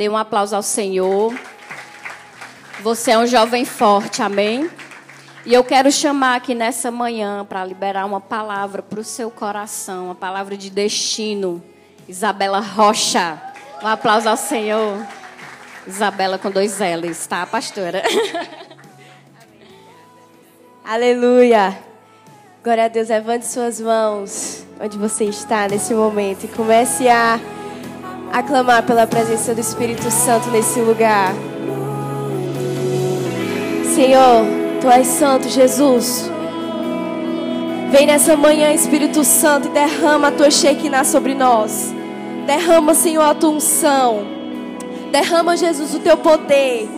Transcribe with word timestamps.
Dê 0.00 0.08
um 0.08 0.16
aplauso 0.16 0.56
ao 0.56 0.62
Senhor. 0.62 1.38
Você 2.82 3.10
é 3.10 3.18
um 3.18 3.26
jovem 3.26 3.66
forte, 3.66 4.22
amém? 4.22 4.70
E 5.44 5.52
eu 5.52 5.62
quero 5.62 5.92
chamar 5.92 6.36
aqui 6.36 6.54
nessa 6.54 6.90
manhã 6.90 7.44
para 7.44 7.62
liberar 7.66 8.06
uma 8.06 8.18
palavra 8.18 8.80
para 8.80 8.98
o 8.98 9.04
seu 9.04 9.30
coração, 9.30 10.06
uma 10.06 10.14
palavra 10.14 10.56
de 10.56 10.70
destino. 10.70 11.62
Isabela 12.08 12.60
Rocha. 12.60 13.38
Um 13.82 13.86
aplauso 13.86 14.26
ao 14.26 14.38
Senhor. 14.38 15.06
Isabela 15.86 16.38
com 16.38 16.50
dois 16.50 16.78
L's, 16.78 17.26
tá, 17.26 17.44
pastora? 17.44 18.02
Aleluia. 20.82 21.76
Glória 22.64 22.86
a 22.86 22.88
Deus. 22.88 23.10
Levante 23.10 23.46
suas 23.46 23.78
mãos 23.78 24.64
onde 24.80 24.96
você 24.96 25.26
está 25.26 25.68
nesse 25.68 25.92
momento 25.92 26.44
e 26.44 26.48
comece 26.48 27.06
a 27.06 27.38
aclamar 28.32 28.82
pela 28.82 29.06
presença 29.06 29.54
do 29.54 29.60
Espírito 29.60 30.10
Santo 30.10 30.50
nesse 30.50 30.80
lugar. 30.80 31.34
Senhor, 33.94 34.60
Tu 34.80 34.88
és 34.88 35.06
santo, 35.06 35.46
Jesus. 35.46 36.30
Vem 37.90 38.06
nessa 38.06 38.34
manhã, 38.34 38.72
Espírito 38.72 39.22
Santo, 39.24 39.68
e 39.68 39.70
derrama 39.72 40.28
a 40.28 40.30
tua 40.30 40.50
Shekinah 40.50 41.04
sobre 41.04 41.34
nós. 41.34 41.92
Derrama, 42.46 42.94
Senhor, 42.94 43.22
a 43.22 43.34
tua 43.34 43.50
unção. 43.50 44.24
Derrama, 45.12 45.54
Jesus, 45.54 45.94
o 45.94 45.98
teu 45.98 46.16
poder. 46.16 46.88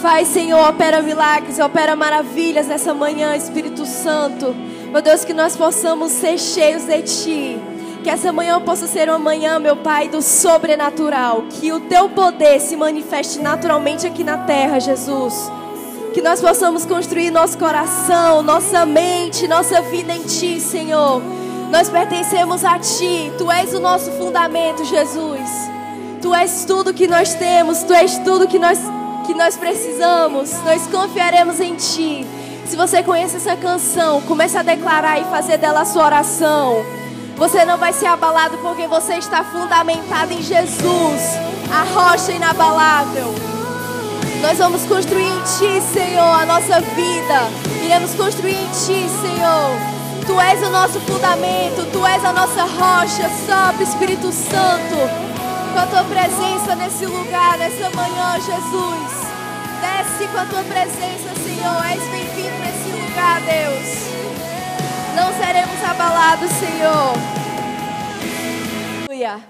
Faz, 0.00 0.28
Senhor, 0.28 0.68
opera 0.68 1.02
milagres, 1.02 1.58
opera 1.58 1.96
maravilhas 1.96 2.68
nessa 2.68 2.94
manhã, 2.94 3.34
Espírito 3.34 3.84
Santo. 3.84 4.54
Meu 4.92 5.02
Deus, 5.02 5.24
que 5.24 5.34
nós 5.34 5.56
possamos 5.56 6.12
ser 6.12 6.38
cheios 6.38 6.84
de 6.84 7.02
Ti. 7.02 7.58
Que 8.04 8.10
essa 8.10 8.30
manhã 8.30 8.60
possa 8.60 8.86
ser 8.86 9.08
uma 9.08 9.18
manhã, 9.18 9.58
meu 9.58 9.76
Pai, 9.76 10.10
do 10.10 10.20
sobrenatural. 10.20 11.44
Que 11.48 11.72
o 11.72 11.80
Teu 11.80 12.10
poder 12.10 12.60
se 12.60 12.76
manifeste 12.76 13.38
naturalmente 13.38 14.06
aqui 14.06 14.22
na 14.22 14.36
terra, 14.36 14.78
Jesus. 14.78 15.50
Que 16.12 16.20
nós 16.20 16.38
possamos 16.38 16.84
construir 16.84 17.30
nosso 17.30 17.56
coração, 17.56 18.42
nossa 18.42 18.84
mente, 18.84 19.48
nossa 19.48 19.80
vida 19.80 20.12
em 20.12 20.20
Ti, 20.20 20.60
Senhor. 20.60 21.22
Nós 21.70 21.88
pertencemos 21.88 22.62
a 22.62 22.78
Ti. 22.78 23.32
Tu 23.38 23.50
és 23.50 23.72
o 23.72 23.80
nosso 23.80 24.10
fundamento, 24.12 24.84
Jesus. 24.84 25.48
Tu 26.20 26.34
és 26.34 26.66
tudo 26.66 26.92
que 26.92 27.08
nós 27.08 27.32
temos. 27.32 27.84
Tu 27.84 27.94
és 27.94 28.18
tudo 28.18 28.46
que 28.46 28.58
nós, 28.58 28.80
que 29.26 29.32
nós 29.32 29.56
precisamos. 29.56 30.52
Nós 30.62 30.86
confiaremos 30.88 31.58
em 31.58 31.74
Ti. 31.74 32.26
Se 32.66 32.76
você 32.76 33.02
conhece 33.02 33.36
essa 33.36 33.56
canção, 33.56 34.20
comece 34.20 34.58
a 34.58 34.62
declarar 34.62 35.18
e 35.22 35.24
fazer 35.24 35.56
dela 35.56 35.80
a 35.80 35.84
sua 35.86 36.04
oração. 36.04 37.03
Você 37.36 37.64
não 37.64 37.76
vai 37.76 37.92
ser 37.92 38.06
abalado 38.06 38.58
porque 38.58 38.86
você 38.86 39.14
está 39.14 39.42
fundamentado 39.42 40.32
em 40.32 40.40
Jesus, 40.40 41.20
a 41.70 41.82
rocha 41.92 42.32
inabalável. 42.32 43.34
Nós 44.40 44.58
vamos 44.58 44.84
construir 44.84 45.26
em 45.26 45.40
Ti, 45.40 45.82
Senhor, 45.92 46.40
a 46.40 46.46
nossa 46.46 46.80
vida. 46.80 47.48
Iremos 47.82 48.14
construir 48.14 48.54
em 48.54 48.68
Ti, 48.68 49.08
Senhor. 49.20 49.94
Tu 50.26 50.40
és 50.40 50.62
o 50.62 50.70
nosso 50.70 51.00
fundamento, 51.00 51.90
Tu 51.92 52.06
és 52.06 52.24
a 52.24 52.32
nossa 52.32 52.62
rocha. 52.62 53.28
Sobe, 53.46 53.82
Espírito 53.82 54.30
Santo, 54.30 54.96
com 55.72 55.80
a 55.80 55.86
Tua 55.86 56.04
presença 56.04 56.76
nesse 56.76 57.04
lugar, 57.04 57.58
nessa 57.58 57.90
manhã, 57.96 58.34
Jesus. 58.34 59.24
Desce 59.80 60.28
com 60.30 60.38
a 60.38 60.44
Tua 60.46 60.62
presença, 60.62 61.34
Senhor. 61.42 61.84
És 61.90 62.02
bem-vindo 62.10 62.58
nesse 62.58 62.90
lugar, 62.90 63.40
Deus. 63.40 64.23
Não 65.16 65.32
seremos 65.32 65.84
abalados, 65.84 66.50
Senhor. 66.50 67.44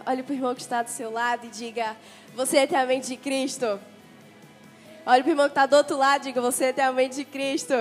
Olhe 0.06 0.22
para 0.22 0.32
o 0.32 0.36
irmão 0.36 0.54
que 0.54 0.60
está 0.60 0.82
do 0.82 0.90
seu 0.90 1.10
lado 1.10 1.46
e 1.46 1.48
diga: 1.48 1.96
Você 2.34 2.66
tem 2.66 2.78
a 2.78 2.86
mente 2.86 3.08
de 3.08 3.16
Cristo. 3.16 3.80
Olha 5.06 5.22
para 5.22 5.28
o 5.28 5.32
irmão 5.32 5.46
que 5.46 5.52
está 5.52 5.66
do 5.66 5.76
outro 5.76 5.96
lado, 5.96 6.22
diga, 6.22 6.40
você 6.40 6.72
tem 6.72 6.84
a 6.84 6.92
mente 6.92 7.16
de 7.16 7.24
Cristo. 7.24 7.74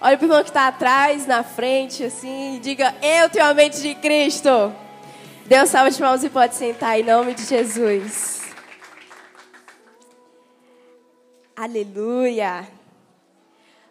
Olha 0.00 0.16
para 0.16 0.24
o 0.24 0.28
irmão 0.28 0.42
que 0.42 0.50
está 0.50 0.68
atrás, 0.68 1.26
na 1.26 1.42
frente, 1.42 2.04
assim, 2.04 2.56
e 2.56 2.58
diga, 2.60 2.94
eu 3.02 3.30
tenho 3.30 3.44
a 3.44 3.54
mente 3.54 3.80
de 3.80 3.94
Cristo. 3.94 4.72
Deus 5.46 5.70
salve 5.70 5.90
de 5.90 6.00
mãos 6.00 6.22
e 6.22 6.30
pode 6.30 6.54
sentar 6.54 6.98
em 6.98 7.02
nome 7.02 7.34
de 7.34 7.44
Jesus. 7.44 8.42
Aleluia. 11.56 12.68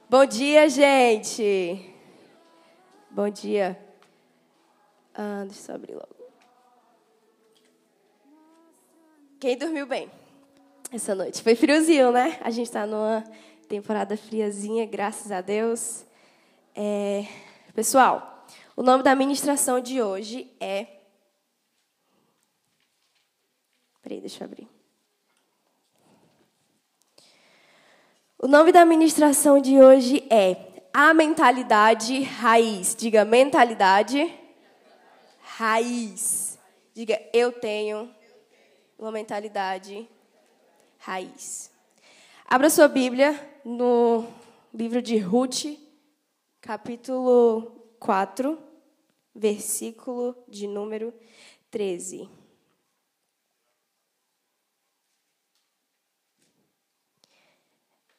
Bom 0.09 0.25
dia, 0.25 0.69
gente. 0.69 1.90
Bom 3.11 3.29
dia. 3.29 3.77
Ah, 5.13 5.43
deixa 5.45 5.71
eu 5.71 5.75
abrir 5.75 5.93
logo. 5.93 6.15
Quem 9.39 9.57
dormiu 9.57 9.85
bem? 9.85 10.09
essa 10.91 11.15
noite. 11.15 11.41
Foi 11.41 11.55
friozinho, 11.55 12.11
né? 12.11 12.37
A 12.41 12.49
gente 12.51 12.67
está 12.67 12.85
numa 12.85 13.23
temporada 13.67 14.17
friazinha, 14.17 14.85
graças 14.85 15.31
a 15.31 15.39
Deus. 15.39 16.05
É... 16.75 17.25
Pessoal, 17.73 18.45
o 18.75 18.83
nome 18.83 19.01
da 19.01 19.15
ministração 19.15 19.79
de 19.79 20.01
hoje 20.01 20.51
é. 20.59 20.87
Peraí, 24.01 24.19
deixa 24.19 24.43
eu 24.43 24.47
abrir. 24.47 24.67
O 28.37 28.47
nome 28.47 28.71
da 28.71 28.83
ministração 28.83 29.61
de 29.61 29.79
hoje 29.79 30.25
é 30.29 30.70
A 30.93 31.13
Mentalidade 31.13 32.21
Raiz. 32.21 32.93
Diga, 32.95 33.23
mentalidade 33.23 34.29
raiz. 35.39 36.59
Diga, 36.93 37.17
eu 37.33 37.53
tenho 37.53 38.13
uma 38.99 39.09
mentalidade 39.09 40.05
raiz. 40.97 41.71
Abra 42.45 42.69
sua 42.69 42.89
Bíblia 42.89 43.39
no 43.63 44.27
livro 44.73 45.01
de 45.01 45.17
Ruth, 45.17 45.65
capítulo 46.59 47.95
4, 47.97 48.61
versículo 49.33 50.35
de 50.45 50.67
número 50.67 51.13
13. 51.69 52.29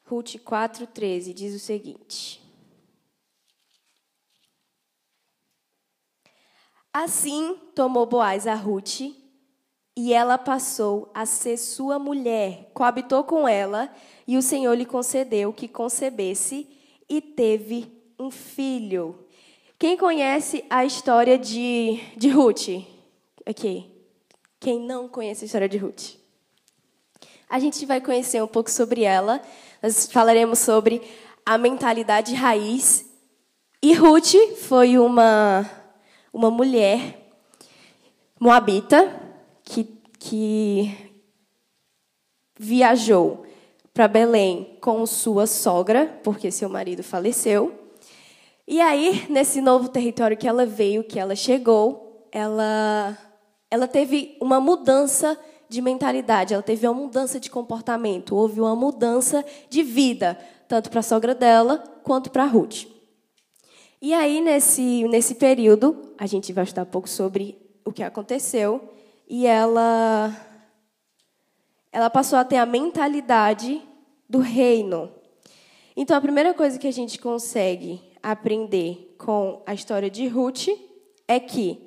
Ruth 0.04 0.38
4, 0.42 0.86
13 0.86 1.34
diz 1.34 1.54
o 1.54 1.58
seguinte: 1.58 2.41
Assim 6.92 7.56
tomou 7.74 8.04
Boaz 8.04 8.46
a 8.46 8.54
Ruth 8.54 9.00
e 9.96 10.12
ela 10.12 10.36
passou 10.36 11.10
a 11.14 11.24
ser 11.24 11.56
sua 11.56 11.98
mulher, 11.98 12.70
coabitou 12.74 13.24
com 13.24 13.46
ela, 13.46 13.90
e 14.26 14.36
o 14.36 14.42
Senhor 14.42 14.74
lhe 14.74 14.84
concedeu 14.84 15.52
que 15.52 15.68
concebesse 15.68 16.68
e 17.08 17.20
teve 17.20 17.90
um 18.18 18.30
filho. 18.30 19.26
Quem 19.78 19.96
conhece 19.96 20.64
a 20.70 20.84
história 20.84 21.38
de, 21.38 21.98
de 22.16 22.28
Ruth? 22.28 22.68
Aqui. 23.44 23.90
Quem 24.60 24.78
não 24.78 25.08
conhece 25.08 25.44
a 25.44 25.46
história 25.46 25.68
de 25.68 25.76
Ruth? 25.76 26.14
A 27.50 27.58
gente 27.58 27.84
vai 27.84 28.00
conhecer 28.00 28.42
um 28.42 28.46
pouco 28.46 28.70
sobre 28.70 29.02
ela. 29.02 29.42
Nós 29.82 30.06
falaremos 30.06 30.58
sobre 30.58 31.02
a 31.44 31.58
mentalidade 31.58 32.34
raiz. 32.34 33.04
E 33.82 33.92
Ruth 33.92 34.34
foi 34.60 34.96
uma, 34.98 35.68
uma 36.32 36.50
mulher 36.50 37.30
moabita 38.40 39.14
que, 39.62 39.84
que 40.18 41.12
viajou 42.58 43.44
para 43.92 44.08
Belém 44.08 44.78
com 44.80 45.04
sua 45.06 45.46
sogra, 45.46 46.18
porque 46.24 46.50
seu 46.50 46.68
marido 46.68 47.02
faleceu. 47.02 47.72
E 48.66 48.80
aí, 48.80 49.26
nesse 49.28 49.60
novo 49.60 49.88
território 49.88 50.36
que 50.36 50.48
ela 50.48 50.64
veio, 50.64 51.04
que 51.04 51.18
ela 51.18 51.36
chegou, 51.36 52.28
ela, 52.32 53.18
ela 53.70 53.86
teve 53.86 54.36
uma 54.40 54.60
mudança 54.60 55.38
de 55.68 55.82
mentalidade, 55.82 56.54
ela 56.54 56.62
teve 56.62 56.86
uma 56.86 56.94
mudança 56.94 57.40
de 57.40 57.50
comportamento, 57.50 58.36
houve 58.36 58.60
uma 58.60 58.76
mudança 58.76 59.44
de 59.68 59.82
vida, 59.82 60.38
tanto 60.68 60.90
para 60.90 61.00
a 61.00 61.02
sogra 61.02 61.34
dela 61.34 61.78
quanto 62.02 62.30
para 62.30 62.44
Ruth. 62.44 62.91
E 64.02 64.12
aí, 64.12 64.40
nesse, 64.40 65.04
nesse 65.04 65.36
período, 65.36 66.12
a 66.18 66.26
gente 66.26 66.52
vai 66.52 66.64
estudar 66.64 66.82
um 66.82 66.86
pouco 66.86 67.08
sobre 67.08 67.56
o 67.84 67.92
que 67.92 68.02
aconteceu 68.02 68.92
e 69.28 69.46
ela 69.46 70.36
ela 71.92 72.10
passou 72.10 72.36
a 72.36 72.44
ter 72.44 72.56
a 72.56 72.66
mentalidade 72.66 73.80
do 74.28 74.40
reino. 74.40 75.08
Então 75.96 76.16
a 76.16 76.20
primeira 76.20 76.52
coisa 76.52 76.80
que 76.80 76.88
a 76.88 76.92
gente 76.92 77.16
consegue 77.16 78.02
aprender 78.20 79.14
com 79.16 79.62
a 79.64 79.72
história 79.72 80.10
de 80.10 80.26
Ruth 80.26 80.66
é 81.28 81.38
que 81.38 81.78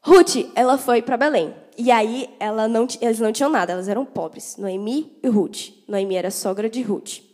Ruth, 0.00 0.50
ela 0.56 0.76
foi 0.76 1.02
para 1.02 1.16
Belém. 1.16 1.54
E 1.78 1.92
aí 1.92 2.28
ela 2.40 2.66
não, 2.66 2.88
eles 3.00 3.20
não 3.20 3.30
tinham 3.30 3.50
nada, 3.50 3.74
elas 3.74 3.88
eram 3.88 4.04
pobres. 4.04 4.56
Noemi 4.56 5.16
e 5.22 5.28
Ruth. 5.28 5.68
Noemi 5.86 6.16
era 6.16 6.32
sogra 6.32 6.68
de 6.68 6.82
Ruth. 6.82 7.29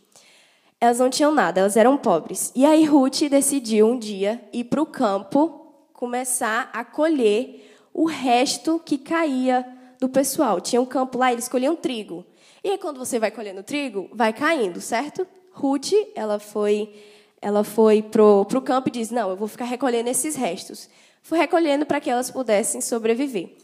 Elas 0.79 0.99
não 0.99 1.09
tinham 1.09 1.31
nada, 1.31 1.59
elas 1.59 1.75
eram 1.75 1.97
pobres. 1.97 2.51
E 2.55 2.65
aí 2.65 2.85
Ruth 2.85 3.21
decidiu 3.29 3.87
um 3.87 3.97
dia 3.97 4.41
ir 4.53 4.65
para 4.65 4.81
o 4.81 4.85
campo 4.85 5.73
começar 5.91 6.69
a 6.71 6.85
colher 6.85 7.75
o 7.91 8.05
resto 8.05 8.79
que 8.85 8.97
caía 8.97 9.65
do 9.99 10.07
pessoal. 10.07 10.61
Tinha 10.61 10.79
um 10.79 10.85
campo 10.85 11.17
lá, 11.17 11.31
eles 11.31 11.45
escolhiam 11.45 11.75
trigo. 11.75 12.23
E 12.63 12.69
aí, 12.69 12.77
quando 12.77 12.99
você 12.99 13.17
vai 13.17 13.31
colhendo 13.31 13.63
trigo, 13.63 14.09
vai 14.13 14.31
caindo, 14.31 14.79
certo? 14.79 15.25
Ruth, 15.51 15.93
ela 16.15 16.37
foi, 16.37 16.93
ela 17.41 17.63
foi 17.63 18.03
pro, 18.03 18.45
pro 18.45 18.61
campo 18.61 18.89
e 18.89 18.91
disse: 18.91 19.13
Não, 19.13 19.31
eu 19.31 19.35
vou 19.35 19.47
ficar 19.47 19.65
recolhendo 19.65 20.09
esses 20.09 20.35
restos. 20.35 20.87
Foi 21.23 21.39
recolhendo 21.39 21.85
para 21.85 21.99
que 21.99 22.09
elas 22.09 22.29
pudessem 22.29 22.81
sobreviver. 22.81 23.55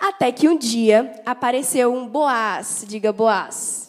Até 0.00 0.32
que 0.32 0.48
um 0.48 0.58
dia 0.58 1.22
apareceu 1.24 1.94
um 1.94 2.08
Boaz, 2.08 2.84
diga 2.86 3.12
Boaz. 3.12 3.85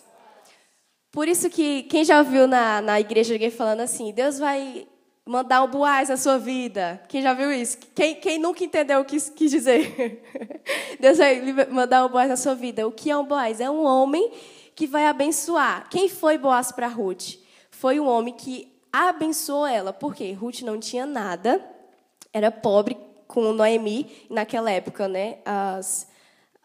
Por 1.17 1.27
isso 1.27 1.49
que 1.49 1.81
quem 1.81 2.05
já 2.05 2.19
ouviu 2.19 2.47
na, 2.47 2.79
na 2.79 2.99
igreja 2.99 3.33
alguém 3.33 3.49
falando 3.49 3.79
assim, 3.79 4.13
Deus 4.13 4.37
vai 4.37 4.87
mandar 5.25 5.63
um 5.63 5.67
Boaz 5.67 6.09
na 6.09 6.15
sua 6.15 6.37
vida. 6.37 7.01
Quem 7.07 7.23
já 7.23 7.33
viu 7.33 7.51
isso? 7.51 7.79
Quem, 7.95 8.13
quem 8.13 8.37
nunca 8.37 8.63
entendeu 8.63 8.99
o 8.99 9.03
que 9.03 9.15
isso 9.15 9.33
quis 9.33 9.49
dizer? 9.49 10.23
Deus 11.01 11.17
vai 11.17 11.41
mandar 11.71 12.05
um 12.05 12.09
Boaz 12.09 12.29
na 12.29 12.37
sua 12.37 12.53
vida. 12.53 12.87
O 12.87 12.91
que 12.91 13.09
é 13.09 13.17
um 13.17 13.25
Boaz? 13.25 13.59
É 13.59 13.67
um 13.67 13.83
homem 13.83 14.31
que 14.75 14.85
vai 14.85 15.07
abençoar. 15.07 15.89
Quem 15.89 16.07
foi 16.07 16.37
Boaz 16.37 16.71
para 16.71 16.85
Ruth? 16.85 17.37
Foi 17.71 17.99
um 17.99 18.07
homem 18.07 18.35
que 18.35 18.71
abençoou 18.93 19.65
ela. 19.65 19.91
Por 19.91 20.13
quê? 20.13 20.33
Ruth 20.33 20.61
não 20.61 20.79
tinha 20.79 21.07
nada, 21.07 21.59
era 22.31 22.51
pobre, 22.51 22.95
com 23.27 23.41
Noemi, 23.53 24.05
naquela 24.29 24.69
época, 24.69 25.07
né, 25.07 25.39
as, 25.43 26.07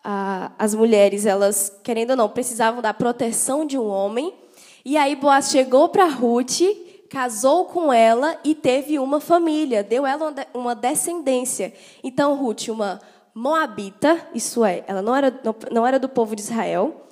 as 0.05 0.75
mulheres, 0.75 1.25
elas, 1.25 1.75
querendo 1.82 2.10
ou 2.10 2.16
não, 2.16 2.28
precisavam 2.28 2.82
da 2.82 2.93
proteção 2.93 3.64
de 3.64 3.78
um 3.78 3.87
homem. 3.87 4.41
E 4.84 4.96
aí 4.96 5.14
Boaz 5.14 5.50
chegou 5.50 5.88
para 5.88 6.06
Ruth, 6.06 6.61
casou 7.08 7.67
com 7.67 7.93
ela 7.93 8.38
e 8.43 8.55
teve 8.55 8.99
uma 8.99 9.20
família, 9.20 9.82
deu 9.82 10.06
ela 10.06 10.34
uma 10.52 10.75
descendência. 10.75 11.73
Então, 12.02 12.34
Ruth, 12.34 12.69
uma 12.69 13.00
moabita, 13.34 14.26
isso 14.34 14.64
é, 14.64 14.82
ela 14.87 15.00
não 15.00 15.14
era, 15.14 15.32
não, 15.70 15.87
era 15.87 15.99
do 15.99 16.08
povo 16.08 16.34
de 16.34 16.43
Israel, 16.43 17.06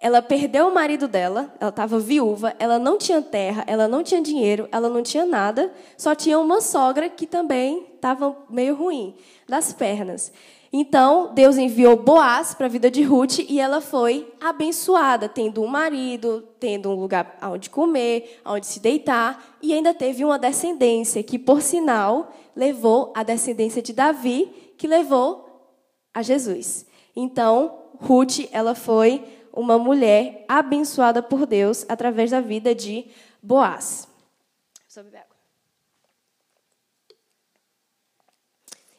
ela 0.00 0.22
perdeu 0.22 0.68
o 0.68 0.74
marido 0.74 1.08
dela, 1.08 1.52
ela 1.58 1.70
estava 1.70 1.98
viúva, 1.98 2.54
ela 2.58 2.78
não 2.78 2.98
tinha 2.98 3.20
terra, 3.22 3.64
ela 3.66 3.88
não 3.88 4.02
tinha 4.02 4.20
dinheiro, 4.20 4.68
ela 4.70 4.88
não 4.88 5.02
tinha 5.02 5.24
nada, 5.24 5.72
só 5.96 6.14
tinha 6.14 6.38
uma 6.38 6.60
sogra 6.60 7.08
que 7.08 7.26
também 7.26 7.86
estava 7.94 8.36
meio 8.48 8.74
ruim 8.74 9.14
das 9.48 9.72
pernas. 9.72 10.32
Então, 10.78 11.32
Deus 11.32 11.56
enviou 11.56 11.96
Boaz 11.96 12.52
para 12.52 12.66
a 12.66 12.68
vida 12.68 12.90
de 12.90 13.02
Ruth 13.02 13.38
e 13.38 13.58
ela 13.58 13.80
foi 13.80 14.30
abençoada, 14.38 15.26
tendo 15.26 15.62
um 15.62 15.66
marido, 15.66 16.46
tendo 16.60 16.90
um 16.90 16.94
lugar 16.94 17.38
onde 17.44 17.70
comer, 17.70 18.42
onde 18.44 18.66
se 18.66 18.78
deitar, 18.78 19.56
e 19.62 19.72
ainda 19.72 19.94
teve 19.94 20.22
uma 20.22 20.38
descendência, 20.38 21.22
que, 21.22 21.38
por 21.38 21.62
sinal, 21.62 22.30
levou 22.54 23.10
a 23.16 23.22
descendência 23.22 23.80
de 23.80 23.94
Davi, 23.94 24.74
que 24.76 24.86
levou 24.86 25.72
a 26.12 26.20
Jesus. 26.20 26.84
Então, 27.16 27.78
Ruth, 27.98 28.40
ela 28.52 28.74
foi 28.74 29.24
uma 29.54 29.78
mulher 29.78 30.44
abençoada 30.46 31.22
por 31.22 31.46
Deus 31.46 31.86
através 31.88 32.32
da 32.32 32.42
vida 32.42 32.74
de 32.74 33.06
Boaz. 33.42 34.06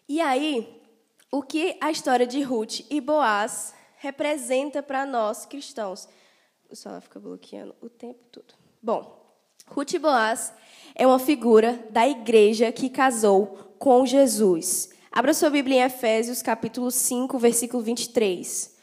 E 0.10 0.20
aí, 0.20 0.77
o 1.38 1.44
que 1.44 1.78
a 1.80 1.92
história 1.92 2.26
de 2.26 2.42
Ruth 2.42 2.80
e 2.90 3.00
Boaz 3.00 3.72
representa 3.98 4.82
para 4.82 5.06
nós 5.06 5.46
cristãos? 5.46 6.10
O 6.68 6.76
celular 6.76 7.00
fica 7.00 7.20
bloqueando 7.20 7.76
o 7.80 7.88
tempo 7.88 8.24
todo. 8.32 8.56
Bom, 8.82 9.24
Ruth 9.68 9.94
e 9.94 10.00
Boaz 10.00 10.52
é 10.96 11.06
uma 11.06 11.20
figura 11.20 11.80
da 11.92 12.08
igreja 12.08 12.72
que 12.72 12.90
casou 12.90 13.76
com 13.78 14.04
Jesus. 14.04 14.90
Abra 15.12 15.32
sua 15.32 15.52
Bíblia 15.52 15.78
em 15.78 15.84
Efésios, 15.84 16.42
capítulo 16.42 16.90
5, 16.90 17.38
versículo 17.38 17.84
23. 17.84 18.76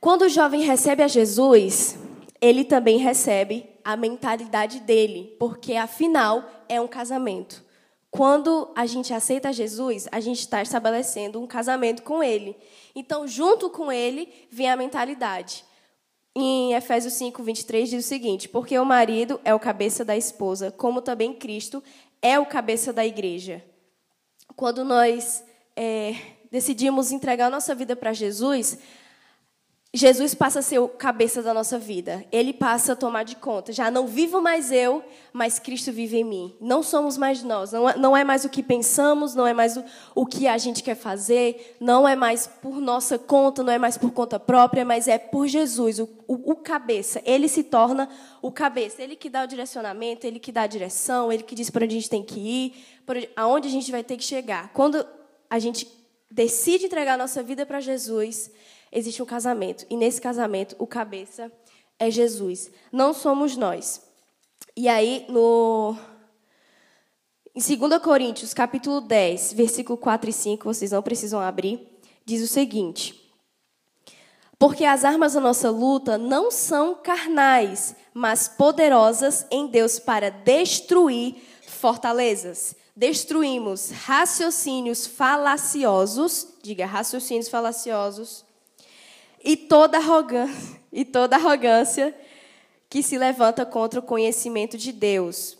Quando 0.00 0.22
o 0.22 0.28
jovem 0.28 0.62
recebe 0.62 1.04
a 1.04 1.08
Jesus, 1.08 1.96
ele 2.40 2.64
também 2.64 2.98
recebe 2.98 3.70
a 3.84 3.96
mentalidade 3.96 4.80
dele, 4.80 5.36
porque 5.38 5.76
afinal 5.76 6.44
é 6.68 6.80
um 6.80 6.88
casamento. 6.88 7.64
Quando 8.12 8.70
a 8.76 8.84
gente 8.84 9.14
aceita 9.14 9.54
Jesus, 9.54 10.06
a 10.12 10.20
gente 10.20 10.40
está 10.40 10.60
estabelecendo 10.60 11.40
um 11.40 11.46
casamento 11.46 12.02
com 12.02 12.22
ele. 12.22 12.54
Então, 12.94 13.26
junto 13.26 13.70
com 13.70 13.90
ele, 13.90 14.28
vem 14.50 14.70
a 14.70 14.76
mentalidade. 14.76 15.64
Em 16.36 16.74
Efésios 16.74 17.14
5, 17.14 17.42
23 17.42 17.88
diz 17.88 18.04
o 18.04 18.08
seguinte: 18.08 18.50
Porque 18.50 18.78
o 18.78 18.84
marido 18.84 19.40
é 19.46 19.54
o 19.54 19.58
cabeça 19.58 20.04
da 20.04 20.14
esposa, 20.14 20.70
como 20.70 21.00
também 21.00 21.32
Cristo 21.32 21.82
é 22.20 22.38
o 22.38 22.44
cabeça 22.44 22.92
da 22.92 23.04
igreja. 23.04 23.64
Quando 24.54 24.84
nós 24.84 25.42
é, 25.74 26.14
decidimos 26.50 27.12
entregar 27.12 27.50
nossa 27.50 27.74
vida 27.74 27.96
para 27.96 28.12
Jesus, 28.12 28.76
Jesus 29.94 30.34
passa 30.34 30.60
a 30.60 30.62
ser 30.62 30.78
o 30.78 30.88
cabeça 30.88 31.42
da 31.42 31.52
nossa 31.52 31.78
vida. 31.78 32.24
Ele 32.32 32.54
passa 32.54 32.94
a 32.94 32.96
tomar 32.96 33.24
de 33.24 33.36
conta. 33.36 33.72
Já 33.72 33.90
não 33.90 34.06
vivo 34.06 34.40
mais 34.40 34.72
eu, 34.72 35.04
mas 35.34 35.58
Cristo 35.58 35.92
vive 35.92 36.16
em 36.16 36.24
mim. 36.24 36.56
Não 36.58 36.82
somos 36.82 37.18
mais 37.18 37.42
nós. 37.42 37.72
Não 37.72 37.86
é, 37.86 37.98
não 37.98 38.16
é 38.16 38.24
mais 38.24 38.46
o 38.46 38.48
que 38.48 38.62
pensamos, 38.62 39.34
não 39.34 39.46
é 39.46 39.52
mais 39.52 39.76
o, 39.76 39.84
o 40.14 40.24
que 40.24 40.48
a 40.48 40.56
gente 40.56 40.82
quer 40.82 40.94
fazer, 40.94 41.76
não 41.78 42.08
é 42.08 42.16
mais 42.16 42.46
por 42.46 42.80
nossa 42.80 43.18
conta, 43.18 43.62
não 43.62 43.70
é 43.70 43.78
mais 43.78 43.98
por 43.98 44.12
conta 44.12 44.40
própria, 44.40 44.82
mas 44.82 45.08
é 45.08 45.18
por 45.18 45.46
Jesus, 45.46 45.98
o, 45.98 46.08
o, 46.26 46.52
o 46.52 46.56
cabeça. 46.56 47.20
Ele 47.26 47.46
se 47.46 47.62
torna 47.62 48.08
o 48.40 48.50
cabeça. 48.50 49.02
Ele 49.02 49.14
que 49.14 49.28
dá 49.28 49.44
o 49.44 49.46
direcionamento, 49.46 50.26
ele 50.26 50.38
que 50.38 50.50
dá 50.50 50.62
a 50.62 50.66
direção, 50.66 51.30
ele 51.30 51.42
que 51.42 51.54
diz 51.54 51.68
para 51.68 51.84
onde 51.84 51.94
a 51.94 52.00
gente 52.00 52.08
tem 52.08 52.22
que 52.22 52.40
ir, 52.40 52.74
para 53.04 53.20
aonde 53.36 53.68
a 53.68 53.70
gente 53.70 53.92
vai 53.92 54.02
ter 54.02 54.16
que 54.16 54.24
chegar. 54.24 54.72
Quando 54.72 55.06
a 55.50 55.58
gente 55.58 55.86
decide 56.30 56.86
entregar 56.86 57.12
a 57.12 57.18
nossa 57.18 57.42
vida 57.42 57.66
para 57.66 57.78
Jesus, 57.78 58.50
existe 58.92 59.22
um 59.22 59.26
casamento. 59.26 59.86
E 59.88 59.96
nesse 59.96 60.20
casamento, 60.20 60.76
o 60.78 60.86
cabeça 60.86 61.50
é 61.98 62.10
Jesus. 62.10 62.70
Não 62.92 63.14
somos 63.14 63.56
nós. 63.56 64.02
E 64.76 64.88
aí, 64.88 65.24
no. 65.28 65.96
Em 67.54 67.60
2 67.60 68.00
Coríntios, 68.02 68.54
capítulo 68.54 69.00
10, 69.00 69.52
versículo 69.52 69.98
4 69.98 70.30
e 70.30 70.32
5, 70.32 70.64
vocês 70.64 70.90
não 70.90 71.02
precisam 71.02 71.40
abrir, 71.40 71.86
diz 72.24 72.42
o 72.42 72.46
seguinte: 72.46 73.30
Porque 74.58 74.84
as 74.84 75.04
armas 75.04 75.34
da 75.34 75.40
nossa 75.40 75.70
luta 75.70 76.16
não 76.16 76.50
são 76.50 76.94
carnais, 76.94 77.94
mas 78.14 78.48
poderosas 78.48 79.46
em 79.50 79.66
Deus 79.66 79.98
para 79.98 80.30
destruir 80.30 81.36
fortalezas. 81.66 82.74
Destruímos 82.94 83.90
raciocínios 83.90 85.06
falaciosos, 85.06 86.46
diga 86.62 86.84
raciocínios 86.84 87.48
falaciosos, 87.48 88.44
e 89.44 89.56
toda 89.56 89.98
arrogância, 89.98 90.80
e 90.92 91.04
toda 91.04 91.36
arrogância 91.36 92.14
que 92.88 93.02
se 93.02 93.16
levanta 93.16 93.64
contra 93.64 94.00
o 94.00 94.02
conhecimento 94.02 94.76
de 94.76 94.92
Deus. 94.92 95.56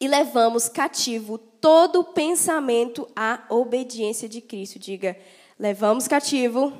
E 0.00 0.08
levamos 0.08 0.68
cativo 0.68 1.38
todo 1.38 2.02
pensamento 2.02 3.08
à 3.14 3.44
obediência 3.50 4.28
de 4.28 4.40
Cristo. 4.40 4.78
Diga, 4.78 5.16
levamos 5.58 6.08
cativo 6.08 6.72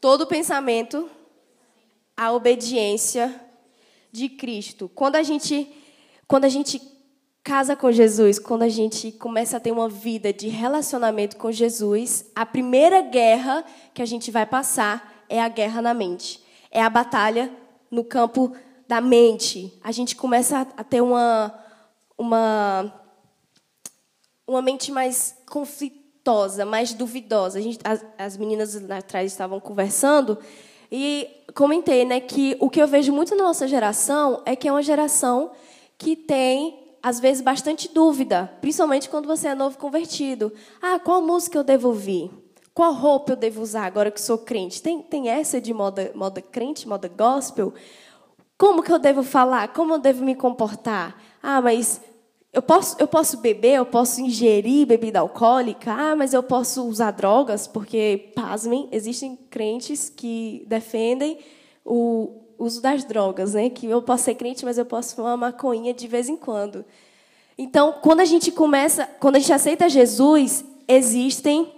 todo 0.00 0.26
pensamento 0.26 1.08
à 2.16 2.32
obediência 2.32 3.34
de 4.10 4.28
Cristo. 4.28 4.90
Quando 4.94 5.16
a 5.16 5.22
gente 5.22 5.68
quando 6.26 6.44
a 6.44 6.48
gente 6.48 6.78
casa 7.42 7.74
com 7.74 7.90
Jesus, 7.90 8.38
quando 8.38 8.62
a 8.62 8.68
gente 8.68 9.12
começa 9.12 9.56
a 9.56 9.60
ter 9.60 9.72
uma 9.72 9.88
vida 9.88 10.32
de 10.32 10.48
relacionamento 10.48 11.36
com 11.36 11.50
Jesus, 11.50 12.26
a 12.34 12.44
primeira 12.44 13.00
guerra 13.00 13.64
que 13.94 14.02
a 14.02 14.06
gente 14.06 14.30
vai 14.30 14.44
passar 14.44 15.24
é 15.28 15.40
a 15.40 15.48
guerra 15.48 15.80
na 15.80 15.94
mente. 15.94 16.42
É 16.70 16.82
a 16.82 16.90
batalha 16.90 17.50
no 17.90 18.04
campo 18.04 18.52
da 18.86 19.00
mente. 19.00 19.72
A 19.82 19.90
gente 19.90 20.14
começa 20.14 20.66
a 20.76 20.84
ter 20.84 21.00
uma 21.00 21.54
uma 22.18 22.92
uma 24.46 24.60
mente 24.60 24.90
mais 24.90 25.36
conflitosa, 25.48 26.66
mais 26.66 26.92
duvidosa. 26.92 27.58
A 27.58 27.62
gente, 27.62 27.78
as, 27.84 28.04
as 28.18 28.36
meninas 28.36 28.74
lá 28.82 28.98
atrás 28.98 29.30
estavam 29.30 29.60
conversando 29.60 30.36
e 30.90 31.28
comentei, 31.54 32.04
né, 32.04 32.18
que 32.18 32.56
o 32.58 32.68
que 32.68 32.82
eu 32.82 32.88
vejo 32.88 33.12
muito 33.12 33.36
na 33.36 33.44
nossa 33.44 33.68
geração 33.68 34.42
é 34.44 34.56
que 34.56 34.66
é 34.66 34.72
uma 34.72 34.82
geração 34.82 35.52
que 35.96 36.16
tem 36.16 36.79
às 37.02 37.18
vezes, 37.18 37.42
bastante 37.42 37.92
dúvida, 37.92 38.52
principalmente 38.60 39.08
quando 39.08 39.26
você 39.26 39.48
é 39.48 39.54
novo 39.54 39.78
convertido. 39.78 40.52
Ah, 40.80 40.98
qual 40.98 41.22
música 41.22 41.58
eu 41.58 41.64
devo 41.64 41.88
ouvir? 41.88 42.30
Qual 42.74 42.92
roupa 42.92 43.32
eu 43.32 43.36
devo 43.36 43.62
usar 43.62 43.84
agora 43.84 44.10
que 44.10 44.20
sou 44.20 44.38
crente? 44.38 44.82
Tem, 44.82 45.02
tem 45.02 45.28
essa 45.28 45.60
de 45.60 45.72
moda, 45.72 46.12
moda 46.14 46.40
crente, 46.40 46.86
moda 46.86 47.08
gospel? 47.08 47.74
Como 48.56 48.82
que 48.82 48.92
eu 48.92 48.98
devo 48.98 49.22
falar? 49.22 49.68
Como 49.72 49.94
eu 49.94 49.98
devo 49.98 50.24
me 50.24 50.34
comportar? 50.34 51.20
Ah, 51.42 51.60
mas 51.60 52.00
eu 52.52 52.60
posso, 52.60 52.96
eu 52.98 53.06
posso 53.06 53.38
beber, 53.38 53.76
eu 53.76 53.86
posso 53.86 54.20
ingerir 54.20 54.86
bebida 54.86 55.20
alcoólica? 55.20 55.92
Ah, 55.92 56.16
mas 56.16 56.34
eu 56.34 56.42
posso 56.42 56.86
usar 56.86 57.12
drogas? 57.12 57.66
Porque, 57.66 58.32
pasmem, 58.34 58.88
existem 58.92 59.36
crentes 59.48 60.08
que 60.08 60.64
defendem 60.68 61.38
o, 61.84 62.39
uso 62.60 62.80
das 62.80 63.04
drogas, 63.04 63.54
né? 63.54 63.70
Que 63.70 63.86
eu 63.86 64.02
posso 64.02 64.24
ser 64.24 64.34
crente, 64.34 64.64
mas 64.64 64.78
eu 64.78 64.84
posso 64.84 65.16
fumar 65.16 65.36
maconha 65.36 65.94
de 65.94 66.06
vez 66.06 66.28
em 66.28 66.36
quando. 66.36 66.84
Então, 67.56 67.94
quando 68.00 68.20
a 68.20 68.24
gente 68.24 68.52
começa, 68.52 69.08
quando 69.18 69.36
a 69.36 69.38
gente 69.38 69.52
aceita 69.52 69.88
Jesus, 69.88 70.64
existem 70.86 71.72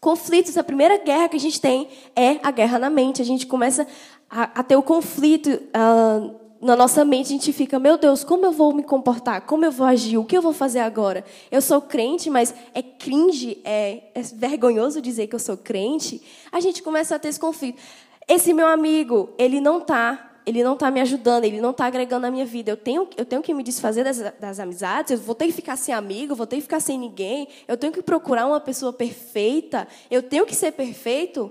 conflitos, 0.00 0.56
a 0.56 0.64
primeira 0.64 0.98
guerra 0.98 1.28
que 1.28 1.36
a 1.36 1.40
gente 1.40 1.60
tem 1.60 1.88
é 2.14 2.38
a 2.42 2.50
guerra 2.50 2.78
na 2.78 2.90
mente. 2.90 3.22
A 3.22 3.24
gente 3.24 3.46
começa 3.46 3.86
a, 4.28 4.60
a 4.60 4.62
ter 4.62 4.76
o 4.76 4.82
conflito 4.82 5.48
uh, 5.50 6.46
na 6.60 6.74
nossa 6.74 7.04
mente, 7.04 7.26
a 7.26 7.28
gente 7.30 7.52
fica, 7.52 7.78
meu 7.78 7.98
Deus, 7.98 8.24
como 8.24 8.46
eu 8.46 8.52
vou 8.52 8.72
me 8.72 8.82
comportar? 8.82 9.42
Como 9.42 9.64
eu 9.64 9.70
vou 9.70 9.86
agir? 9.86 10.16
O 10.16 10.24
que 10.24 10.36
eu 10.36 10.42
vou 10.42 10.52
fazer 10.52 10.80
agora? 10.80 11.24
Eu 11.50 11.60
sou 11.60 11.80
crente, 11.80 12.30
mas 12.30 12.54
é 12.74 12.82
cringe, 12.82 13.58
é, 13.64 14.04
é 14.14 14.22
vergonhoso 14.22 15.00
dizer 15.00 15.26
que 15.26 15.34
eu 15.34 15.38
sou 15.38 15.56
crente. 15.56 16.22
A 16.50 16.60
gente 16.60 16.82
começa 16.82 17.14
a 17.14 17.18
ter 17.18 17.28
esse 17.28 17.38
conflito. 17.38 17.80
Esse 18.28 18.52
meu 18.52 18.66
amigo, 18.66 19.32
ele 19.38 19.60
não 19.60 19.78
está 19.78 20.26
ele 20.46 20.62
não 20.62 20.74
está 20.74 20.92
me 20.92 21.00
ajudando, 21.00 21.44
ele 21.44 21.60
não 21.60 21.72
está 21.72 21.86
agregando 21.86 22.22
na 22.22 22.30
minha 22.30 22.46
vida. 22.46 22.70
Eu 22.70 22.76
tenho, 22.76 23.08
eu 23.16 23.24
tenho 23.24 23.42
que 23.42 23.52
me 23.52 23.64
desfazer 23.64 24.04
das, 24.04 24.20
das, 24.38 24.60
amizades, 24.60 25.10
eu 25.10 25.18
vou 25.18 25.34
ter 25.34 25.46
que 25.46 25.52
ficar 25.52 25.76
sem 25.76 25.92
amigo, 25.92 26.36
vou 26.36 26.46
ter 26.46 26.56
que 26.56 26.62
ficar 26.62 26.78
sem 26.78 26.96
ninguém, 26.96 27.48
eu 27.66 27.76
tenho 27.76 27.92
que 27.92 28.00
procurar 28.00 28.46
uma 28.46 28.60
pessoa 28.60 28.92
perfeita, 28.92 29.88
eu 30.08 30.22
tenho 30.22 30.46
que 30.46 30.54
ser 30.54 30.70
perfeito. 30.70 31.50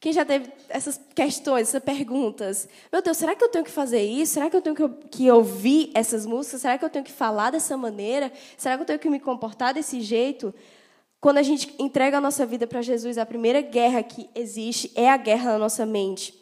Quem 0.00 0.12
já 0.12 0.24
teve 0.24 0.52
essas 0.68 1.00
questões, 1.14 1.68
essas 1.68 1.82
perguntas? 1.82 2.68
Meu 2.92 3.00
Deus, 3.00 3.16
será 3.16 3.34
que 3.36 3.44
eu 3.44 3.48
tenho 3.48 3.64
que 3.64 3.70
fazer 3.70 4.02
isso? 4.02 4.34
Será 4.34 4.50
que 4.50 4.56
eu 4.56 4.60
tenho 4.60 4.74
que, 4.74 4.88
que 5.08 5.30
ouvir 5.30 5.90
essas 5.94 6.26
músicas? 6.26 6.60
Será 6.60 6.76
que 6.76 6.84
eu 6.84 6.90
tenho 6.90 7.04
que 7.04 7.12
falar 7.12 7.50
dessa 7.50 7.76
maneira? 7.76 8.32
Será 8.58 8.76
que 8.76 8.82
eu 8.82 8.86
tenho 8.86 8.98
que 8.98 9.08
me 9.08 9.20
comportar 9.20 9.72
desse 9.72 10.00
jeito? 10.00 10.52
Quando 11.20 11.38
a 11.38 11.42
gente 11.42 11.74
entrega 11.78 12.18
a 12.18 12.20
nossa 12.20 12.44
vida 12.46 12.66
para 12.66 12.82
Jesus, 12.82 13.18
a 13.18 13.26
primeira 13.26 13.60
guerra 13.60 14.02
que 14.02 14.28
existe 14.34 14.92
é 14.94 15.10
a 15.10 15.16
guerra 15.16 15.52
na 15.52 15.58
nossa 15.58 15.84
mente. 15.86 16.34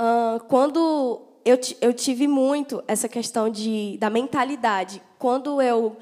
Uh, 0.00 0.42
quando 0.48 1.22
eu, 1.44 1.58
eu 1.80 1.92
tive 1.92 2.26
muito 2.26 2.82
essa 2.86 3.08
questão 3.08 3.48
de, 3.48 3.96
da 3.98 4.10
mentalidade, 4.10 5.02
quando 5.18 5.60
eu 5.60 5.96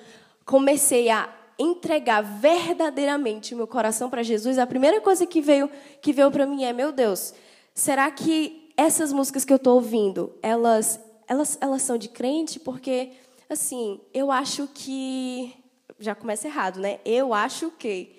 comecei 0.45 1.11
a 1.11 1.29
entregar 1.59 2.23
verdadeiramente 2.23 3.55
o 3.55 3.57
meu 3.57 3.67
coração 3.67 4.11
para 4.11 4.23
Jesus, 4.23 4.59
a 4.59 4.67
primeira 4.67 5.01
coisa 5.01 5.27
que 5.27 5.41
veio 5.41 5.71
que 6.01 6.13
veio 6.13 6.31
para 6.31 6.47
mim 6.47 6.65
é, 6.65 6.73
meu 6.73 6.91
Deus, 6.91 7.33
será 7.75 8.11
que 8.11 8.73
essas 8.77 9.13
músicas 9.13 9.45
que 9.45 9.53
eu 9.53 9.57
estou 9.57 9.75
ouvindo, 9.75 10.33
elas, 10.43 11.01
elas, 11.29 11.59
elas 11.61 11.83
são 11.83 11.99
de 11.99 12.09
crente? 12.09 12.59
Porque, 12.59 13.11
assim, 13.49 14.01
eu 14.13 14.31
acho 14.31 14.69
que 14.75 15.55
já 16.03 16.15
começa 16.15 16.47
errado, 16.47 16.81
né? 16.81 16.99
Eu 17.05 17.33
acho 17.33 17.71
que 17.71 18.17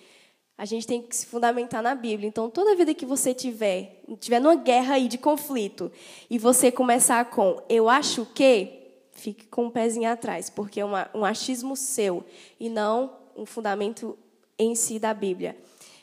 a 0.58 0.66
gente 0.66 0.86
tem 0.86 1.02
que 1.02 1.16
se 1.16 1.25
fundamentar 1.25 1.82
na 1.82 1.96
Bíblia. 1.96 2.28
Então, 2.28 2.50
toda 2.50 2.75
vida 2.75 2.94
que 2.94 3.06
você 3.06 3.34
tiver, 3.34 4.02
tiver 4.20 4.40
numa 4.40 4.56
guerra 4.56 4.96
aí 4.96 5.08
de 5.08 5.18
conflito, 5.18 5.92
e 6.30 6.38
você 6.38 6.72
começar 6.72 7.25
com 7.25 7.62
eu 7.68 7.90
acho 7.90 8.25
que, 8.34 8.82
fique 9.12 9.46
com 9.48 9.63
o 9.63 9.68
um 9.68 9.70
pezinho 9.70 10.10
atrás, 10.10 10.50
porque 10.50 10.80
é 10.80 10.86
uma, 10.86 11.10
um 11.13 11.25
achismo 11.25 11.75
seu 11.75 12.24
e 12.60 12.70
não 12.70 13.12
um 13.36 13.46
fundamento 13.46 14.18
em 14.58 14.75
si 14.75 15.00
da 15.00 15.13
Bíblia. 15.13 15.58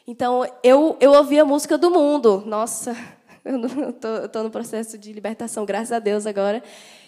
Então, 0.06 0.44
eu, 0.62 0.96
eu 1.00 1.12
ouvi 1.12 1.38
a 1.38 1.44
música 1.44 1.78
do 1.78 1.90
mundo. 1.90 2.42
Nossa, 2.44 2.96
eu 3.44 4.24
estou 4.24 4.42
no 4.42 4.50
processo 4.50 4.98
de 4.98 5.12
libertação, 5.12 5.64
graças 5.64 5.92
a 5.92 5.98
Deus 6.00 6.26
agora. 6.26 6.62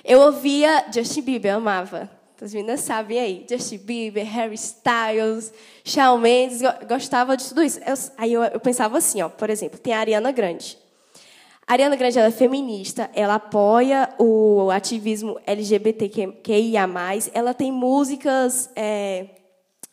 Eu 0.05 0.21
ouvia 0.21 0.87
Justin 0.93 1.23
Bieber, 1.23 1.55
amava. 1.55 2.22
As 2.41 2.53
meninas 2.53 2.81
sabem 2.81 3.19
aí. 3.19 3.47
Justin 3.49 3.79
Bieber, 3.79 4.25
Harry 4.27 4.55
Styles, 4.55 5.53
Shawn 5.85 6.19
Mendes. 6.19 6.61
Gostava 6.89 7.37
de 7.37 7.45
tudo 7.47 7.63
isso. 7.63 7.79
Eu, 7.81 7.95
aí 8.17 8.33
eu, 8.33 8.43
eu, 8.43 8.61
pensava 8.61 8.99
assim, 8.99 9.23
ó, 9.23 9.29
por 9.29 9.51
exemplo, 9.51 9.79
tem 9.79 9.93
a 9.93 9.99
Ariana 9.99 10.33
Grande. 10.33 10.79
A 11.67 11.73
Ariana 11.75 11.95
Grande 11.95 12.19
ela 12.19 12.29
é 12.29 12.33
feminista, 12.33 13.09
ela 13.15 13.37
apoia 13.37 14.13
o 14.19 14.71
ativismo 14.71 15.39
LGBTQIA+, 15.47 16.89
ela 17.33 17.55
tem 17.55 17.71
músicas 17.71 18.69
é, 18.75 19.27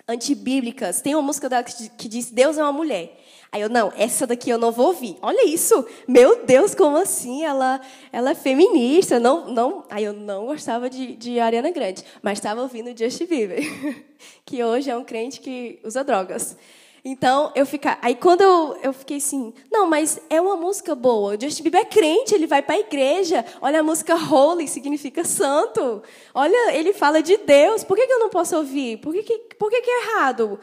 antibíblicas. 0.07 1.01
Tem 1.01 1.13
uma 1.13 1.21
música 1.21 1.47
dela 1.47 1.63
que, 1.63 1.89
que 1.89 2.07
diz 2.07 2.31
Deus 2.31 2.57
é 2.57 2.63
uma 2.63 2.73
mulher. 2.73 3.18
Aí 3.51 3.61
eu, 3.61 3.69
não, 3.69 3.91
essa 3.95 4.27
daqui 4.27 4.49
eu 4.49 4.59
não 4.59 4.71
vou 4.71 4.87
ouvir. 4.87 5.17
Olha 5.21 5.47
isso! 5.47 5.85
Meu 6.07 6.45
Deus, 6.45 6.75
como 6.75 6.97
assim? 6.97 7.43
Ela, 7.43 7.81
ela 8.11 8.31
é 8.31 8.35
feminista. 8.35 9.19
Não, 9.19 9.49
não. 9.49 9.83
Aí 9.89 10.03
eu 10.03 10.13
não 10.13 10.45
gostava 10.45 10.87
de, 10.87 11.15
de 11.15 11.39
Ariana 11.39 11.71
Grande, 11.71 12.03
mas 12.21 12.37
estava 12.37 12.61
ouvindo 12.61 12.95
Justin 12.95 13.25
Bieber, 13.25 13.59
que 14.45 14.63
hoje 14.63 14.91
é 14.91 14.95
um 14.95 15.03
crente 15.03 15.41
que 15.41 15.79
usa 15.83 16.03
drogas. 16.03 16.55
Então, 17.03 17.51
eu 17.55 17.65
ficar. 17.65 17.97
Aí 18.01 18.13
quando 18.13 18.41
eu, 18.41 18.77
eu 18.83 18.93
fiquei 18.93 19.17
assim, 19.17 19.51
não, 19.71 19.87
mas 19.87 20.19
é 20.29 20.39
uma 20.39 20.55
música 20.55 20.93
boa. 20.93 21.35
O 21.35 21.41
Justin 21.41 21.63
Bieber 21.63 21.81
é 21.81 21.85
crente, 21.85 22.35
ele 22.35 22.45
vai 22.45 22.61
para 22.61 22.75
a 22.75 22.79
igreja. 22.79 23.43
Olha 23.61 23.79
a 23.79 23.83
música 23.83 24.15
holy, 24.15 24.67
significa 24.67 25.23
santo. 25.23 26.03
Olha, 26.35 26.75
ele 26.75 26.93
fala 26.93 27.23
de 27.23 27.37
Deus. 27.37 27.83
Por 27.83 27.97
que, 27.97 28.05
que 28.05 28.13
eu 28.13 28.19
não 28.19 28.29
posso 28.29 28.55
ouvir? 28.57 28.97
Por 28.97 29.13
que, 29.13 29.23
que, 29.23 29.37
por 29.55 29.71
que, 29.71 29.81
que 29.81 29.89
é 29.89 30.03
errado? 30.03 30.59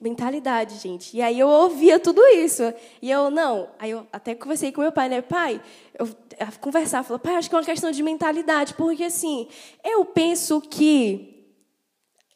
Mentalidade, 0.00 0.78
gente. 0.78 1.14
E 1.14 1.20
aí 1.20 1.38
eu 1.38 1.46
ouvia 1.46 2.00
tudo 2.00 2.22
isso. 2.28 2.62
E 3.02 3.10
eu, 3.10 3.30
não. 3.30 3.68
Aí 3.78 3.90
eu 3.90 4.06
até 4.10 4.34
conversei 4.34 4.72
com 4.72 4.80
meu 4.80 4.90
pai, 4.90 5.10
né? 5.10 5.20
Pai, 5.20 5.60
eu 5.98 6.08
conversar, 6.58 7.02
falou, 7.02 7.18
pai, 7.18 7.34
acho 7.34 7.50
que 7.50 7.54
é 7.54 7.58
uma 7.58 7.64
questão 7.64 7.90
de 7.90 8.02
mentalidade. 8.02 8.72
Porque 8.74 9.04
assim, 9.04 9.46
eu 9.84 10.04
penso 10.06 10.58
que. 10.62 11.44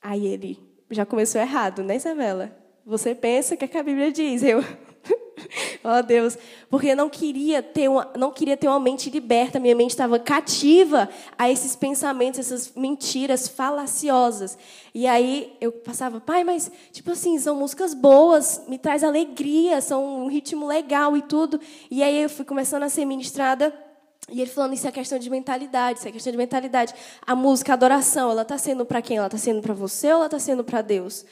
Aí 0.02 0.26
ele 0.26 0.58
já 0.90 1.06
começou 1.06 1.40
errado, 1.40 1.82
né, 1.82 1.96
Isabela? 1.96 2.54
Você 2.84 3.14
pensa 3.14 3.56
que, 3.56 3.64
é 3.64 3.68
que 3.68 3.78
a 3.78 3.82
Bíblia 3.82 4.12
diz. 4.12 4.42
Eu, 4.42 4.62
oh 5.84 6.02
Deus, 6.02 6.36
porque 6.68 6.88
eu 6.88 6.96
não 6.96 7.08
queria 7.08 7.62
ter 7.62 7.88
uma, 7.88 8.10
não 8.16 8.30
queria 8.30 8.56
ter 8.56 8.68
uma 8.68 8.80
mente 8.80 9.10
liberta, 9.10 9.60
minha 9.60 9.74
mente 9.74 9.90
estava 9.90 10.18
cativa 10.18 11.08
a 11.38 11.50
esses 11.50 11.76
pensamentos, 11.76 12.40
essas 12.40 12.72
mentiras 12.74 13.48
falaciosas. 13.48 14.56
E 14.94 15.06
aí 15.06 15.56
eu 15.60 15.72
passava, 15.72 16.20
pai, 16.20 16.44
mas 16.44 16.70
tipo 16.92 17.10
assim, 17.10 17.38
são 17.38 17.56
músicas 17.56 17.94
boas, 17.94 18.62
me 18.68 18.78
traz 18.78 19.02
alegria, 19.02 19.80
são 19.80 20.24
um 20.24 20.28
ritmo 20.28 20.66
legal 20.66 21.16
e 21.16 21.22
tudo. 21.22 21.60
E 21.90 22.02
aí 22.02 22.22
eu 22.22 22.30
fui 22.30 22.44
começando 22.44 22.82
a 22.82 22.88
ser 22.88 23.04
ministrada 23.04 23.72
e 24.30 24.40
ele 24.40 24.50
falando 24.50 24.72
isso 24.72 24.88
é 24.88 24.92
questão 24.92 25.18
de 25.18 25.28
mentalidade, 25.28 25.98
isso 25.98 26.08
é 26.08 26.12
questão 26.12 26.30
de 26.30 26.38
mentalidade. 26.38 26.94
A 27.26 27.34
música, 27.34 27.72
a 27.72 27.74
adoração, 27.74 28.30
ela 28.30 28.42
está 28.42 28.56
sendo 28.56 28.84
para 28.86 29.02
quem? 29.02 29.18
Ela 29.18 29.26
está 29.26 29.38
sendo 29.38 29.60
para 29.60 29.74
você 29.74 30.08
ou 30.08 30.14
ela 30.14 30.26
está 30.26 30.38
sendo 30.38 30.64
para 30.64 30.80
Deus? 30.80 31.24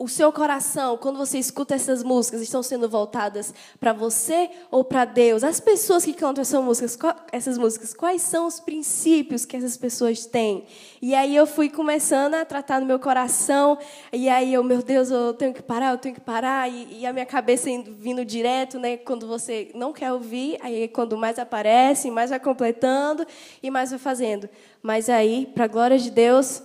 O 0.00 0.06
seu 0.06 0.30
coração, 0.30 0.96
quando 0.96 1.18
você 1.18 1.40
escuta 1.40 1.74
essas 1.74 2.04
músicas, 2.04 2.40
estão 2.40 2.62
sendo 2.62 2.88
voltadas 2.88 3.52
para 3.80 3.92
você 3.92 4.48
ou 4.70 4.84
para 4.84 5.04
Deus? 5.04 5.42
As 5.42 5.58
pessoas 5.58 6.04
que 6.04 6.12
cantam 6.12 6.40
essas 6.40 6.62
músicas, 6.62 6.96
essas 7.32 7.58
músicas, 7.58 7.92
quais 7.94 8.22
são 8.22 8.46
os 8.46 8.60
princípios 8.60 9.44
que 9.44 9.56
essas 9.56 9.76
pessoas 9.76 10.24
têm? 10.24 10.66
E 11.02 11.16
aí 11.16 11.34
eu 11.34 11.48
fui 11.48 11.68
começando 11.68 12.34
a 12.34 12.44
tratar 12.44 12.80
no 12.80 12.86
meu 12.86 13.00
coração, 13.00 13.76
e 14.12 14.28
aí 14.28 14.54
eu, 14.54 14.62
meu 14.62 14.82
Deus, 14.84 15.10
eu 15.10 15.34
tenho 15.34 15.52
que 15.52 15.62
parar, 15.62 15.90
eu 15.90 15.98
tenho 15.98 16.14
que 16.14 16.20
parar, 16.20 16.70
e, 16.70 17.00
e 17.00 17.06
a 17.06 17.12
minha 17.12 17.26
cabeça 17.26 17.68
indo, 17.68 17.92
vindo 17.98 18.24
direto, 18.24 18.78
né? 18.78 18.98
Quando 18.98 19.26
você 19.26 19.72
não 19.74 19.92
quer 19.92 20.12
ouvir, 20.12 20.58
aí 20.60 20.86
quando 20.86 21.16
mais 21.16 21.40
aparece, 21.40 22.08
mais 22.08 22.30
vai 22.30 22.38
completando 22.38 23.26
e 23.60 23.68
mais 23.68 23.90
vai 23.90 23.98
fazendo. 23.98 24.48
Mas 24.80 25.08
aí, 25.08 25.50
para 25.52 25.64
a 25.64 25.68
glória 25.68 25.98
de 25.98 26.12
Deus, 26.12 26.62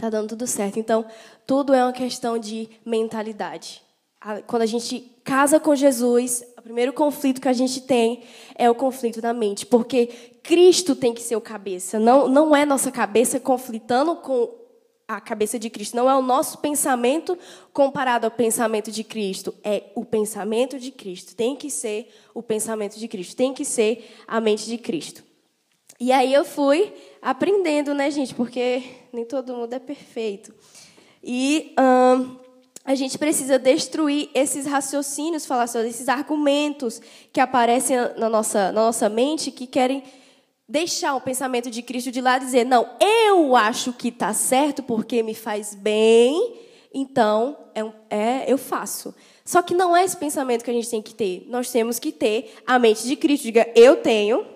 Está 0.00 0.08
dando 0.08 0.30
tudo 0.30 0.46
certo. 0.46 0.78
Então, 0.78 1.04
tudo 1.46 1.74
é 1.74 1.84
uma 1.84 1.92
questão 1.92 2.38
de 2.38 2.70
mentalidade. 2.86 3.82
Quando 4.46 4.62
a 4.62 4.66
gente 4.66 4.98
casa 5.22 5.60
com 5.60 5.76
Jesus, 5.76 6.42
o 6.56 6.62
primeiro 6.62 6.90
conflito 6.94 7.38
que 7.38 7.48
a 7.48 7.52
gente 7.52 7.82
tem 7.82 8.22
é 8.54 8.70
o 8.70 8.74
conflito 8.74 9.20
da 9.20 9.34
mente, 9.34 9.66
porque 9.66 10.06
Cristo 10.42 10.96
tem 10.96 11.12
que 11.12 11.20
ser 11.20 11.36
o 11.36 11.40
cabeça. 11.40 11.98
Não, 11.98 12.28
não 12.28 12.56
é 12.56 12.64
nossa 12.64 12.90
cabeça 12.90 13.38
conflitando 13.38 14.16
com 14.16 14.54
a 15.06 15.20
cabeça 15.20 15.58
de 15.58 15.68
Cristo. 15.68 15.94
Não 15.94 16.08
é 16.08 16.16
o 16.16 16.22
nosso 16.22 16.56
pensamento 16.58 17.36
comparado 17.70 18.24
ao 18.24 18.30
pensamento 18.30 18.90
de 18.90 19.04
Cristo. 19.04 19.54
É 19.62 19.90
o 19.94 20.02
pensamento 20.02 20.78
de 20.78 20.90
Cristo. 20.90 21.36
Tem 21.36 21.54
que 21.54 21.68
ser 21.68 22.08
o 22.32 22.42
pensamento 22.42 22.98
de 22.98 23.06
Cristo. 23.06 23.36
Tem 23.36 23.52
que 23.52 23.66
ser 23.66 24.16
a 24.26 24.40
mente 24.40 24.64
de 24.64 24.78
Cristo. 24.78 25.29
E 26.00 26.12
aí 26.12 26.32
eu 26.32 26.46
fui 26.46 26.94
aprendendo, 27.20 27.92
né, 27.92 28.10
gente? 28.10 28.34
Porque 28.34 28.82
nem 29.12 29.26
todo 29.26 29.54
mundo 29.54 29.74
é 29.74 29.78
perfeito. 29.78 30.54
E 31.22 31.74
hum, 31.78 32.36
a 32.82 32.94
gente 32.94 33.18
precisa 33.18 33.58
destruir 33.58 34.30
esses 34.34 34.64
raciocínios 34.64 35.44
falacionais, 35.44 35.94
esses 35.94 36.08
argumentos 36.08 37.02
que 37.30 37.38
aparecem 37.38 37.98
na 38.16 38.30
nossa, 38.30 38.72
na 38.72 38.80
nossa 38.80 39.10
mente 39.10 39.50
que 39.50 39.66
querem 39.66 40.02
deixar 40.66 41.14
o 41.14 41.20
pensamento 41.20 41.70
de 41.70 41.82
Cristo 41.82 42.10
de 42.10 42.22
lado 42.22 42.42
e 42.42 42.46
dizer: 42.46 42.64
não, 42.64 42.88
eu 42.98 43.54
acho 43.54 43.92
que 43.92 44.08
está 44.08 44.32
certo 44.32 44.82
porque 44.82 45.22
me 45.22 45.34
faz 45.34 45.74
bem, 45.74 46.58
então 46.94 47.58
é, 47.74 48.16
é, 48.16 48.44
eu 48.50 48.56
faço. 48.56 49.14
Só 49.44 49.60
que 49.60 49.74
não 49.74 49.94
é 49.94 50.02
esse 50.02 50.16
pensamento 50.16 50.64
que 50.64 50.70
a 50.70 50.74
gente 50.74 50.88
tem 50.88 51.02
que 51.02 51.14
ter. 51.14 51.44
Nós 51.48 51.70
temos 51.70 51.98
que 51.98 52.10
ter 52.10 52.54
a 52.66 52.78
mente 52.78 53.06
de 53.06 53.16
Cristo. 53.16 53.42
Diga, 53.42 53.70
eu 53.74 53.96
tenho 53.96 54.46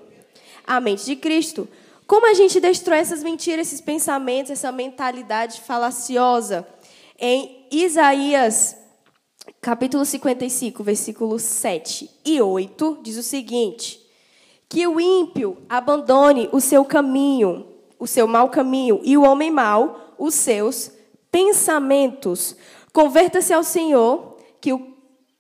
a 0.67 0.81
mente 0.81 1.05
de 1.05 1.17
Cristo. 1.17 1.69
Como 2.07 2.27
a 2.27 2.35
gente 2.35 2.61
destrói 2.61 2.99
essas 2.99 3.23
mentiras, 3.23 3.67
esses 3.67 3.81
pensamentos, 3.81 4.51
essa 4.51 4.71
mentalidade 4.71 5.61
falaciosa? 5.61 6.67
Em 7.19 7.67
Isaías, 7.71 8.77
capítulo 9.61 10.05
55, 10.05 10.83
versículos 10.83 11.43
7 11.43 12.11
e 12.25 12.41
8, 12.41 12.99
diz 13.03 13.17
o 13.17 13.23
seguinte: 13.23 14.01
Que 14.69 14.87
o 14.87 15.01
ímpio 15.01 15.59
abandone 15.69 16.49
o 16.53 16.61
seu 16.61 16.85
caminho, 16.85 17.67
o 17.99 18.07
seu 18.07 18.27
mau 18.27 18.51
caminho, 18.51 19.01
e 19.03 19.17
o 19.17 19.23
homem 19.23 19.51
mau, 19.51 20.15
os 20.19 20.35
seus 20.35 20.93
pensamentos. 21.31 22.55
Converta-se 22.93 23.53
ao 23.53 23.65
Senhor, 23.65 24.37
que 24.61 24.73
o 24.73 24.95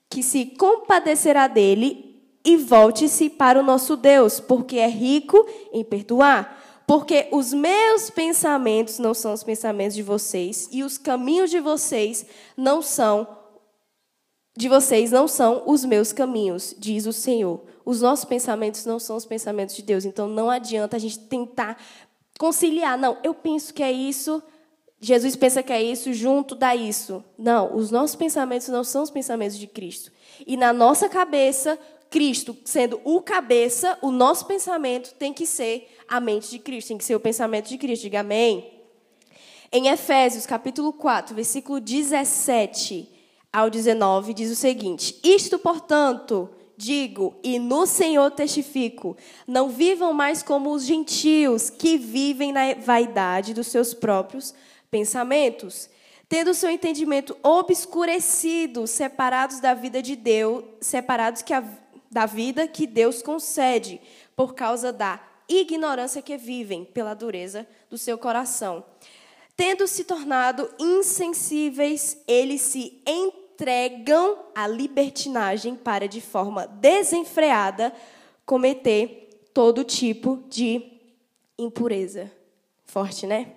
que 0.09 0.23
se 0.23 0.47
compadecerá 0.47 1.49
dele 1.49 2.13
e 2.45 2.57
volte-se 2.57 3.31
para 3.31 3.59
o 3.59 3.63
nosso 3.63 3.97
Deus, 3.97 4.39
porque 4.39 4.77
é 4.77 4.89
rico 4.89 5.47
em 5.73 5.83
perdoar. 5.83 6.63
Porque 6.87 7.29
os 7.33 7.55
meus 7.55 8.11
pensamentos 8.11 8.99
não 8.99 9.15
são 9.15 9.33
os 9.33 9.43
pensamentos 9.43 9.95
de 9.95 10.03
vocês, 10.03 10.69
e 10.71 10.83
os 10.83 10.99
caminhos 10.99 11.51
de 11.51 11.61
vocês 11.61 12.27
não 12.57 12.83
são 12.83 13.27
de 14.57 14.69
vocês 14.69 15.11
não 15.11 15.27
são 15.27 15.65
os 15.67 15.85
meus 15.85 16.13
caminhos, 16.13 16.77
diz 16.79 17.07
o 17.07 17.13
Senhor. 17.13 17.61
Os 17.85 18.01
nossos 18.01 18.25
pensamentos 18.25 18.87
não 18.87 19.01
são 19.01 19.17
os 19.17 19.27
pensamentos 19.27 19.75
de 19.75 19.83
Deus. 19.83 20.05
Então 20.05 20.29
não 20.29 20.49
adianta 20.49 20.97
a 20.97 21.01
gente 21.01 21.19
tentar 21.19 21.77
conciliar. 22.39 22.97
Não, 22.97 23.19
eu 23.25 23.35
penso 23.35 23.75
que 23.75 23.83
é 23.83 23.91
isso, 23.91 24.41
Jesus 25.01 25.37
pensa 25.37 25.63
que 25.63 25.73
é 25.73 25.83
isso, 25.83 26.13
junto 26.13 26.55
dá 26.55 26.75
isso. 26.75 27.23
Não, 27.37 27.77
os 27.77 27.91
nossos 27.91 28.17
pensamentos 28.17 28.69
não 28.69 28.83
são 28.83 29.03
os 29.03 29.11
pensamentos 29.11 29.59
de 29.59 29.67
Cristo. 29.67 30.11
E 30.47 30.57
na 30.57 30.73
nossa 30.73 31.09
cabeça, 31.09 31.79
Cristo 32.14 32.56
sendo 32.64 33.00
o 33.02 33.21
cabeça, 33.21 33.99
o 34.00 34.12
nosso 34.12 34.47
pensamento 34.47 35.12
tem 35.14 35.33
que 35.33 35.44
ser 35.44 35.92
a 36.06 36.21
mente 36.21 36.49
de 36.49 36.61
Cristo, 36.61 36.87
tem 36.87 36.99
que 36.99 37.04
ser 37.04 37.16
o 37.16 37.21
pensamento 37.21 37.68
de 37.68 37.76
Cristo. 37.76 38.02
Diga 38.02 38.21
amém. 38.21 38.73
Em 39.73 39.88
Efésios, 39.88 40.47
capítulo 40.47 40.92
4, 40.92 41.35
versículo 41.35 41.80
17 41.80 43.11
ao 43.52 43.68
19, 43.68 44.33
diz 44.33 44.49
o 44.49 44.54
seguinte: 44.54 45.18
Isto, 45.25 45.59
portanto, 45.59 46.49
digo 46.76 47.35
e 47.42 47.59
no 47.59 47.85
Senhor 47.85 48.30
testifico: 48.30 49.16
não 49.44 49.68
vivam 49.68 50.12
mais 50.12 50.40
como 50.40 50.71
os 50.71 50.85
gentios 50.85 51.68
que 51.68 51.99
vivem 51.99 52.52
na 52.52 52.75
vaidade 52.75 53.52
dos 53.52 53.66
seus 53.66 53.92
próprios 53.92 54.54
pensamentos, 54.88 55.90
tendo 56.28 56.54
seu 56.54 56.71
entendimento 56.71 57.37
obscurecido, 57.42 58.87
separados 58.87 59.59
da 59.59 59.75
vida 59.75 60.00
de 60.00 60.14
Deus, 60.14 60.62
separados 60.80 61.42
que 61.42 61.52
a, 61.52 61.64
da 62.14 62.26
vida 62.26 62.68
que 62.68 62.87
Deus 62.87 63.21
concede, 63.21 64.00
por 64.37 64.54
causa 64.54 64.92
da 64.92 65.21
ignorância 65.49 66.23
que 66.23 66.37
vivem, 66.37 66.85
pela 66.85 67.12
dureza 67.12 67.66
do 67.90 67.99
seu 67.99 68.16
coração. 68.16 68.85
Tendo 69.56 69.88
se 69.88 70.04
tornado 70.04 70.71
insensíveis, 70.78 72.23
eles 72.28 72.61
se 72.61 73.02
entregam 73.04 74.44
à 74.54 74.68
libertinagem 74.68 75.75
para, 75.75 76.06
de 76.06 76.21
forma 76.21 76.68
desenfreada, 76.68 77.92
cometer 78.47 79.49
todo 79.52 79.83
tipo 79.83 80.44
de 80.49 80.92
impureza. 81.59 82.30
Forte, 82.85 83.26
né? 83.26 83.54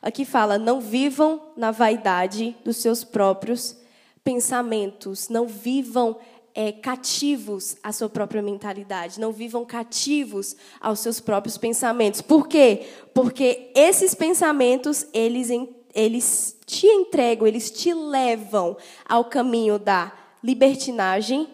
Aqui 0.00 0.24
fala: 0.24 0.58
não 0.58 0.80
vivam 0.80 1.42
na 1.56 1.72
vaidade 1.72 2.56
dos 2.64 2.76
seus 2.76 3.02
próprios 3.02 3.76
pensamentos, 4.22 5.28
não 5.28 5.48
vivam 5.48 6.16
é, 6.56 6.72
cativos 6.72 7.76
à 7.82 7.92
sua 7.92 8.08
própria 8.08 8.40
mentalidade, 8.40 9.20
não 9.20 9.30
vivam 9.30 9.62
cativos 9.62 10.56
aos 10.80 11.00
seus 11.00 11.20
próprios 11.20 11.58
pensamentos. 11.58 12.22
Por 12.22 12.48
quê? 12.48 12.86
Porque 13.12 13.70
esses 13.74 14.14
pensamentos, 14.14 15.06
eles, 15.12 15.50
eles 15.94 16.58
te 16.64 16.86
entregam, 16.86 17.46
eles 17.46 17.70
te 17.70 17.92
levam 17.92 18.74
ao 19.06 19.26
caminho 19.26 19.78
da 19.78 20.10
libertinagem 20.42 21.46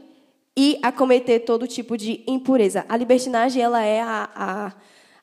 e 0.56 0.78
a 0.82 0.92
cometer 0.92 1.40
todo 1.40 1.66
tipo 1.66 1.96
de 1.96 2.22
impureza. 2.24 2.86
A 2.88 2.96
libertinagem, 2.96 3.60
ela 3.60 3.82
é 3.82 4.00
a, 4.00 4.30
a, 4.36 4.72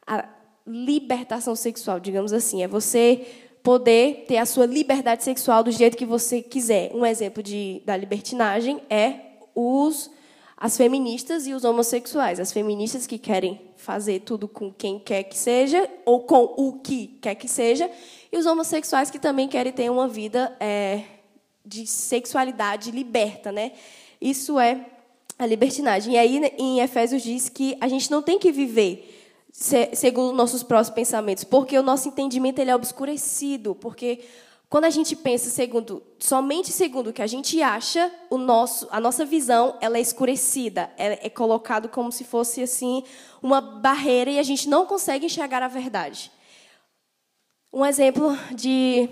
a 0.05 0.29
libertação 0.67 1.55
sexual, 1.55 2.01
digamos 2.01 2.33
assim. 2.33 2.62
É 2.62 2.67
você 2.67 3.25
poder 3.63 4.25
ter 4.27 4.38
a 4.38 4.45
sua 4.45 4.65
liberdade 4.65 5.24
sexual 5.24 5.63
do 5.63 5.71
jeito 5.71 5.95
que 5.95 6.05
você 6.05 6.41
quiser. 6.41 6.91
Um 6.93 7.05
exemplo 7.05 7.41
de, 7.41 7.81
da 7.86 7.95
libertinagem 7.95 8.81
é 8.89 9.28
os, 9.60 10.10
as 10.56 10.75
feministas 10.75 11.48
e 11.48 11.54
os 11.54 11.63
homossexuais. 11.63 12.39
As 12.39 12.51
feministas 12.51 13.08
que 13.08 13.18
querem 13.18 13.62
fazer 13.78 14.22
tudo 14.22 14.48
com 14.48 14.72
quem 14.72 15.00
quer 15.00 15.24
que 15.24 15.38
seja, 15.38 15.89
ou 16.06 16.22
com 16.22 16.54
o 16.58 16.74
que 16.80 17.18
quer 17.22 17.36
que 17.36 17.48
seja, 17.48 17.89
e 18.32 18.38
os 18.38 18.45
homossexuais 18.45 19.10
que 19.10 19.19
também 19.19 19.48
querem 19.48 19.72
ter 19.72 19.89
uma 19.89 20.08
vida 20.08 20.56
é, 20.60 21.04
de 21.65 21.88
sexualidade 21.88 22.91
liberta. 22.91 23.52
Né? 23.52 23.74
Isso 24.19 24.60
é 24.60 24.86
a 25.38 25.45
libertinagem. 25.45 26.13
E 26.13 26.17
aí, 26.17 26.54
em 26.58 26.80
Efésios, 26.82 27.22
diz 27.22 27.50
que 27.50 27.78
a 27.80 27.88
gente 27.88 28.12
não 28.12 28.22
tem 28.22 28.38
que 28.38 28.52
viver 28.52 29.15
segundo 29.52 30.34
nossos 30.34 30.63
próprios 30.63 30.89
pensamentos, 30.89 31.43
porque 31.43 31.78
o 31.78 31.84
nosso 31.84 32.08
entendimento 32.08 32.60
ele 32.60 32.72
é 32.72 32.76
obscurecido, 32.76 33.76
porque 33.76 34.22
quando 34.69 34.86
a 34.86 34.89
gente 34.91 35.15
pensa 35.15 35.49
segundo, 35.49 36.03
somente 36.19 36.71
segundo 36.71 37.10
o 37.10 37.13
que 37.13 37.23
a 37.23 37.27
gente 37.27 37.60
acha, 37.60 38.12
o 38.29 38.38
nosso, 38.38 38.88
a 38.91 38.99
nossa 38.99 39.25
visão 39.25 39.75
ela 39.82 39.97
é 39.97 40.01
escurecida, 40.01 40.91
é, 40.95 41.25
é 41.25 41.29
colocado 41.29 41.89
como 41.89 42.12
se 42.12 42.23
fosse 42.23 42.62
assim 42.62 43.03
uma 43.41 43.60
barreira 43.60 44.29
e 44.29 44.38
a 44.38 44.43
gente 44.43 44.69
não 44.69 44.86
consegue 44.86 45.25
enxergar 45.25 45.63
a 45.63 45.67
verdade. 45.67 46.32
Um 47.73 47.84
exemplo 47.84 48.38
de 48.53 49.10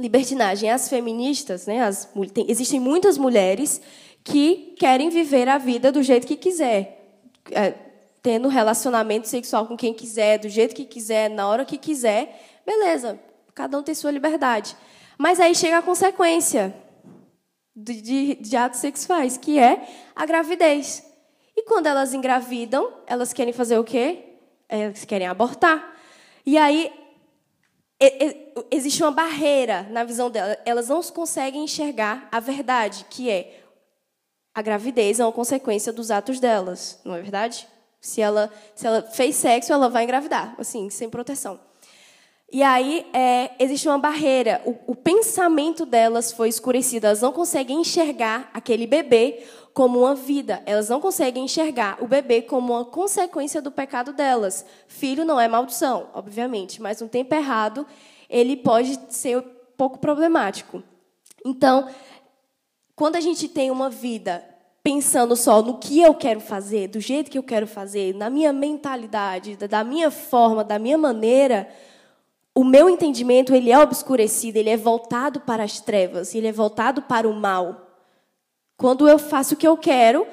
libertinagem, 0.00 0.68
as 0.68 0.88
feministas, 0.88 1.66
né, 1.66 1.80
as, 1.80 2.08
tem, 2.34 2.50
existem 2.50 2.80
muitas 2.80 3.16
mulheres 3.16 3.80
que 4.24 4.74
querem 4.80 5.10
viver 5.10 5.48
a 5.48 5.58
vida 5.58 5.92
do 5.92 6.02
jeito 6.02 6.26
que 6.26 6.36
quiser, 6.36 7.20
é, 7.52 7.72
tendo 8.20 8.48
relacionamento 8.48 9.28
sexual 9.28 9.64
com 9.66 9.76
quem 9.76 9.94
quiser, 9.94 10.38
do 10.38 10.48
jeito 10.48 10.74
que 10.74 10.84
quiser, 10.84 11.30
na 11.30 11.46
hora 11.46 11.64
que 11.64 11.78
quiser, 11.78 12.60
beleza, 12.66 13.18
Cada 13.58 13.76
um 13.76 13.82
tem 13.82 13.92
sua 13.92 14.12
liberdade. 14.12 14.76
Mas 15.18 15.40
aí 15.40 15.54
chega 15.54 15.78
a 15.78 15.82
consequência 15.82 16.72
de, 17.74 18.00
de, 18.00 18.34
de 18.36 18.56
atos 18.56 18.78
sexuais, 18.78 19.36
que 19.36 19.58
é 19.58 19.86
a 20.14 20.24
gravidez. 20.24 21.04
E 21.56 21.64
quando 21.64 21.86
elas 21.86 22.14
engravidam, 22.14 22.92
elas 23.04 23.32
querem 23.32 23.52
fazer 23.52 23.76
o 23.78 23.84
quê? 23.84 24.24
Elas 24.68 25.04
querem 25.04 25.26
abortar. 25.26 25.96
E 26.46 26.56
aí 26.56 26.92
existe 28.70 29.02
uma 29.02 29.10
barreira 29.10 29.82
na 29.90 30.04
visão 30.04 30.30
delas. 30.30 30.56
Elas 30.64 30.88
não 30.88 31.02
conseguem 31.02 31.64
enxergar 31.64 32.28
a 32.30 32.38
verdade, 32.38 33.04
que 33.10 33.28
é 33.28 33.64
a 34.54 34.62
gravidez 34.62 35.20
é 35.20 35.24
uma 35.24 35.32
consequência 35.32 35.92
dos 35.92 36.10
atos 36.10 36.40
delas, 36.40 37.00
não 37.04 37.14
é 37.14 37.20
verdade? 37.20 37.68
Se 38.00 38.20
ela, 38.20 38.52
se 38.74 38.86
ela 38.86 39.02
fez 39.02 39.36
sexo, 39.36 39.72
ela 39.72 39.88
vai 39.88 40.04
engravidar, 40.04 40.54
assim, 40.58 40.90
sem 40.90 41.10
proteção. 41.10 41.60
E 42.50 42.62
aí 42.62 43.06
é, 43.12 43.50
existe 43.58 43.86
uma 43.86 43.98
barreira. 43.98 44.62
O, 44.64 44.92
o, 44.92 44.94
pensamento 44.94 45.84
delas 45.84 46.32
foi 46.32 46.48
escurecido. 46.48 47.06
Elas 47.06 47.20
não 47.20 47.30
conseguem 47.30 47.80
enxergar 47.80 48.50
aquele 48.54 48.86
bebê 48.86 49.44
como 49.74 50.00
uma 50.00 50.14
vida. 50.14 50.62
Elas 50.64 50.88
não 50.88 50.98
conseguem 50.98 51.44
enxergar 51.44 51.98
o 52.02 52.06
bebê 52.06 52.40
como 52.40 52.72
uma 52.72 52.86
consequência 52.86 53.60
do 53.60 53.70
pecado 53.70 54.14
delas. 54.14 54.64
Filho 54.86 55.26
não 55.26 55.38
é 55.38 55.46
maldição, 55.46 56.08
obviamente, 56.14 56.80
mas 56.80 57.02
um 57.02 57.08
tempo 57.08 57.34
errado 57.34 57.86
ele 58.30 58.56
pode 58.56 58.98
ser 59.10 59.38
um 59.38 59.44
pouco 59.76 59.98
problemático. 59.98 60.82
Então, 61.44 61.88
quando 62.96 63.16
a 63.16 63.20
gente 63.20 63.46
tem 63.46 63.70
uma 63.70 63.90
vida 63.90 64.42
pensando 64.82 65.36
só 65.36 65.60
no 65.60 65.76
que 65.76 66.00
eu 66.00 66.14
quero 66.14 66.40
fazer, 66.40 66.88
do 66.88 66.98
jeito 66.98 67.30
que 67.30 67.36
eu 67.36 67.42
quero 67.42 67.66
fazer, 67.66 68.14
na 68.14 68.30
minha 68.30 68.54
mentalidade, 68.54 69.54
da 69.56 69.84
minha 69.84 70.10
forma, 70.10 70.64
da 70.64 70.78
minha 70.78 70.96
maneira 70.96 71.68
o 72.58 72.64
meu 72.64 72.90
entendimento 72.90 73.54
ele 73.54 73.70
é 73.70 73.78
obscurecido, 73.78 74.56
ele 74.56 74.68
é 74.68 74.76
voltado 74.76 75.38
para 75.38 75.62
as 75.62 75.78
trevas, 75.78 76.34
ele 76.34 76.48
é 76.48 76.50
voltado 76.50 77.02
para 77.02 77.28
o 77.28 77.32
mal. 77.32 77.86
Quando 78.76 79.08
eu 79.08 79.16
faço 79.16 79.54
o 79.54 79.56
que 79.56 79.68
eu 79.68 79.76
quero, 79.76 80.26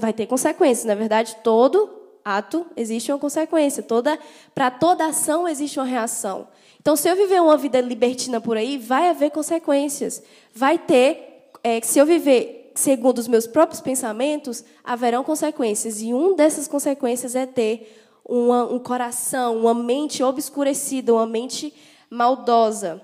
vai 0.00 0.12
ter 0.12 0.26
consequências. 0.26 0.84
Na 0.84 0.96
verdade, 0.96 1.36
todo 1.44 1.88
ato 2.24 2.66
existe 2.76 3.12
uma 3.12 3.18
consequência. 3.20 3.80
Toda 3.80 4.18
para 4.52 4.72
toda 4.72 5.06
ação 5.06 5.46
existe 5.46 5.78
uma 5.78 5.86
reação. 5.86 6.48
Então, 6.80 6.96
se 6.96 7.08
eu 7.08 7.14
viver 7.14 7.40
uma 7.40 7.56
vida 7.56 7.80
libertina 7.80 8.40
por 8.40 8.56
aí, 8.56 8.76
vai 8.76 9.08
haver 9.08 9.30
consequências. 9.30 10.20
Vai 10.52 10.78
ter, 10.78 11.48
é, 11.62 11.80
se 11.80 12.00
eu 12.00 12.04
viver 12.04 12.72
segundo 12.74 13.18
os 13.18 13.28
meus 13.28 13.46
próprios 13.46 13.80
pensamentos, 13.80 14.64
haverão 14.82 15.22
consequências. 15.22 16.02
E 16.02 16.12
uma 16.12 16.34
dessas 16.34 16.66
consequências 16.66 17.36
é 17.36 17.46
ter 17.46 18.07
uma, 18.28 18.70
um 18.70 18.78
coração, 18.78 19.56
uma 19.56 19.72
mente 19.72 20.22
obscurecida, 20.22 21.14
uma 21.14 21.26
mente 21.26 21.72
maldosa. 22.10 23.02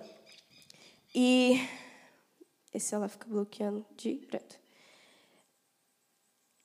E 1.14 1.66
esse 2.72 2.94
ela 2.94 3.08
fica 3.08 3.26
bloqueando 3.26 3.84
direto. 3.96 4.62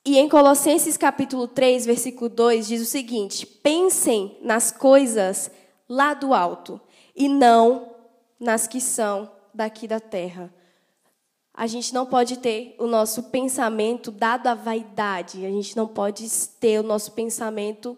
E 0.06 0.18
em 0.18 0.28
Colossenses 0.28 0.98
capítulo 0.98 1.48
3, 1.48 1.86
versículo 1.86 2.30
2, 2.30 2.68
diz 2.68 2.82
o 2.82 2.86
seguinte: 2.86 3.46
Pensem 3.46 4.38
nas 4.42 4.72
coisas 4.72 5.50
lá 5.88 6.14
do 6.14 6.34
alto 6.34 6.82
e 7.16 7.30
não 7.30 7.96
nas 8.40 8.68
que 8.68 8.82
são 8.82 9.32
daqui 9.54 9.88
da 9.88 10.00
terra. 10.00 10.54
A 11.54 11.68
gente 11.68 11.94
não 11.94 12.06
pode 12.06 12.38
ter 12.38 12.76
o 12.80 12.88
nosso 12.88 13.24
pensamento 13.24 14.12
dado 14.12 14.48
à 14.48 14.54
vaidade, 14.54 15.46
a 15.46 15.50
gente 15.50 15.76
não 15.76 15.88
pode 15.88 16.26
ter 16.60 16.80
o 16.80 16.84
nosso 16.84 17.12
pensamento 17.12 17.98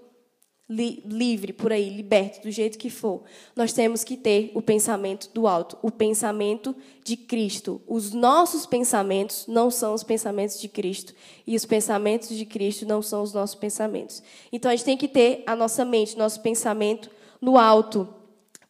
li 0.72 1.04
livre 1.06 1.52
por 1.52 1.72
aí, 1.74 1.90
liberto, 1.90 2.42
do 2.42 2.50
jeito 2.50 2.78
que 2.78 2.90
for, 2.90 3.24
nós 3.56 3.74
temos 3.74 4.04
que 4.04 4.16
ter 4.16 4.52
o 4.56 4.62
pensamento 4.62 5.30
do 5.34 5.46
alto, 5.46 5.78
o 5.82 5.92
pensamento 5.92 6.74
de 7.04 7.18
Cristo. 7.18 7.82
Os 7.86 8.14
nossos 8.14 8.66
pensamentos 8.66 9.46
não 9.48 9.70
são 9.70 9.94
os 9.94 10.04
pensamentos 10.04 10.60
de 10.60 10.70
Cristo. 10.70 11.14
E 11.46 11.56
os 11.56 11.66
pensamentos 11.66 12.30
de 12.30 12.46
Cristo 12.46 12.86
não 12.86 13.02
são 13.02 13.22
os 13.22 13.34
nossos 13.34 13.56
pensamentos. 13.56 14.24
Então 14.52 14.72
a 14.72 14.76
gente 14.76 14.86
tem 14.86 14.98
que 14.98 15.10
ter 15.10 15.44
a 15.46 15.56
nossa 15.56 15.84
mente, 15.84 16.18
nosso 16.18 16.40
pensamento 16.42 17.10
no 17.42 17.58
alto. 17.58 18.08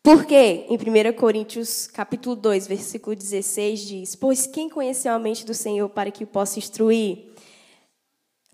Por 0.02 0.26
quê? 0.26 0.66
Em 0.68 0.76
1 0.76 1.14
Coríntios, 1.14 1.86
capítulo 1.86 2.36
2, 2.36 2.66
versículo 2.66 3.16
16, 3.16 3.80
diz: 3.82 4.16
Pois 4.16 4.48
quem 4.48 4.68
conheceu 4.68 5.14
a 5.14 5.20
mente 5.20 5.46
do 5.46 5.54
Senhor 5.54 5.88
para 5.90 6.10
que 6.10 6.24
o 6.24 6.28
possa 6.28 6.58
instruir? 6.58 7.28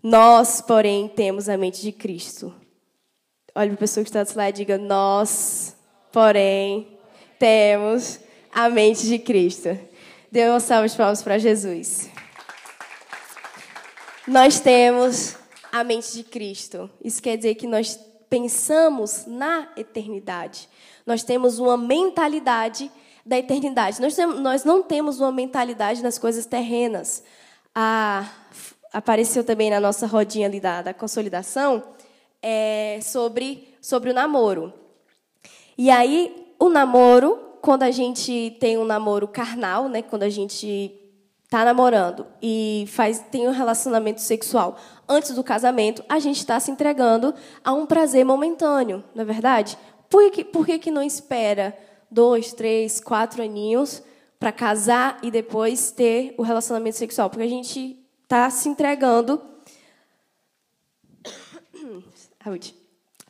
Nós, 0.02 0.60
porém, 0.60 1.08
temos 1.08 1.48
a 1.48 1.56
mente 1.56 1.80
de 1.80 1.90
Cristo. 1.90 2.54
Olhe 3.58 3.70
para 3.70 3.74
a 3.74 3.78
pessoa 3.78 4.04
que 4.04 4.10
está 4.10 4.22
do 4.22 4.28
slide 4.28 4.62
e 4.62 4.64
diga: 4.64 4.78
Nós, 4.78 5.74
porém, 6.12 6.96
temos 7.40 8.20
a 8.54 8.68
mente 8.68 9.04
de 9.04 9.18
Cristo. 9.18 9.76
Dê 10.30 10.48
uma 10.48 10.60
salva 10.60 10.86
de 10.86 10.96
palmas 10.96 11.24
para 11.24 11.38
Jesus. 11.38 12.08
Nós 14.28 14.60
temos 14.60 15.34
a 15.72 15.82
mente 15.82 16.12
de 16.12 16.22
Cristo. 16.22 16.88
Isso 17.02 17.20
quer 17.20 17.36
dizer 17.36 17.56
que 17.56 17.66
nós 17.66 17.98
pensamos 18.30 19.24
na 19.26 19.68
eternidade. 19.76 20.68
Nós 21.04 21.24
temos 21.24 21.58
uma 21.58 21.76
mentalidade 21.76 22.88
da 23.26 23.38
eternidade. 23.38 24.00
Nós, 24.00 24.16
nós 24.16 24.62
não 24.62 24.84
temos 24.84 25.18
uma 25.18 25.32
mentalidade 25.32 26.00
nas 26.00 26.16
coisas 26.16 26.46
terrenas. 26.46 27.24
Ah, 27.74 28.24
apareceu 28.92 29.42
também 29.42 29.68
na 29.68 29.80
nossa 29.80 30.06
rodinha 30.06 30.46
ali 30.46 30.60
da, 30.60 30.80
da 30.80 30.94
consolidação 30.94 31.97
é, 32.42 32.98
sobre, 33.02 33.74
sobre 33.80 34.10
o 34.10 34.14
namoro. 34.14 34.72
E 35.76 35.90
aí, 35.90 36.54
o 36.58 36.68
namoro, 36.68 37.38
quando 37.60 37.82
a 37.84 37.90
gente 37.90 38.56
tem 38.58 38.76
um 38.78 38.84
namoro 38.84 39.28
carnal, 39.28 39.88
né, 39.88 40.02
quando 40.02 40.24
a 40.24 40.28
gente 40.28 40.94
está 41.44 41.64
namorando 41.64 42.26
e 42.42 42.84
faz, 42.88 43.24
tem 43.30 43.48
um 43.48 43.52
relacionamento 43.52 44.20
sexual 44.20 44.76
antes 45.08 45.34
do 45.34 45.42
casamento, 45.42 46.04
a 46.08 46.18
gente 46.18 46.36
está 46.36 46.60
se 46.60 46.70
entregando 46.70 47.34
a 47.64 47.72
um 47.72 47.86
prazer 47.86 48.24
momentâneo, 48.24 49.02
não 49.14 49.22
é 49.22 49.24
verdade? 49.24 49.78
Por 50.10 50.30
que, 50.30 50.44
por 50.44 50.66
que, 50.66 50.78
que 50.78 50.90
não 50.90 51.02
espera 51.02 51.76
dois, 52.10 52.52
três, 52.52 53.00
quatro 53.00 53.42
aninhos 53.42 54.02
para 54.38 54.52
casar 54.52 55.18
e 55.22 55.30
depois 55.30 55.90
ter 55.90 56.34
o 56.36 56.42
relacionamento 56.42 56.96
sexual? 56.96 57.30
Porque 57.30 57.44
a 57.44 57.48
gente 57.48 57.98
está 58.24 58.50
se 58.50 58.68
entregando 58.68 59.40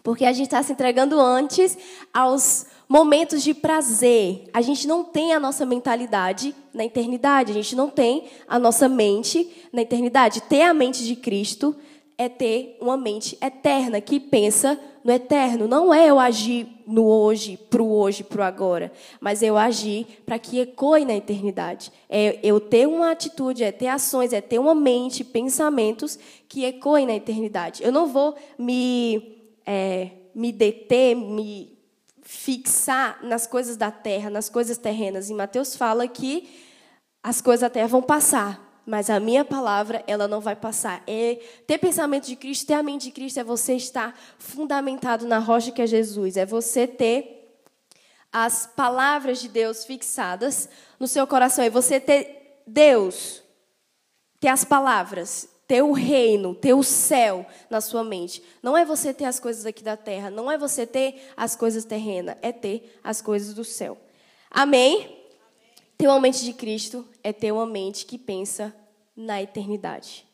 Porque 0.02 0.24
a 0.24 0.32
gente 0.32 0.46
está 0.46 0.62
se 0.62 0.72
entregando 0.72 1.20
antes 1.20 1.76
aos 2.14 2.66
momentos 2.88 3.42
de 3.42 3.52
prazer. 3.52 4.48
A 4.54 4.62
gente 4.62 4.86
não 4.86 5.04
tem 5.04 5.34
a 5.34 5.40
nossa 5.40 5.66
mentalidade 5.66 6.54
na 6.72 6.84
eternidade. 6.84 7.50
A 7.50 7.54
gente 7.54 7.76
não 7.76 7.90
tem 7.90 8.28
a 8.46 8.58
nossa 8.58 8.88
mente 8.88 9.68
na 9.72 9.82
eternidade. 9.82 10.40
Ter 10.42 10.62
a 10.62 10.72
mente 10.72 11.04
de 11.04 11.14
Cristo 11.14 11.76
é 12.18 12.28
ter 12.28 12.76
uma 12.80 12.96
mente 12.96 13.38
eterna 13.40 14.00
que 14.00 14.18
pensa 14.18 14.78
no 15.04 15.12
eterno. 15.12 15.68
Não 15.68 15.94
é 15.94 16.10
eu 16.10 16.18
agir 16.18 16.66
no 16.84 17.06
hoje, 17.06 17.56
para 17.70 17.80
o 17.80 17.92
hoje, 17.92 18.24
para 18.24 18.40
o 18.40 18.44
agora, 18.44 18.92
mas 19.20 19.40
eu 19.40 19.56
agir 19.56 20.04
para 20.26 20.36
que 20.36 20.58
ecoe 20.58 21.04
na 21.04 21.14
eternidade. 21.14 21.92
É 22.10 22.40
eu 22.42 22.58
ter 22.58 22.88
uma 22.88 23.12
atitude, 23.12 23.62
é 23.62 23.70
ter 23.70 23.86
ações, 23.86 24.32
é 24.32 24.40
ter 24.40 24.58
uma 24.58 24.74
mente, 24.74 25.22
pensamentos 25.22 26.18
que 26.48 26.64
ecoem 26.64 27.06
na 27.06 27.14
eternidade. 27.14 27.84
Eu 27.84 27.92
não 27.92 28.08
vou 28.08 28.34
me, 28.58 29.38
é, 29.64 30.10
me 30.34 30.50
deter, 30.50 31.14
me 31.14 31.78
fixar 32.22 33.20
nas 33.22 33.46
coisas 33.46 33.76
da 33.76 33.92
terra, 33.92 34.28
nas 34.28 34.48
coisas 34.48 34.76
terrenas. 34.76 35.30
E 35.30 35.34
Mateus 35.34 35.76
fala 35.76 36.08
que 36.08 36.48
as 37.22 37.40
coisas 37.40 37.60
da 37.60 37.70
terra 37.70 37.86
vão 37.86 38.02
passar, 38.02 38.67
mas 38.88 39.10
a 39.10 39.20
minha 39.20 39.44
palavra, 39.44 40.02
ela 40.06 40.26
não 40.26 40.40
vai 40.40 40.56
passar. 40.56 41.02
É 41.06 41.34
ter 41.66 41.76
pensamento 41.76 42.26
de 42.26 42.34
Cristo, 42.34 42.66
ter 42.68 42.72
a 42.72 42.82
mente 42.82 43.02
de 43.02 43.10
Cristo 43.10 43.38
é 43.38 43.44
você 43.44 43.74
estar 43.74 44.18
fundamentado 44.38 45.26
na 45.26 45.38
rocha 45.38 45.70
que 45.70 45.82
é 45.82 45.86
Jesus, 45.86 46.38
é 46.38 46.46
você 46.46 46.86
ter 46.86 47.60
as 48.32 48.66
palavras 48.66 49.42
de 49.42 49.48
Deus 49.48 49.84
fixadas 49.84 50.70
no 50.98 51.06
seu 51.06 51.26
coração, 51.26 51.62
é 51.62 51.68
você 51.68 52.00
ter 52.00 52.62
Deus, 52.66 53.42
ter 54.40 54.48
as 54.48 54.64
palavras, 54.64 55.46
ter 55.66 55.82
o 55.82 55.92
reino, 55.92 56.54
ter 56.54 56.72
o 56.72 56.82
céu 56.82 57.44
na 57.68 57.82
sua 57.82 58.02
mente. 58.02 58.42
Não 58.62 58.74
é 58.74 58.86
você 58.86 59.12
ter 59.12 59.26
as 59.26 59.38
coisas 59.38 59.66
aqui 59.66 59.84
da 59.84 59.98
terra, 59.98 60.30
não 60.30 60.50
é 60.50 60.56
você 60.56 60.86
ter 60.86 61.30
as 61.36 61.54
coisas 61.54 61.84
terrenas, 61.84 62.36
é 62.40 62.52
ter 62.52 62.98
as 63.04 63.20
coisas 63.20 63.52
do 63.52 63.64
céu. 63.64 63.98
Amém? 64.50 65.14
Ter 65.98 66.08
uma 66.08 66.20
mente 66.20 66.42
de 66.42 66.54
Cristo 66.54 67.06
é 67.28 67.32
ter 67.32 67.52
uma 67.52 67.66
mente 67.66 68.06
que 68.06 68.16
pensa 68.16 68.74
na 69.14 69.42
eternidade. 69.42 70.26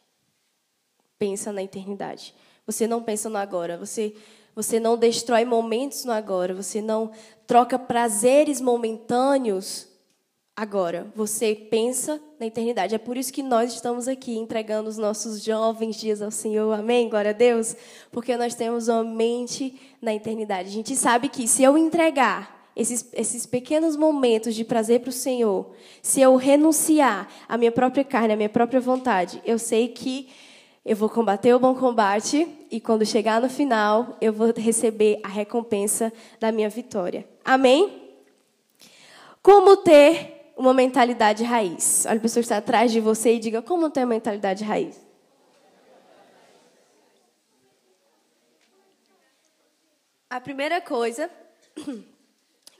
Pensa 1.19 1.53
na 1.53 1.63
eternidade. 1.63 2.33
Você 2.67 2.87
não 2.87 3.03
pensa 3.03 3.29
no 3.29 3.37
agora, 3.37 3.77
você 3.77 4.15
você 4.55 4.79
não 4.79 4.97
destrói 4.97 5.45
momentos 5.45 6.05
no 6.05 6.13
agora, 6.13 6.55
você 6.55 6.81
não 6.81 7.11
troca 7.45 7.77
prazeres 7.77 8.61
momentâneos 8.61 9.89
agora. 10.55 11.09
Você 11.17 11.57
pensa 11.57 12.23
na 12.39 12.47
eternidade. 12.47 12.95
É 12.95 12.99
por 12.99 13.17
isso 13.17 13.33
que 13.33 13.43
nós 13.43 13.75
estamos 13.75 14.07
aqui 14.07 14.37
entregando 14.37 14.89
os 14.89 14.97
nossos 14.97 15.43
jovens 15.43 15.97
dias 15.97 16.23
ao 16.23 16.31
Senhor. 16.31 16.73
Amém? 16.73 17.09
Glória 17.09 17.33
a 17.33 17.35
Deus. 17.35 17.75
Porque 18.13 18.37
nós 18.37 18.55
temos 18.55 18.87
uma 18.87 19.03
mente 19.03 19.81
na 20.01 20.15
eternidade. 20.15 20.69
A 20.69 20.73
gente 20.73 20.95
sabe 20.95 21.29
que 21.29 21.49
se 21.49 21.65
eu 21.65 21.77
entregar 21.77 22.64
esses, 22.77 23.09
esses 23.13 23.47
pequenos 23.47 23.97
momentos 23.97 24.55
de 24.55 24.65
prazer 24.65 25.01
para 25.01 25.11
o 25.11 25.13
Senhor, 25.13 25.71
se 26.03 26.21
eu 26.21 26.35
renunciar 26.37 27.29
à 27.49 27.57
minha 27.57 27.71
própria 27.71 28.05
carne, 28.05 28.33
à 28.33 28.37
minha 28.37 28.49
própria 28.49 28.81
vontade, 28.81 29.41
eu 29.45 29.59
sei 29.59 29.89
que 29.89 30.29
eu 30.85 30.97
vou 30.97 31.09
combater 31.09 31.55
o 31.55 31.59
bom 31.59 31.75
combate 31.75 32.47
e 32.71 32.81
quando 32.81 33.07
chegar 33.07 33.41
no 33.41 33.49
final, 33.49 34.19
eu 34.21 34.33
vou 34.33 34.53
receber 34.55 35.19
a 35.23 35.29
recompensa 35.29 36.13
da 36.39 36.53
minha 36.53 36.69
vitória. 36.69 37.27
Amém? 37.45 38.03
Como 39.43 39.77
ter 39.79 40.53
uma 40.57 40.75
mentalidade 40.75 41.43
raiz? 41.45 42.05
Olha 42.07 42.19
a 42.19 42.21
pessoa 42.21 42.43
que 42.43 42.47
está 42.47 42.59
atrás 42.59 42.93
de 42.93 43.01
você 43.01 43.35
e 43.35 43.39
diga: 43.39 43.63
como 43.63 43.89
ter 43.89 44.01
uma 44.01 44.07
mentalidade 44.07 44.63
raiz? 44.63 45.01
A 50.29 50.41
primeira 50.41 50.81
coisa 50.81 51.31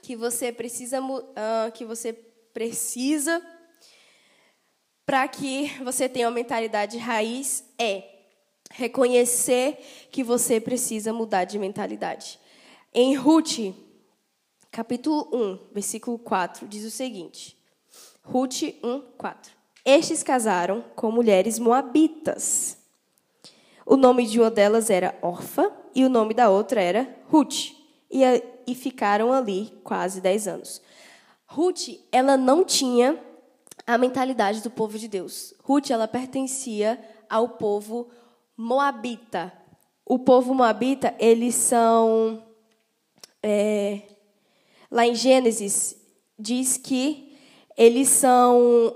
que 0.05 0.15
você 0.15 0.51
precisa 0.51 1.01
uh, 1.01 1.71
que 1.73 1.83
você 1.83 2.13
precisa 2.53 3.41
para 5.03 5.27
que 5.27 5.71
você 5.83 6.07
tenha 6.07 6.27
uma 6.27 6.35
mentalidade 6.35 6.99
raiz 6.99 7.63
é 7.75 8.03
reconhecer 8.71 9.79
que 10.11 10.23
você 10.23 10.61
precisa 10.61 11.11
mudar 11.11 11.45
de 11.45 11.57
mentalidade. 11.57 12.39
Em 12.93 13.15
Ruth, 13.15 13.73
capítulo 14.69 15.27
1, 15.33 15.73
versículo 15.73 16.19
4, 16.19 16.67
diz 16.67 16.85
o 16.85 16.91
seguinte: 16.91 17.57
Ruth 18.21 18.61
1, 18.83 19.01
4. 19.17 19.53
Estes 19.83 20.21
casaram 20.21 20.85
com 20.95 21.11
mulheres 21.11 21.57
moabitas. 21.57 22.77
O 23.83 23.97
nome 23.97 24.27
de 24.27 24.39
uma 24.39 24.51
delas 24.51 24.91
era 24.91 25.17
Orfa 25.23 25.75
e 25.95 26.05
o 26.05 26.09
nome 26.09 26.35
da 26.35 26.51
outra 26.51 26.79
era 26.79 27.09
Ruth. 27.27 27.73
E 28.11 28.23
e 28.67 28.75
ficaram 28.75 29.31
ali 29.31 29.71
quase 29.83 30.21
10 30.21 30.47
anos. 30.47 30.81
Ruth, 31.45 31.89
ela 32.11 32.37
não 32.37 32.63
tinha 32.63 33.19
a 33.85 33.97
mentalidade 33.97 34.61
do 34.61 34.69
povo 34.69 34.97
de 34.97 35.07
Deus. 35.07 35.53
Ruth, 35.63 35.91
ela 35.91 36.07
pertencia 36.07 36.99
ao 37.29 37.49
povo 37.49 38.09
moabita. 38.57 39.53
O 40.05 40.19
povo 40.19 40.53
moabita, 40.53 41.15
eles 41.19 41.55
são. 41.55 42.43
É, 43.41 44.01
lá 44.89 45.05
em 45.05 45.13
Gênesis, 45.13 45.95
diz 46.37 46.77
que 46.77 47.37
eles 47.77 48.09
são 48.09 48.95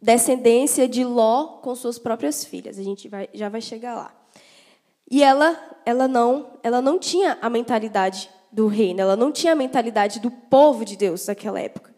descendência 0.00 0.88
de 0.88 1.04
Ló 1.04 1.58
com 1.58 1.74
suas 1.74 1.98
próprias 1.98 2.44
filhas. 2.44 2.78
A 2.78 2.82
gente 2.82 3.08
vai, 3.08 3.28
já 3.32 3.48
vai 3.48 3.60
chegar 3.60 3.94
lá. 3.94 4.14
E 5.10 5.22
ela, 5.22 5.58
ela 5.84 6.08
não, 6.08 6.58
ela 6.62 6.80
não 6.80 6.98
tinha 6.98 7.38
a 7.40 7.48
mentalidade 7.48 8.30
do 8.54 8.68
reino. 8.68 9.00
Ela 9.00 9.16
não 9.16 9.32
tinha 9.32 9.52
a 9.52 9.56
mentalidade 9.56 10.20
do 10.20 10.30
povo 10.30 10.84
de 10.84 10.96
Deus 10.96 11.26
naquela 11.26 11.60
época. 11.60 11.92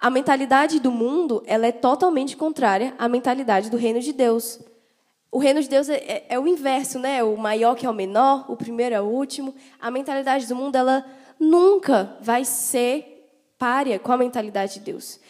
A 0.00 0.08
mentalidade 0.08 0.78
do 0.78 0.92
mundo 0.92 1.42
ela 1.46 1.66
é 1.66 1.72
totalmente 1.72 2.36
contrária 2.36 2.94
à 2.98 3.08
mentalidade 3.08 3.68
do 3.68 3.76
reino 3.76 4.00
de 4.00 4.12
Deus. 4.12 4.60
O 5.30 5.38
reino 5.38 5.60
de 5.60 5.68
Deus 5.68 5.88
é, 5.88 5.96
é, 5.96 6.26
é, 6.30 6.38
o 6.38 6.46
inverso, 6.46 6.98
né? 6.98 7.22
O 7.22 7.36
maior 7.36 7.74
que 7.74 7.84
é 7.84 7.90
o 7.90 7.94
menor, 7.94 8.46
o 8.48 8.56
primeiro 8.56 8.94
é 8.94 9.00
o 9.00 9.04
último. 9.04 9.54
A 9.80 9.90
mentalidade 9.90 10.46
do 10.46 10.54
mundo 10.54 10.76
ela 10.76 11.04
nunca 11.38 12.16
vai 12.22 12.44
ser 12.44 13.28
párea 13.58 13.98
com 13.98 14.12
a 14.12 14.16
mentalidade 14.16 14.74
de 14.74 14.80
Deus. 14.80 15.20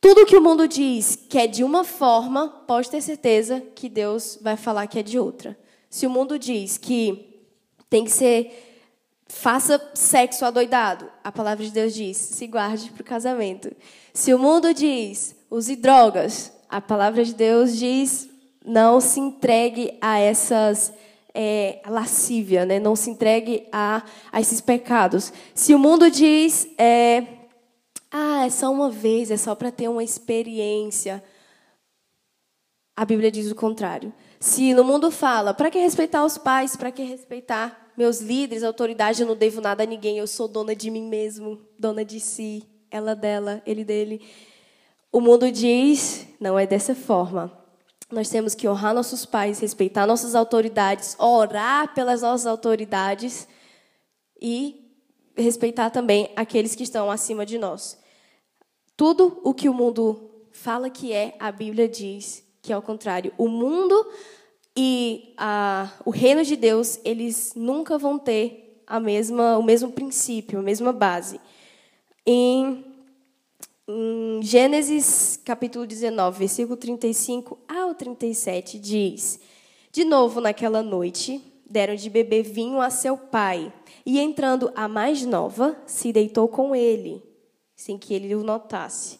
Tudo 0.00 0.26
que 0.26 0.36
o 0.36 0.42
mundo 0.42 0.68
diz 0.68 1.16
que 1.16 1.38
é 1.38 1.46
de 1.46 1.64
uma 1.64 1.82
forma, 1.82 2.48
pode 2.66 2.90
ter 2.90 3.00
certeza 3.00 3.62
que 3.74 3.88
Deus 3.88 4.38
vai 4.40 4.54
falar 4.54 4.86
que 4.86 4.98
é 4.98 5.02
de 5.02 5.18
outra. 5.18 5.58
Se 5.88 6.06
o 6.06 6.10
mundo 6.10 6.38
diz 6.38 6.76
que 6.76 7.46
tem 7.88 8.04
que 8.04 8.10
ser 8.10 8.73
faça 9.34 9.80
sexo 9.94 10.44
adoidado. 10.44 11.10
A 11.22 11.32
palavra 11.32 11.64
de 11.64 11.70
Deus 11.70 11.92
diz: 11.94 12.16
se 12.16 12.46
guarde 12.46 12.90
para 12.90 13.02
o 13.02 13.04
casamento. 13.04 13.70
Se 14.12 14.32
o 14.32 14.38
mundo 14.38 14.72
diz: 14.72 15.34
use 15.50 15.76
drogas. 15.76 16.52
A 16.68 16.80
palavra 16.80 17.24
de 17.24 17.34
Deus 17.34 17.76
diz: 17.76 18.28
não 18.64 19.00
se 19.00 19.20
entregue 19.20 19.98
a 20.00 20.18
essas 20.18 20.92
é, 21.34 21.82
lascívia, 21.86 22.64
né? 22.64 22.78
não 22.78 22.96
se 22.96 23.10
entregue 23.10 23.68
a, 23.72 24.02
a 24.32 24.40
esses 24.40 24.60
pecados. 24.60 25.32
Se 25.54 25.74
o 25.74 25.78
mundo 25.78 26.10
diz, 26.10 26.66
é, 26.78 27.24
ah, 28.10 28.46
é 28.46 28.50
só 28.50 28.72
uma 28.72 28.90
vez, 28.90 29.30
é 29.30 29.36
só 29.36 29.54
para 29.54 29.72
ter 29.72 29.88
uma 29.88 30.02
experiência, 30.02 31.22
a 32.96 33.04
Bíblia 33.04 33.30
diz 33.30 33.50
o 33.50 33.54
contrário. 33.54 34.12
Se 34.38 34.72
no 34.72 34.84
mundo 34.84 35.10
fala, 35.10 35.52
para 35.52 35.70
que 35.70 35.78
respeitar 35.78 36.24
os 36.24 36.38
pais, 36.38 36.76
para 36.76 36.92
que 36.92 37.02
respeitar 37.02 37.83
meus 37.96 38.20
líderes, 38.20 38.62
autoridade, 38.62 39.22
eu 39.22 39.28
não 39.28 39.36
devo 39.36 39.60
nada 39.60 39.82
a 39.82 39.86
ninguém, 39.86 40.18
eu 40.18 40.26
sou 40.26 40.48
dona 40.48 40.74
de 40.74 40.90
mim 40.90 41.08
mesmo, 41.08 41.60
dona 41.78 42.04
de 42.04 42.20
si, 42.20 42.64
ela 42.90 43.14
dela, 43.14 43.62
ele 43.66 43.84
dele. 43.84 44.20
O 45.12 45.20
mundo 45.20 45.50
diz, 45.50 46.26
não 46.40 46.58
é 46.58 46.66
dessa 46.66 46.94
forma. 46.94 47.52
Nós 48.10 48.28
temos 48.28 48.54
que 48.54 48.68
honrar 48.68 48.94
nossos 48.94 49.24
pais, 49.24 49.60
respeitar 49.60 50.06
nossas 50.06 50.34
autoridades, 50.34 51.16
orar 51.18 51.94
pelas 51.94 52.22
nossas 52.22 52.46
autoridades 52.46 53.48
e 54.40 54.84
respeitar 55.36 55.90
também 55.90 56.30
aqueles 56.36 56.74
que 56.74 56.82
estão 56.82 57.10
acima 57.10 57.46
de 57.46 57.58
nós. 57.58 57.98
Tudo 58.96 59.40
o 59.42 59.52
que 59.52 59.68
o 59.68 59.74
mundo 59.74 60.30
fala 60.52 60.88
que 60.90 61.12
é, 61.12 61.36
a 61.40 61.50
Bíblia 61.50 61.88
diz 61.88 62.44
que 62.62 62.72
é 62.72 62.76
o 62.76 62.82
contrário. 62.82 63.32
O 63.36 63.48
mundo 63.48 64.10
e 64.76 65.32
a, 65.36 65.92
o 66.04 66.10
reino 66.10 66.44
de 66.44 66.56
Deus, 66.56 66.98
eles 67.04 67.52
nunca 67.54 67.96
vão 67.96 68.18
ter 68.18 68.82
a 68.86 68.98
mesma, 68.98 69.58
o 69.58 69.62
mesmo 69.62 69.92
princípio, 69.92 70.58
a 70.58 70.62
mesma 70.62 70.92
base. 70.92 71.40
Em 72.26 72.84
em 73.86 74.40
Gênesis 74.42 75.38
capítulo 75.44 75.86
19, 75.86 76.38
versículo 76.38 76.74
35 76.74 77.58
ao 77.68 77.94
37, 77.94 78.78
diz: 78.78 79.38
De 79.92 80.04
novo 80.04 80.40
naquela 80.40 80.82
noite, 80.82 81.42
deram 81.68 81.94
de 81.94 82.08
beber 82.08 82.44
vinho 82.44 82.80
a 82.80 82.88
seu 82.88 83.14
pai, 83.14 83.70
e 84.06 84.18
entrando 84.18 84.72
a 84.74 84.88
mais 84.88 85.26
nova, 85.26 85.76
se 85.86 86.14
deitou 86.14 86.48
com 86.48 86.74
ele, 86.74 87.22
sem 87.76 87.98
que 87.98 88.14
ele 88.14 88.34
o 88.34 88.42
notasse, 88.42 89.18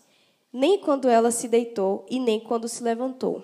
nem 0.51 0.79
quando 0.79 1.09
ela 1.09 1.31
se 1.31 1.47
deitou 1.47 2.07
e 2.09 2.19
nem 2.19 2.41
quando 2.41 2.67
se 2.67 2.83
levantou. 2.83 3.43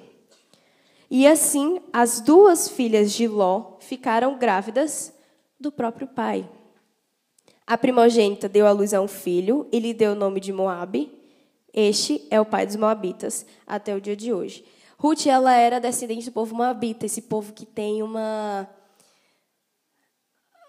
E 1.11 1.27
assim 1.27 1.81
as 1.93 2.21
duas 2.21 2.69
filhas 2.69 3.13
de 3.13 3.27
Ló 3.27 3.77
ficaram 3.81 4.39
grávidas 4.39 5.13
do 5.59 5.73
próprio 5.73 6.07
pai. 6.07 6.49
A 7.67 7.77
primogênita 7.77 8.49
deu 8.49 8.67
à 8.67 8.73
luz 8.73 8.95
a 8.95 9.01
um 9.01 9.09
filho 9.09 9.69
e 9.73 9.81
lhe 9.81 9.93
deu 9.93 10.13
o 10.13 10.17
nome 10.17 10.41
de 10.41 10.53
Moabe. 10.53 11.11
Este 11.73 12.27
é 12.31 12.41
o 12.41 12.45
pai 12.45 12.67
dos 12.67 12.77
moabitas 12.77 13.45
até 13.67 13.95
o 13.95 14.01
dia 14.01 14.17
de 14.17 14.33
hoje. 14.33 14.65
Ruth 14.99 15.27
ela 15.27 15.55
era 15.55 15.81
descendente 15.81 16.27
do 16.27 16.33
povo 16.33 16.55
moabita, 16.55 17.07
esse 17.07 17.23
povo 17.23 17.53
que 17.53 17.65
tem 17.65 18.03
uma 18.03 18.69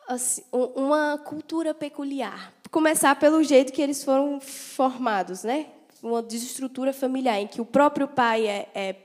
assim, 0.07 0.43
uma 0.51 1.17
cultura 1.17 1.73
peculiar. 1.73 2.53
Começar 2.69 3.15
pelo 3.15 3.43
jeito 3.43 3.73
que 3.73 3.81
eles 3.81 4.03
foram 4.03 4.39
formados, 4.39 5.43
né? 5.43 5.67
Uma 6.01 6.21
desestrutura 6.21 6.93
familiar 6.93 7.39
em 7.39 7.47
que 7.47 7.59
o 7.61 7.65
próprio 7.65 8.07
pai 8.07 8.47
é, 8.47 8.69
é, 8.73 8.95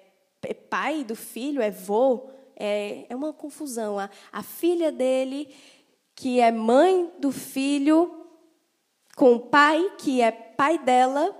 é 0.49 0.55
pai 0.55 1.05
do 1.05 1.15
filho, 1.15 1.61
é 1.61 1.71
vô, 1.71 2.31
é, 2.55 3.07
é 3.09 3.17
uma 3.17 3.33
confusão. 3.33 3.99
A, 3.99 4.09
a 4.33 4.43
filha 4.43 4.91
dele 4.91 5.55
que 6.15 6.41
é 6.41 6.51
mãe 6.51 7.13
do 7.19 7.31
filho, 7.31 8.27
com 9.15 9.35
o 9.35 9.41
pai, 9.41 9.93
que 9.99 10.23
é 10.23 10.33
pai 10.33 10.79
dela, 10.79 11.37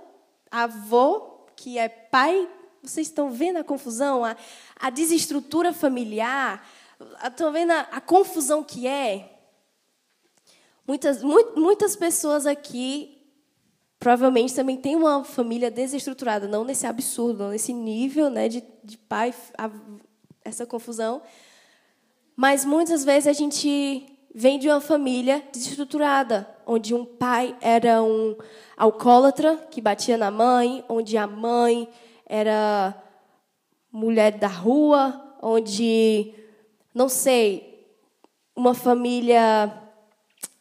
avô, 0.51 1.45
que 1.55 1.79
é 1.79 1.89
pai. 1.89 2.47
Vocês 2.83 3.07
estão 3.07 3.31
vendo 3.31 3.57
a 3.57 3.63
confusão, 3.63 4.23
a, 4.23 4.37
a 4.79 4.91
desestrutura 4.91 5.73
familiar? 5.73 6.63
Estão 7.25 7.51
vendo 7.51 7.71
a, 7.71 7.79
a 7.91 7.99
confusão 7.99 8.63
que 8.63 8.87
é? 8.87 9.33
Muitas, 10.87 11.21
muitas 11.23 11.95
pessoas 11.95 12.45
aqui 12.45 13.16
provavelmente 13.99 14.53
também 14.53 14.77
têm 14.77 14.95
uma 14.95 15.23
família 15.23 15.71
desestruturada, 15.71 16.47
não 16.47 16.63
nesse 16.63 16.85
absurdo, 16.85 17.43
não 17.43 17.49
nesse 17.49 17.73
nível 17.73 18.29
né, 18.29 18.47
de, 18.47 18.63
de 18.83 18.97
pai, 18.97 19.33
a, 19.57 19.69
essa 20.43 20.65
confusão. 20.65 21.21
Mas 22.35 22.63
muitas 22.63 23.03
vezes 23.03 23.27
a 23.27 23.33
gente 23.33 24.05
vem 24.33 24.59
de 24.59 24.69
uma 24.69 24.79
família 24.79 25.43
desestruturada, 25.51 26.47
onde 26.65 26.93
um 26.93 27.03
pai 27.03 27.55
era 27.59 28.03
um 28.03 28.35
alcoólatra 28.77 29.57
que 29.71 29.81
batia 29.81 30.17
na 30.17 30.29
mãe, 30.29 30.83
onde 30.87 31.17
a 31.17 31.25
mãe 31.25 31.89
era 32.25 32.95
mulher 33.91 34.37
da 34.37 34.47
rua, 34.47 35.35
onde 35.41 36.33
não 36.93 37.09
sei, 37.09 37.87
uma 38.55 38.73
família 38.73 39.73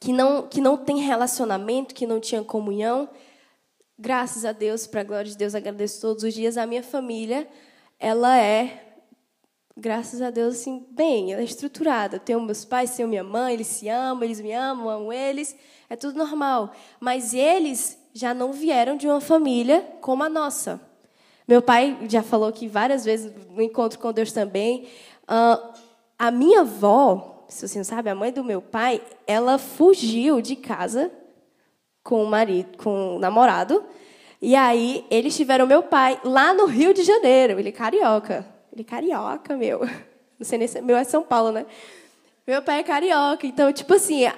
que 0.01 0.13
não 0.13 0.47
que 0.49 0.61
não 0.61 0.77
tem 0.77 1.01
relacionamento, 1.01 1.95
que 1.95 2.07
não 2.07 2.21
tinha 2.21 2.43
comunhão. 2.43 3.09
Graças 3.99 4.45
a 4.45 4.53
Deus, 4.53 4.87
para 4.87 5.01
a 5.01 5.05
glória 5.05 5.31
de 5.31 5.39
Deus, 5.39 5.55
agradeço 5.55 6.03
todos 6.03 6.23
os 6.23 6.35
dias 6.35 6.59
a 6.59 6.67
minha 6.67 6.83
família, 6.83 7.49
ela 7.99 8.39
é 8.39 8.83
graças 9.75 10.21
a 10.21 10.31
Deus, 10.31 10.57
assim, 10.57 10.87
bem, 10.91 11.33
ela 11.33 11.41
é 11.41 11.45
estruturada. 11.45 12.17
Eu 12.17 12.21
tenho 12.21 12.41
meus 12.41 12.65
pais, 12.65 12.95
tenho 12.95 13.09
minha 13.09 13.25
mãe, 13.25 13.55
eles 13.55 13.67
se 13.67 13.89
amam, 13.89 14.25
eles 14.25 14.41
me 14.41 14.53
amam, 14.53 14.89
amo 14.89 15.13
eles, 15.13 15.57
é 15.89 15.97
tudo 15.97 16.19
normal. 16.19 16.73
Mas 17.01 17.33
eles 17.33 17.99
já 18.13 18.35
não 18.35 18.53
vieram 18.53 18.97
de 18.97 19.07
uma 19.07 19.21
família 19.21 19.81
como 20.01 20.23
a 20.23 20.29
nossa. 20.29 20.81
Meu 21.49 21.63
pai 21.63 21.97
já 22.09 22.23
falou 22.23 22.53
que 22.53 22.69
várias 22.69 23.05
vezes 23.05 23.33
no 23.51 23.63
encontro 23.63 23.99
com 23.99 24.13
Deus 24.13 24.33
também. 24.33 24.89
A 26.19 26.31
minha 26.31 26.61
avó, 26.61 27.47
se 27.49 27.67
você 27.67 27.79
não 27.79 27.85
sabe, 27.85 28.11
a 28.11 28.15
mãe 28.15 28.33
do 28.33 28.45
meu 28.45 28.61
pai, 28.61 29.03
ela 29.27 29.57
fugiu 29.57 30.41
de 30.41 30.57
casa 30.57 31.11
com 32.07 32.23
o 32.23 32.27
marido, 32.27 32.79
com 32.79 33.17
o 33.17 33.19
namorado. 33.19 33.85
E 34.41 34.55
aí 34.55 35.05
eles 35.11 35.37
tiveram 35.37 35.67
meu 35.67 35.83
pai 35.83 36.21
lá 36.25 36.55
no 36.55 36.65
Rio 36.65 36.95
de 36.95 37.03
Janeiro, 37.03 37.59
ele 37.59 37.71
é 37.71 37.73
carioca. 37.73 38.47
Ele 38.73 38.83
é 38.83 38.85
carioca, 38.85 39.57
meu. 39.57 39.81
Não 40.39 40.47
sei 40.47 40.57
nem 40.57 40.69
se 40.69 40.81
meu 40.81 40.97
é 40.97 41.03
São 41.03 41.25
Paulo, 41.25 41.51
né? 41.51 41.67
Meu 42.47 42.63
pai 42.63 42.79
é 42.79 42.83
carioca. 42.85 43.45
Então, 43.45 43.73
tipo 43.73 43.93
assim, 43.95 44.25
a, 44.25 44.35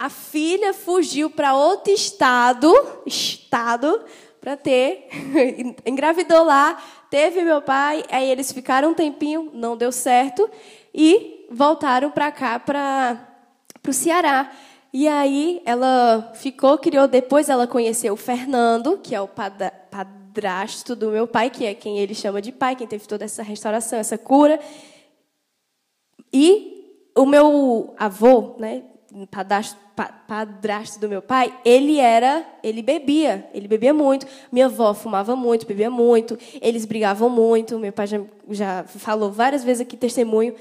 a 0.00 0.10
filha 0.10 0.74
fugiu 0.74 1.30
para 1.30 1.54
outro 1.54 1.92
estado, 1.92 2.74
estado, 3.06 4.02
para 4.40 4.56
ter, 4.56 5.06
engravidou 5.86 6.42
lá, 6.42 6.82
teve 7.08 7.42
meu 7.42 7.62
pai, 7.62 8.02
aí 8.10 8.28
eles 8.28 8.50
ficaram 8.50 8.90
um 8.90 8.94
tempinho, 8.94 9.48
não 9.54 9.76
deu 9.76 9.92
certo, 9.92 10.50
e 10.92 11.46
voltaram 11.48 12.10
para 12.10 12.32
cá, 12.32 12.58
para 12.58 13.28
o 13.86 13.92
Ceará. 13.92 14.50
E 14.92 15.08
aí 15.08 15.62
ela 15.64 16.32
ficou, 16.34 16.76
criou, 16.76 17.08
depois 17.08 17.48
ela 17.48 17.66
conheceu 17.66 18.12
o 18.12 18.16
Fernando, 18.16 18.98
que 18.98 19.14
é 19.14 19.20
o 19.20 19.26
padrasto 19.26 20.94
do 20.94 21.10
meu 21.10 21.26
pai, 21.26 21.48
que 21.48 21.64
é 21.64 21.72
quem 21.72 21.98
ele 21.98 22.14
chama 22.14 22.42
de 22.42 22.52
pai, 22.52 22.76
quem 22.76 22.86
teve 22.86 23.08
toda 23.08 23.24
essa 23.24 23.42
restauração, 23.42 23.98
essa 23.98 24.18
cura. 24.18 24.60
E 26.30 27.10
o 27.16 27.24
meu 27.24 27.94
avô, 27.98 28.54
né, 28.58 28.82
padrasto, 29.30 29.78
padrasto 30.26 31.00
do 31.00 31.08
meu 31.08 31.22
pai, 31.22 31.58
ele 31.64 31.98
era, 31.98 32.44
ele 32.62 32.82
bebia, 32.82 33.48
ele 33.54 33.68
bebia 33.68 33.94
muito. 33.94 34.26
Minha 34.50 34.66
avó 34.66 34.92
fumava 34.92 35.34
muito, 35.34 35.66
bebia 35.66 35.90
muito. 35.90 36.38
Eles 36.60 36.84
brigavam 36.84 37.30
muito. 37.30 37.78
Meu 37.78 37.92
pai 37.92 38.06
já, 38.06 38.20
já 38.50 38.84
falou 38.84 39.32
várias 39.32 39.64
vezes 39.64 39.80
aqui 39.80 39.96
testemunho 39.96 40.54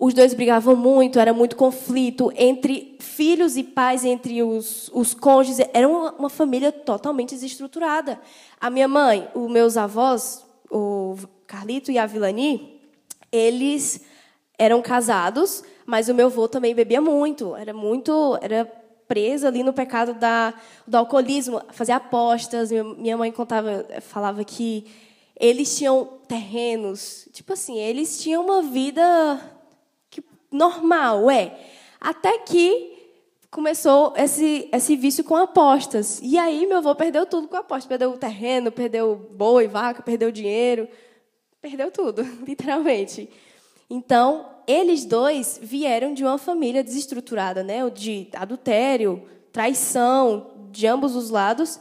os 0.00 0.14
dois 0.14 0.32
brigavam 0.32 0.74
muito, 0.74 1.18
era 1.18 1.34
muito 1.34 1.54
conflito 1.54 2.32
entre 2.34 2.96
filhos 2.98 3.58
e 3.58 3.62
pais, 3.62 4.02
entre 4.02 4.42
os, 4.42 4.90
os 4.94 5.12
cônjuges. 5.12 5.60
Era 5.74 5.86
uma, 5.86 6.12
uma 6.12 6.30
família 6.30 6.72
totalmente 6.72 7.34
desestruturada. 7.34 8.18
A 8.58 8.70
minha 8.70 8.88
mãe, 8.88 9.28
os 9.34 9.50
meus 9.50 9.76
avós, 9.76 10.42
o 10.70 11.16
Carlito 11.46 11.92
e 11.92 11.98
a 11.98 12.06
Vilani, 12.06 12.80
eles 13.30 14.00
eram 14.58 14.80
casados, 14.80 15.62
mas 15.84 16.08
o 16.08 16.14
meu 16.14 16.28
avô 16.28 16.48
também 16.48 16.74
bebia 16.74 17.02
muito. 17.02 17.54
Era 17.54 17.74
muito, 17.74 18.38
era 18.40 18.64
preso 19.06 19.46
ali 19.46 19.62
no 19.62 19.74
pecado 19.74 20.14
da, 20.14 20.54
do 20.86 20.96
alcoolismo, 20.96 21.60
fazia 21.72 21.96
apostas. 21.96 22.70
Minha 22.96 23.18
mãe 23.18 23.30
contava, 23.30 23.84
falava 24.00 24.42
que 24.44 24.86
eles 25.38 25.76
tinham 25.76 26.08
terrenos, 26.26 27.28
tipo 27.34 27.52
assim, 27.52 27.78
eles 27.78 28.22
tinham 28.22 28.42
uma 28.42 28.62
vida 28.62 29.59
normal, 30.50 31.30
é. 31.30 31.58
Até 32.00 32.38
que 32.38 32.90
começou 33.50 34.14
esse, 34.16 34.68
esse 34.72 34.96
vício 34.96 35.24
com 35.24 35.36
apostas. 35.36 36.20
E 36.22 36.38
aí 36.38 36.66
meu 36.66 36.78
avô 36.78 36.94
perdeu 36.94 37.26
tudo 37.26 37.48
com 37.48 37.56
apostas. 37.56 37.86
Perdeu 37.86 38.10
o 38.10 38.18
terreno, 38.18 38.70
perdeu 38.70 39.16
boi, 39.32 39.66
vaca, 39.66 40.02
perdeu 40.02 40.30
dinheiro. 40.30 40.88
Perdeu 41.60 41.90
tudo, 41.90 42.22
literalmente. 42.46 43.28
Então, 43.88 44.46
eles 44.66 45.04
dois 45.04 45.58
vieram 45.60 46.14
de 46.14 46.24
uma 46.24 46.38
família 46.38 46.82
desestruturada, 46.82 47.62
né? 47.62 47.88
De 47.90 48.28
adultério, 48.34 49.28
traição, 49.52 50.68
de 50.70 50.86
ambos 50.86 51.16
os 51.16 51.28
lados. 51.28 51.80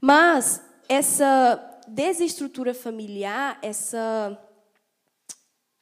Mas 0.00 0.60
essa 0.88 1.62
desestrutura 1.86 2.74
familiar, 2.74 3.58
essa, 3.62 4.38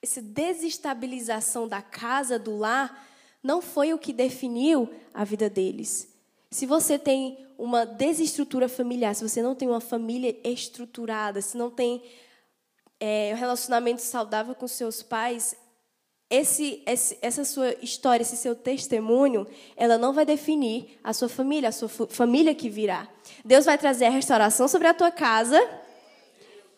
essa 0.03 0.21
desestabilização 0.21 1.69
da 1.69 1.81
casa, 1.81 2.39
do 2.39 2.57
lar, 2.57 3.07
não 3.43 3.63
foi 3.63 3.95
o 3.95 3.99
que 3.99 4.13
definiu 4.13 4.91
a 5.15 5.25
vida 5.25 5.49
deles. 5.49 6.09
Se 6.51 6.67
você 6.67 6.99
tem 6.99 7.47
uma 7.57 7.87
desestrutura 7.87 8.69
familiar, 8.69 9.15
se 9.15 9.27
você 9.27 9.41
não 9.41 9.55
tem 9.55 9.69
uma 9.69 9.81
família 9.81 10.37
estruturada, 10.43 11.41
se 11.41 11.57
não 11.57 11.71
tem 11.71 12.03
é, 12.99 13.31
um 13.33 13.37
relacionamento 13.37 14.03
saudável 14.03 14.55
com 14.55 14.67
seus 14.67 15.03
pais, 15.03 15.57
esse, 16.29 16.83
esse, 16.87 17.19
essa 17.21 17.45
sua 17.45 17.75
história, 17.83 18.23
esse 18.23 18.37
seu 18.37 18.57
testemunho, 18.57 19.47
ela 19.77 19.99
não 19.99 20.13
vai 20.13 20.25
definir 20.25 20.99
a 21.05 21.13
sua 21.13 21.29
família, 21.29 21.69
a 21.69 21.73
sua 21.73 21.89
família 21.89 22.55
que 22.55 22.69
virá. 22.69 23.07
Deus 23.45 23.67
vai 23.67 23.79
trazer 23.79 24.07
a 24.07 24.11
restauração 24.11 24.67
sobre 24.67 24.89
a 24.89 24.95
tua 24.95 25.11
casa 25.11 25.61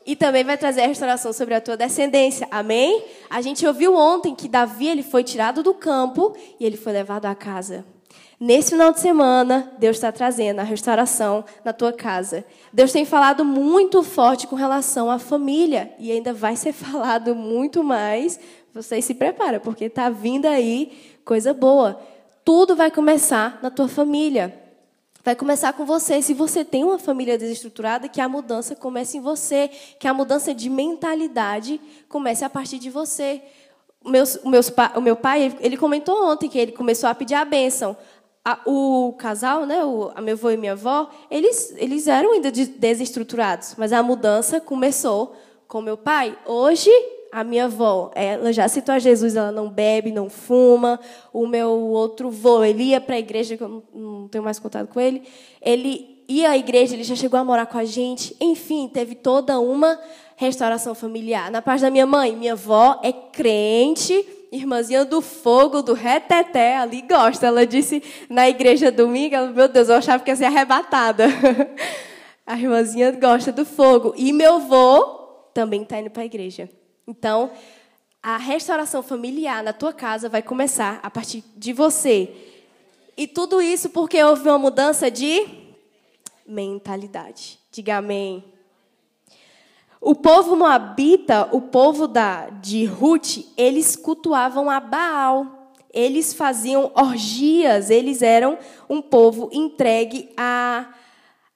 e 0.07 0.15
também 0.15 0.45
vai 0.45 0.59
trazer 0.59 0.83
a 0.83 0.87
restauração 0.87 1.33
sobre 1.33 1.55
a 1.55 1.61
tua 1.61 1.77
descendência. 1.77 2.47
Amém? 2.51 3.05
A 3.31 3.41
gente 3.41 3.67
ouviu 3.67 3.95
ontem 3.95 4.35
que 4.35 4.49
Davi 4.49 4.89
ele 4.89 5.03
foi 5.03 5.25
tirado 5.25 5.63
do 5.63 5.75
campo 5.75 6.37
e 6.59 6.65
ele 6.65 6.77
foi 6.77 6.93
levado 6.93 7.27
à 7.27 7.35
casa. 7.35 7.85
Nesse 8.39 8.71
final 8.71 8.93
de 8.93 9.01
semana, 9.01 9.73
Deus 9.79 9.97
está 9.97 10.11
trazendo 10.11 10.59
a 10.59 10.65
restauração 10.65 11.45
na 11.65 11.73
tua 11.73 11.93
casa. 11.93 12.45
Deus 12.73 12.93
tem 12.93 13.05
falado 13.05 13.45
muito 13.45 14.03
forte 14.03 14.47
com 14.47 14.57
relação 14.57 15.11
à 15.11 15.19
família 15.19 15.93
e 15.99 16.11
ainda 16.11 16.33
vai 16.33 16.57
ser 16.57 16.73
falado 16.75 17.35
muito 17.35 17.83
mais 17.83 18.39
vocês 18.75 19.05
se 19.05 19.15
preparam, 19.15 19.61
porque 19.61 19.85
está 19.85 20.11
vindo 20.11 20.47
aí 20.47 21.17
coisa 21.25 21.55
boa. 21.55 22.01
Tudo 22.45 22.75
vai 22.75 22.91
começar 22.91 23.61
na 23.63 23.71
tua 23.71 23.87
família. 23.87 24.64
Vai 25.25 25.35
começar 25.35 25.73
com 25.73 25.87
você. 25.87 26.21
Se 26.21 26.35
você 26.35 26.63
tem 26.63 26.85
uma 26.85 26.99
família 26.99 27.39
desestruturada, 27.39 28.09
que 28.09 28.21
a 28.21 28.29
mudança 28.29 28.77
comece 28.77 29.17
em 29.17 29.21
você, 29.23 29.71
que 29.99 30.07
a 30.07 30.13
mudança 30.13 30.53
de 30.53 30.69
mentalidade 30.69 31.81
comece 32.11 32.45
a 32.45 32.51
partir 32.51 32.79
de 32.79 32.91
você. 32.91 33.41
O, 34.05 34.11
meus, 34.11 34.35
o, 34.37 34.51
meus, 34.51 34.71
o 34.95 35.01
meu 35.01 35.17
pai, 35.17 35.57
ele 35.61 35.79
comentou 35.79 36.31
ontem 36.31 36.47
que 36.47 36.59
ele 36.59 36.73
começou 36.73 37.09
a 37.09 37.15
pedir 37.15 37.37
a 37.37 37.45
bênção. 37.47 37.97
A, 38.45 38.61
o 38.67 39.15
casal, 39.15 39.65
né, 39.65 39.83
o, 39.83 40.13
a 40.15 40.21
meu 40.21 40.35
avô 40.35 40.51
e 40.51 40.59
minha 40.59 40.73
avó, 40.73 41.09
eles, 41.31 41.73
eles 41.79 42.07
eram 42.07 42.33
ainda 42.33 42.53
desestruturados, 42.53 43.75
mas 43.79 43.95
a 43.95 44.03
mudança 44.03 44.61
começou 44.61 45.35
com 45.67 45.81
meu 45.81 45.97
pai. 45.97 46.37
Hoje 46.45 46.91
a 47.35 47.43
minha 47.43 47.65
avó, 47.65 48.13
ela 48.15 48.53
já 48.53 48.69
citou 48.69 48.95
a 48.95 48.99
Jesus, 49.01 49.35
ela 49.35 49.51
não 49.51 49.69
bebe, 49.69 50.13
não 50.13 50.31
fuma. 50.31 51.01
O 51.33 51.49
meu 51.49 51.69
outro 51.69 52.29
avô, 52.29 52.63
ele 52.63 52.85
ia 52.85 53.01
para 53.01 53.17
a 53.17 53.19
igreja, 53.19 53.57
que 53.57 53.65
eu 53.65 53.83
não 53.93 54.29
tenho 54.29 54.45
mais 54.45 54.61
contato 54.61 54.87
com 54.87 55.01
ele. 55.01 55.21
Ele 55.61 56.23
ia 56.29 56.51
à 56.51 56.57
igreja, 56.57 56.95
ele 56.95 57.03
já 57.03 57.17
chegou 57.17 57.37
a 57.37 57.43
morar 57.43 57.67
com 57.67 57.77
a 57.77 57.85
gente. 57.85 58.37
Enfim, 58.41 58.87
teve 58.87 59.17
toda 59.17 59.59
uma 59.59 59.99
restauração 60.37 60.95
familiar. 60.95 61.51
Na 61.51 61.61
parte 61.61 61.81
da 61.81 61.91
minha 61.91 62.07
mãe, 62.07 62.37
minha 62.37 62.53
avó 62.53 63.01
é 63.03 63.11
crente, 63.11 64.25
irmãzinha 64.53 65.05
do 65.05 65.21
fogo, 65.21 65.83
do 65.83 65.93
reteté, 65.93 66.77
ali 66.77 67.03
gosta. 67.03 67.49
Ela 67.49 67.67
disse 67.67 68.01
na 68.31 68.49
igreja 68.49 68.93
domingo, 68.93 69.35
ela, 69.35 69.51
meu 69.51 69.67
Deus, 69.67 69.89
eu 69.89 69.97
achava 69.97 70.23
que 70.23 70.31
ia 70.31 70.37
ser 70.37 70.45
arrebatada. 70.45 71.27
a 72.47 72.57
irmãzinha 72.57 73.11
gosta 73.11 73.51
do 73.51 73.65
fogo. 73.65 74.15
E 74.17 74.33
meu 74.33 74.55
avô 74.55 75.51
também 75.53 75.83
está 75.83 75.99
indo 75.99 76.11
para 76.11 76.23
a 76.23 76.27
igreja. 76.27 76.71
Então, 77.07 77.51
a 78.23 78.37
restauração 78.39 79.03
familiar 79.03 79.63
na 79.63 79.73
tua 79.73 79.93
casa 79.93 80.29
vai 80.29 80.43
começar 80.43 80.99
a 81.03 81.11
partir 81.11 81.45
de 81.57 81.73
você. 81.73 82.35
E 83.17 83.27
tudo 83.27 83.61
isso 83.61 83.91
porque 83.91 84.23
houve 84.25 84.49
uma 84.49 84.59
mudança 84.59 85.11
de 85.11 85.47
mentalidade. 86.47 87.59
Diga 87.71 87.99
amém. 87.99 88.45
O 90.01 90.15
povo 90.15 90.57
moabita, 90.57 91.49
o 91.53 91.61
povo 91.61 92.07
da, 92.07 92.51
de 92.51 92.85
Ruth, 92.85 93.39
eles 93.57 93.97
cultuavam 93.97 94.71
a 94.71 94.81
Baal. 94.81 95.73
Eles 95.93 96.35
faziam 96.35 96.91
orgias, 96.95 97.89
eles 97.89 98.21
eram 98.21 98.59
um 98.89 99.01
povo 99.01 99.49
entregue 99.53 100.29
a, 100.37 100.93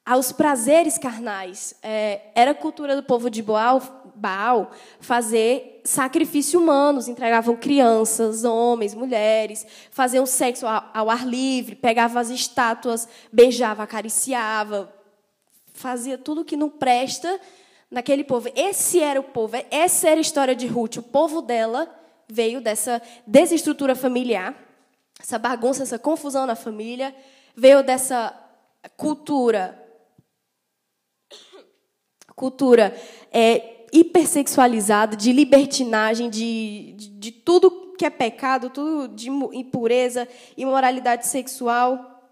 aos 0.07 0.33
prazeres 0.33 0.97
carnais. 0.97 1.75
É, 1.83 2.23
era 2.35 2.55
cultura 2.55 2.95
do 2.95 3.03
povo 3.03 3.29
de 3.29 3.43
Baal, 3.43 3.83
Baal 4.19 4.71
fazer 5.01 5.81
sacrifício 5.85 6.61
humanos, 6.61 7.09
entregavam 7.09 7.57
crianças, 7.57 8.45
homens, 8.45 8.95
mulheres, 8.95 9.67
faziam 9.91 10.27
sexo 10.27 10.67
ao 10.67 11.09
ar 11.09 11.27
livre, 11.27 11.75
pegava 11.75 12.21
as 12.21 12.29
estátuas, 12.29 13.09
beijava, 13.33 13.85
acariciava, 13.85 14.93
fazia 15.73 16.19
tudo 16.19 16.45
que 16.45 16.57
não 16.57 16.69
presta 16.69 17.41
naquele 17.91 18.25
povo. 18.25 18.51
Esse 18.55 19.01
era 19.01 19.19
o 19.19 19.25
povo, 19.25 19.57
essa 19.71 20.09
era 20.09 20.19
a 20.19 20.21
história 20.21 20.55
de 20.55 20.67
Ruth. 20.67 20.97
O 20.97 21.03
povo 21.03 21.41
dela 21.41 21.89
veio 22.29 22.61
dessa 22.61 23.01
desestrutura 23.27 23.95
familiar, 23.95 24.55
essa 25.19 25.39
bagunça, 25.39 25.83
essa 25.83 25.99
confusão 25.99 26.47
na 26.47 26.55
família, 26.55 27.15
veio 27.57 27.83
dessa 27.83 28.35
cultura 28.97 29.85
cultura 32.39 32.97
é, 33.33 33.78
hipersexualizada, 33.93 35.17
de 35.17 35.33
libertinagem, 35.33 36.29
de, 36.31 36.95
de, 36.97 37.09
de 37.09 37.33
tudo 37.33 37.95
que 37.97 38.05
é 38.05 38.11
pecado, 38.11 38.71
tudo 38.71 39.09
de 39.15 39.29
impureza, 39.29 40.29
imoralidade 40.57 41.27
sexual. 41.27 42.23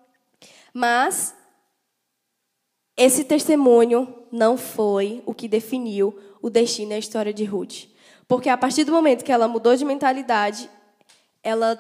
Mas 0.72 1.34
esse 2.96 3.24
testemunho 3.24 4.24
não 4.30 4.56
foi 4.56 5.22
o 5.26 5.34
que 5.34 5.48
definiu 5.48 6.18
o 6.40 6.48
destino 6.48 6.92
e 6.92 6.94
a 6.94 6.98
história 6.98 7.32
de 7.32 7.44
Ruth. 7.44 7.88
Porque 8.28 8.48
a 8.48 8.56
partir 8.56 8.84
do 8.84 8.92
momento 8.92 9.24
que 9.24 9.32
ela 9.32 9.48
mudou 9.48 9.76
de 9.76 9.84
mentalidade, 9.84 10.70
ela 11.42 11.76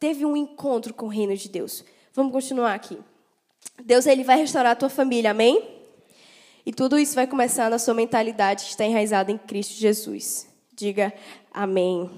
teve 0.00 0.24
um 0.24 0.36
encontro 0.36 0.92
com 0.92 1.06
o 1.06 1.10
reino 1.10 1.36
de 1.36 1.48
Deus. 1.48 1.84
Vamos 2.12 2.32
continuar 2.32 2.74
aqui. 2.74 2.98
Deus 3.84 4.06
ele 4.06 4.24
vai 4.24 4.38
restaurar 4.38 4.72
a 4.72 4.76
tua 4.76 4.88
família, 4.88 5.30
amém? 5.30 5.75
E 6.66 6.72
tudo 6.72 6.98
isso 6.98 7.14
vai 7.14 7.28
começar 7.28 7.70
na 7.70 7.78
sua 7.78 7.94
mentalidade 7.94 8.64
que 8.64 8.70
está 8.70 8.84
enraizada 8.84 9.30
em 9.30 9.38
Cristo 9.38 9.74
Jesus. 9.74 10.48
Diga 10.74 11.14
amém. 11.54 12.10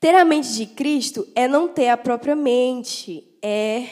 Ter 0.00 0.12
a 0.16 0.24
mente 0.24 0.52
de 0.52 0.66
Cristo 0.66 1.24
é 1.32 1.46
não 1.46 1.68
ter 1.68 1.88
a 1.88 1.96
própria 1.96 2.34
mente. 2.34 3.22
É 3.40 3.86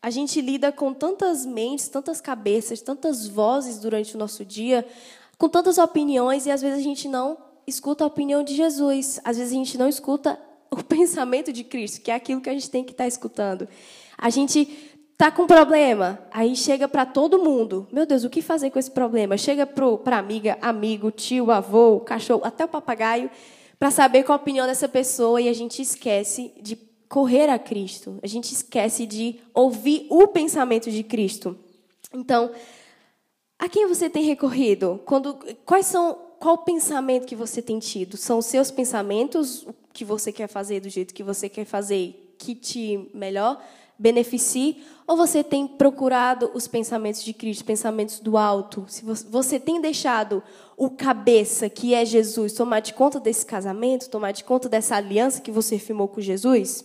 a 0.00 0.10
gente 0.10 0.40
lida 0.40 0.70
com 0.70 0.94
tantas 0.94 1.44
mentes, 1.44 1.88
tantas 1.88 2.20
cabeças, 2.20 2.80
tantas 2.80 3.26
vozes 3.26 3.78
durante 3.78 4.14
o 4.14 4.18
nosso 4.18 4.44
dia, 4.44 4.86
com 5.36 5.48
tantas 5.48 5.78
opiniões 5.78 6.46
e 6.46 6.50
às 6.50 6.62
vezes 6.62 6.78
a 6.78 6.82
gente 6.82 7.08
não 7.08 7.38
escuta 7.66 8.04
a 8.04 8.06
opinião 8.06 8.44
de 8.44 8.54
Jesus. 8.54 9.20
Às 9.24 9.38
vezes 9.38 9.52
a 9.52 9.56
gente 9.56 9.76
não 9.76 9.88
escuta 9.88 10.38
o 10.70 10.76
pensamento 10.82 11.52
de 11.52 11.64
Cristo, 11.64 12.00
que 12.00 12.12
é 12.12 12.14
aquilo 12.14 12.40
que 12.40 12.50
a 12.50 12.52
gente 12.52 12.70
tem 12.70 12.84
que 12.84 12.92
estar 12.92 13.08
escutando. 13.08 13.68
A 14.16 14.30
gente 14.30 14.91
Tá 15.22 15.30
com 15.30 15.46
problema? 15.46 16.18
Aí 16.32 16.56
chega 16.56 16.88
para 16.88 17.06
todo 17.06 17.38
mundo. 17.38 17.86
Meu 17.92 18.04
Deus, 18.04 18.24
o 18.24 18.28
que 18.28 18.42
fazer 18.42 18.70
com 18.70 18.78
esse 18.80 18.90
problema? 18.90 19.38
Chega 19.38 19.64
para 19.64 20.18
amiga, 20.18 20.58
amigo, 20.60 21.12
tio, 21.12 21.52
avô, 21.52 22.00
cachorro, 22.00 22.42
até 22.44 22.64
o 22.64 22.68
papagaio, 22.68 23.30
para 23.78 23.92
saber 23.92 24.24
qual 24.24 24.36
a 24.36 24.42
opinião 24.42 24.66
dessa 24.66 24.88
pessoa 24.88 25.40
e 25.40 25.48
a 25.48 25.52
gente 25.52 25.80
esquece 25.80 26.52
de 26.60 26.74
correr 27.08 27.48
a 27.48 27.56
Cristo. 27.56 28.18
A 28.20 28.26
gente 28.26 28.52
esquece 28.52 29.06
de 29.06 29.38
ouvir 29.54 30.08
o 30.10 30.26
pensamento 30.26 30.90
de 30.90 31.04
Cristo. 31.04 31.56
Então, 32.12 32.50
a 33.60 33.68
quem 33.68 33.86
você 33.86 34.10
tem 34.10 34.24
recorrido? 34.24 35.00
Quando, 35.04 35.38
quais 35.64 35.86
são, 35.86 36.18
qual 36.40 36.56
o 36.56 36.64
pensamento 36.64 37.28
que 37.28 37.36
você 37.36 37.62
tem 37.62 37.78
tido? 37.78 38.16
São 38.16 38.38
os 38.38 38.46
seus 38.46 38.72
pensamentos, 38.72 39.62
o 39.62 39.74
que 39.92 40.04
você 40.04 40.32
quer 40.32 40.48
fazer 40.48 40.80
do 40.80 40.88
jeito 40.88 41.14
que 41.14 41.22
você 41.22 41.48
quer 41.48 41.64
fazer, 41.64 42.34
que 42.36 42.56
te 42.56 43.08
melhor? 43.14 43.62
Beneficie, 44.02 44.82
ou 45.06 45.16
você 45.16 45.44
tem 45.44 45.64
procurado 45.64 46.50
os 46.54 46.66
pensamentos 46.66 47.22
de 47.22 47.32
Cristo, 47.32 47.64
pensamentos 47.64 48.18
do 48.18 48.36
alto? 48.36 48.84
Se 48.88 49.04
você 49.04 49.60
tem 49.60 49.80
deixado 49.80 50.42
o 50.76 50.90
cabeça, 50.90 51.68
que 51.68 51.94
é 51.94 52.04
Jesus, 52.04 52.52
tomar 52.52 52.80
de 52.80 52.94
conta 52.94 53.20
desse 53.20 53.46
casamento, 53.46 54.10
tomar 54.10 54.32
de 54.32 54.42
conta 54.42 54.68
dessa 54.68 54.96
aliança 54.96 55.40
que 55.40 55.52
você 55.52 55.78
firmou 55.78 56.08
com 56.08 56.20
Jesus? 56.20 56.84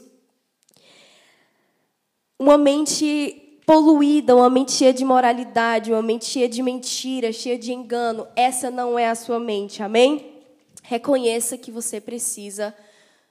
Uma 2.40 2.56
mente 2.56 3.62
poluída, 3.66 4.36
uma 4.36 4.50
mente 4.50 4.74
cheia 4.74 4.94
de 4.94 5.04
moralidade, 5.04 5.92
uma 5.92 6.04
mente 6.04 6.26
cheia 6.26 6.48
de 6.48 6.62
mentira, 6.62 7.34
cheia 7.34 7.58
de 7.58 7.74
engano, 7.74 8.28
essa 8.36 8.70
não 8.70 8.98
é 8.98 9.10
a 9.10 9.16
sua 9.16 9.40
mente, 9.40 9.82
amém? 9.82 10.34
Reconheça 10.84 11.58
que 11.58 11.72
você 11.72 12.00
precisa 12.00 12.76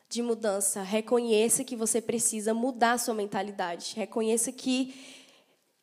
de 0.09 0.23
mudança. 0.23 0.83
Reconheça 0.83 1.65
que 1.65 1.77
você 1.77 2.01
precisa 2.01 2.55
mudar 2.55 2.99
sua 2.99 3.15
mentalidade. 3.15 3.95
Reconheça 3.97 4.53
que, 4.53 4.95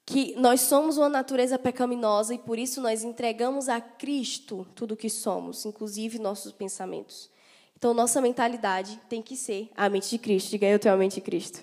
que 0.05 0.36
nós 0.36 0.61
somos 0.61 0.97
uma 0.97 1.09
natureza 1.09 1.59
pecaminosa 1.59 2.34
e 2.34 2.38
por 2.38 2.57
isso 2.57 2.82
nós 2.82 3.03
entregamos 3.03 3.69
a 3.69 3.82
Cristo 3.82 4.67
tudo 4.76 4.93
o 4.93 4.97
que 4.97 5.09
somos, 5.09 5.65
inclusive 5.65 6.19
nossos 6.19 6.51
pensamentos. 6.51 7.30
Então, 7.78 7.93
nossa 7.93 8.21
mentalidade 8.21 8.99
tem 9.09 9.21
que 9.21 9.36
ser 9.36 9.69
a 9.76 9.89
mente 9.89 10.09
de 10.09 10.17
Cristo. 10.17 10.51
Diga 10.51 10.67
eu 10.67 10.80
tenho 10.80 10.95
a 10.95 10.97
mente 10.97 11.15
de 11.15 11.21
Cristo. 11.21 11.61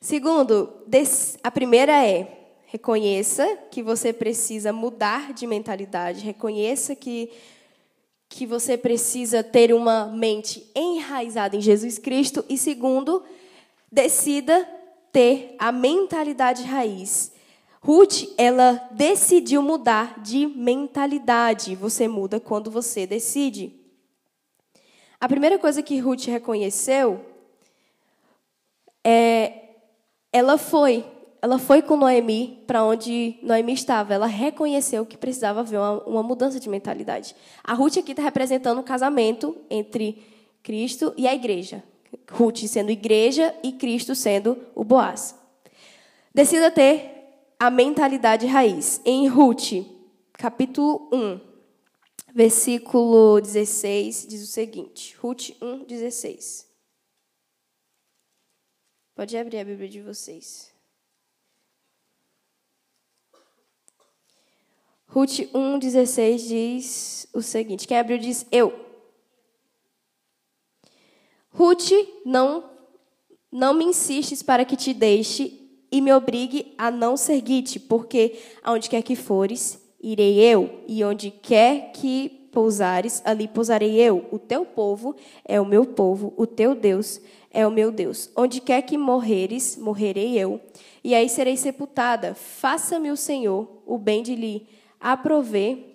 Segundo, 0.00 0.72
a 1.42 1.50
primeira 1.50 2.04
é 2.04 2.36
reconheça 2.70 3.58
que 3.70 3.82
você 3.82 4.12
precisa 4.12 4.72
mudar 4.72 5.32
de 5.32 5.44
mentalidade, 5.44 6.24
reconheça 6.24 6.94
que 6.94 7.28
que 8.30 8.46
você 8.46 8.78
precisa 8.78 9.42
ter 9.42 9.74
uma 9.74 10.06
mente 10.06 10.70
enraizada 10.74 11.56
em 11.56 11.60
Jesus 11.60 11.98
Cristo 11.98 12.44
e 12.48 12.56
segundo, 12.56 13.24
decida 13.90 14.66
ter 15.12 15.56
a 15.58 15.72
mentalidade 15.72 16.62
raiz. 16.62 17.32
Ruth, 17.80 18.32
ela 18.38 18.88
decidiu 18.92 19.60
mudar 19.60 20.20
de 20.20 20.46
mentalidade. 20.46 21.74
Você 21.74 22.06
muda 22.06 22.38
quando 22.38 22.70
você 22.70 23.04
decide. 23.04 23.74
A 25.18 25.26
primeira 25.26 25.58
coisa 25.58 25.82
que 25.82 25.98
Ruth 25.98 26.26
reconheceu 26.26 27.24
é 29.04 29.54
ela 30.32 30.56
foi, 30.56 31.04
ela 31.42 31.58
foi 31.58 31.80
com 31.80 31.96
Noemi 31.96 32.62
para 32.66 32.84
onde 32.84 33.38
Noemi 33.42 33.72
estava. 33.72 34.12
Ela 34.12 34.26
reconheceu 34.26 35.06
que 35.06 35.16
precisava 35.16 35.60
haver 35.60 35.78
uma, 35.78 36.04
uma 36.04 36.22
mudança 36.22 36.60
de 36.60 36.68
mentalidade. 36.68 37.34
A 37.64 37.72
Ruth 37.72 37.96
aqui 37.96 38.12
está 38.12 38.22
representando 38.22 38.78
o 38.78 38.82
casamento 38.82 39.56
entre 39.70 40.22
Cristo 40.62 41.14
e 41.16 41.26
a 41.26 41.34
igreja. 41.34 41.82
Ruth 42.30 42.58
sendo 42.66 42.90
igreja 42.90 43.54
e 43.62 43.72
Cristo 43.72 44.14
sendo 44.14 44.58
o 44.74 44.84
Boaz. 44.84 45.34
Decida 46.34 46.70
ter 46.70 47.10
a 47.58 47.70
mentalidade 47.70 48.46
raiz. 48.46 49.00
Em 49.04 49.26
Ruth, 49.26 49.84
capítulo 50.34 51.08
1, 51.12 51.40
versículo 52.34 53.40
16, 53.40 54.26
diz 54.28 54.42
o 54.42 54.46
seguinte: 54.46 55.16
Ruth 55.16 55.50
1, 55.60 55.84
16. 55.84 56.68
Pode 59.14 59.36
abrir 59.36 59.58
a 59.58 59.64
Bíblia 59.64 59.88
de 59.88 60.02
vocês. 60.02 60.69
Ruth 65.12 65.40
1, 65.52 65.78
16 65.80 66.42
diz 66.48 67.26
o 67.34 67.42
seguinte: 67.42 67.86
quem 67.86 67.98
abriu 67.98 68.16
diz 68.16 68.46
eu. 68.52 68.72
Ruth, 71.50 71.90
não, 72.24 72.70
não 73.50 73.74
me 73.74 73.84
insistes 73.84 74.40
para 74.40 74.64
que 74.64 74.76
te 74.76 74.94
deixe 74.94 75.60
e 75.90 76.00
me 76.00 76.12
obrigue 76.12 76.72
a 76.78 76.92
não 76.92 77.16
seguir-te, 77.16 77.80
porque 77.80 78.38
aonde 78.62 78.88
quer 78.88 79.02
que 79.02 79.16
fores, 79.16 79.82
irei 80.00 80.38
eu, 80.38 80.84
e 80.86 81.02
onde 81.02 81.32
quer 81.32 81.90
que 81.90 82.28
pousares, 82.52 83.20
ali 83.24 83.48
pousarei 83.48 83.96
eu. 83.96 84.28
O 84.30 84.38
teu 84.38 84.64
povo 84.64 85.16
é 85.44 85.60
o 85.60 85.66
meu 85.66 85.86
povo, 85.86 86.32
o 86.36 86.46
teu 86.46 86.72
Deus 86.72 87.20
é 87.50 87.66
o 87.66 87.70
meu 87.72 87.90
Deus. 87.90 88.30
Onde 88.36 88.60
quer 88.60 88.82
que 88.82 88.96
morreres, 88.96 89.76
morrerei 89.76 90.38
eu, 90.38 90.60
e 91.02 91.16
aí 91.16 91.28
serei 91.28 91.56
sepultada. 91.56 92.32
Faça-me 92.32 93.10
o 93.10 93.16
Senhor 93.16 93.82
o 93.84 93.98
bem 93.98 94.22
de 94.22 94.36
lhe 94.36 94.79
aprover 95.00 95.90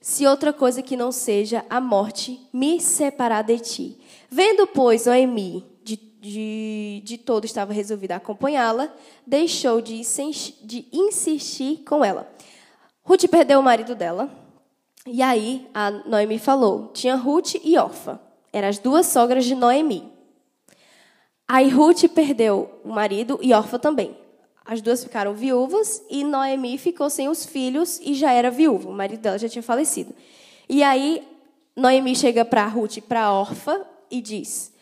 se 0.00 0.26
outra 0.26 0.52
coisa 0.52 0.82
que 0.82 0.96
não 0.96 1.12
seja 1.12 1.64
a 1.68 1.80
morte 1.80 2.40
me 2.52 2.80
separar 2.80 3.42
de 3.42 3.58
ti. 3.58 4.00
Vendo, 4.30 4.66
pois, 4.66 5.04
Noemi 5.04 5.64
de, 5.82 5.96
de, 5.96 7.02
de 7.04 7.18
todo 7.18 7.44
estava 7.44 7.72
resolvida 7.72 8.16
acompanhá-la, 8.16 8.92
deixou 9.26 9.80
de, 9.80 10.00
de 10.62 10.86
insistir 10.92 11.84
com 11.84 12.04
ela. 12.04 12.32
Ruth 13.02 13.28
perdeu 13.28 13.60
o 13.60 13.62
marido 13.62 13.94
dela, 13.94 14.30
e 15.06 15.20
aí 15.22 15.68
a 15.74 15.90
Noemi 15.90 16.38
falou: 16.38 16.88
tinha 16.94 17.16
Ruth 17.16 17.56
e 17.62 17.76
Orfa, 17.76 18.20
eram 18.52 18.68
as 18.68 18.78
duas 18.78 19.06
sogras 19.06 19.44
de 19.44 19.54
Noemi. 19.54 20.10
Aí 21.46 21.68
Ruth 21.68 22.04
perdeu 22.14 22.70
o 22.84 22.90
marido 22.90 23.38
e 23.42 23.52
Orfa 23.52 23.78
também. 23.78 24.16
As 24.70 24.80
duas 24.80 25.02
ficaram 25.02 25.34
viúvas 25.34 26.00
e 26.08 26.22
Noemi 26.22 26.78
ficou 26.78 27.10
sem 27.10 27.28
os 27.28 27.44
filhos 27.44 27.98
e 28.04 28.14
já 28.14 28.30
era 28.30 28.52
viúva. 28.52 28.88
O 28.88 28.92
marido 28.92 29.20
dela 29.20 29.36
já 29.36 29.48
tinha 29.48 29.64
falecido. 29.64 30.14
E 30.68 30.80
aí 30.84 31.26
Noemi 31.74 32.14
chega 32.14 32.44
para 32.44 32.64
Ruth 32.68 32.98
e 32.98 33.00
para 33.00 33.32
Orfa 33.32 33.84
e 34.08 34.20
diz: 34.20 34.72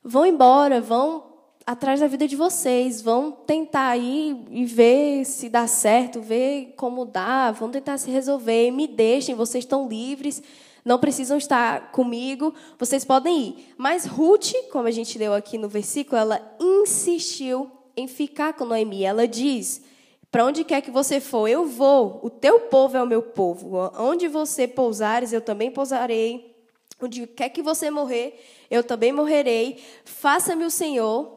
Vão 0.00 0.24
embora, 0.24 0.80
vão 0.80 1.24
atrás 1.66 1.98
da 1.98 2.06
vida 2.06 2.28
de 2.28 2.36
vocês, 2.36 3.02
vão 3.02 3.32
tentar 3.32 3.88
aí 3.88 4.46
e 4.48 4.64
ver 4.64 5.24
se 5.24 5.48
dá 5.48 5.66
certo, 5.66 6.20
ver 6.20 6.74
como 6.76 7.04
dá, 7.04 7.50
vão 7.50 7.68
tentar 7.68 7.98
se 7.98 8.12
resolver, 8.12 8.70
me 8.70 8.86
deixem, 8.86 9.34
vocês 9.34 9.64
estão 9.64 9.88
livres, 9.88 10.40
não 10.84 11.00
precisam 11.00 11.36
estar 11.36 11.90
comigo, 11.90 12.54
vocês 12.78 13.04
podem 13.04 13.40
ir. 13.40 13.74
Mas 13.76 14.04
Ruth, 14.06 14.52
como 14.70 14.86
a 14.86 14.92
gente 14.92 15.18
leu 15.18 15.34
aqui 15.34 15.58
no 15.58 15.68
versículo, 15.68 16.16
ela 16.16 16.56
insistiu 16.60 17.81
em 17.96 18.06
ficar 18.06 18.54
com 18.54 18.64
Noemi. 18.64 19.04
Ela 19.04 19.26
diz: 19.26 19.82
Para 20.30 20.44
onde 20.44 20.64
quer 20.64 20.80
que 20.80 20.90
você 20.90 21.20
for, 21.20 21.48
eu 21.48 21.66
vou. 21.66 22.20
O 22.22 22.30
teu 22.30 22.60
povo 22.60 22.96
é 22.96 23.02
o 23.02 23.06
meu 23.06 23.22
povo. 23.22 23.78
Onde 23.98 24.28
você 24.28 24.66
pousares, 24.68 25.32
eu 25.32 25.40
também 25.40 25.70
pousarei. 25.70 26.54
Onde 27.00 27.26
quer 27.26 27.48
que 27.48 27.62
você 27.62 27.90
morrer, 27.90 28.40
eu 28.70 28.84
também 28.84 29.12
morrerei. 29.12 29.82
Faça-me 30.04 30.64
o 30.64 30.70
Senhor, 30.70 31.36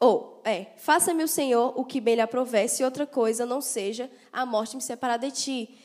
ou, 0.00 0.42
é, 0.44 0.66
faça-me 0.76 1.22
o 1.22 1.28
Senhor 1.28 1.72
o 1.78 1.84
que 1.84 2.00
bem 2.00 2.16
lhe 2.16 2.20
aprover, 2.20 2.68
se 2.68 2.82
outra 2.82 3.06
coisa 3.06 3.46
não 3.46 3.60
seja 3.60 4.10
a 4.32 4.44
morte 4.44 4.76
me 4.76 4.82
separar 4.82 5.16
de 5.16 5.30
ti. 5.30 5.78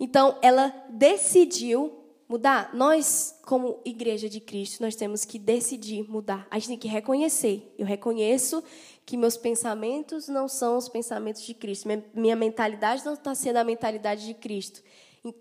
Então, 0.00 0.36
ela 0.42 0.74
decidiu 0.88 2.02
mudar. 2.28 2.74
Nós, 2.74 3.38
como 3.44 3.78
igreja 3.84 4.26
de 4.26 4.40
Cristo, 4.40 4.82
nós 4.82 4.96
temos 4.96 5.24
que 5.24 5.38
decidir 5.38 6.02
mudar. 6.08 6.46
A 6.50 6.58
gente 6.58 6.68
tem 6.68 6.78
que 6.78 6.88
reconhecer. 6.88 7.72
Eu 7.78 7.84
reconheço 7.84 8.64
que 9.04 9.16
meus 9.16 9.36
pensamentos 9.36 10.28
não 10.28 10.48
são 10.48 10.76
os 10.76 10.88
pensamentos 10.88 11.42
de 11.42 11.54
Cristo. 11.54 11.88
Minha 12.14 12.36
mentalidade 12.36 13.04
não 13.04 13.14
está 13.14 13.34
sendo 13.34 13.56
a 13.56 13.64
mentalidade 13.64 14.26
de 14.26 14.34
Cristo. 14.34 14.82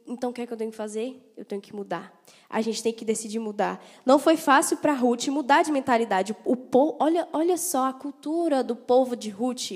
Então, 0.05 0.30
o 0.30 0.34
que 0.34 0.41
é 0.41 0.47
que 0.47 0.53
eu 0.53 0.57
tenho 0.57 0.70
que 0.70 0.78
fazer? 0.78 1.34
Eu 1.36 1.43
tenho 1.43 1.62
que 1.62 1.76
mudar. 1.76 2.14
A 2.47 2.62
gente 2.62 2.84
tem 2.84 2.93
que 2.93 3.03
decidir 3.03 3.39
mudar. 3.39 3.84
Não 4.05 4.20
foi 4.20 4.38
fácil 4.38 4.78
para 4.78 4.93
Ruth 4.93 5.28
mudar 5.28 5.64
de 5.64 5.72
mentalidade. 5.72 6.36
O 6.45 6.55
povo, 6.55 6.97
olha, 6.99 7.28
olha 7.34 7.57
só 7.57 7.88
a 7.88 7.93
cultura 7.93 8.64
do 8.64 8.76
povo 8.76 9.16
de 9.16 9.30
Ruth. 9.30 9.72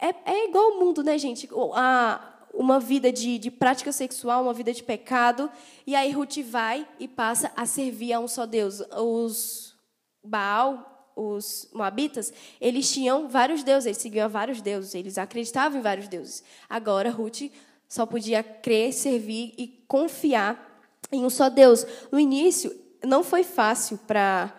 É, 0.00 0.14
é 0.24 0.48
igual 0.48 0.72
ao 0.72 0.80
mundo, 0.80 1.02
né, 1.02 1.18
gente? 1.18 1.46
A, 1.74 2.46
uma 2.54 2.80
vida 2.80 3.12
de, 3.12 3.38
de 3.38 3.50
prática 3.50 3.92
sexual, 3.92 4.42
uma 4.42 4.54
vida 4.54 4.72
de 4.72 4.82
pecado. 4.82 5.50
E 5.86 5.94
aí 5.94 6.10
Ruth 6.10 6.38
vai 6.38 6.88
e 6.98 7.06
passa 7.06 7.52
a 7.54 7.66
servir 7.66 8.14
a 8.14 8.20
um 8.20 8.28
só 8.28 8.46
Deus. 8.46 8.80
Os 8.96 9.76
Baal, 10.24 10.97
os 11.18 11.68
Moabitas, 11.72 12.32
eles 12.60 12.90
tinham 12.92 13.28
vários 13.28 13.64
deuses, 13.64 13.86
eles 13.86 13.98
seguiam 13.98 14.28
vários 14.28 14.62
deuses, 14.62 14.94
eles 14.94 15.18
acreditavam 15.18 15.80
em 15.80 15.82
vários 15.82 16.06
deuses. 16.06 16.44
Agora 16.68 17.10
Ruth 17.10 17.50
só 17.88 18.06
podia 18.06 18.42
crer, 18.42 18.92
servir 18.92 19.54
e 19.58 19.66
confiar 19.88 20.80
em 21.10 21.24
um 21.24 21.30
só 21.30 21.48
Deus. 21.48 21.84
No 22.12 22.20
início, 22.20 22.74
não 23.04 23.24
foi 23.24 23.42
fácil 23.42 23.98
para 24.06 24.52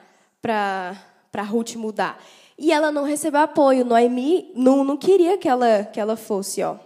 Ruth 1.48 1.76
mudar. 1.76 2.22
E 2.58 2.74
ela 2.74 2.92
não 2.92 3.04
recebeu 3.04 3.40
apoio. 3.40 3.86
Noemi 3.86 4.52
não, 4.54 4.84
não 4.84 4.98
queria 4.98 5.38
que 5.38 5.48
ela, 5.48 5.86
que 5.86 6.00
ela 6.00 6.18
fosse, 6.18 6.62
ó. 6.62 6.78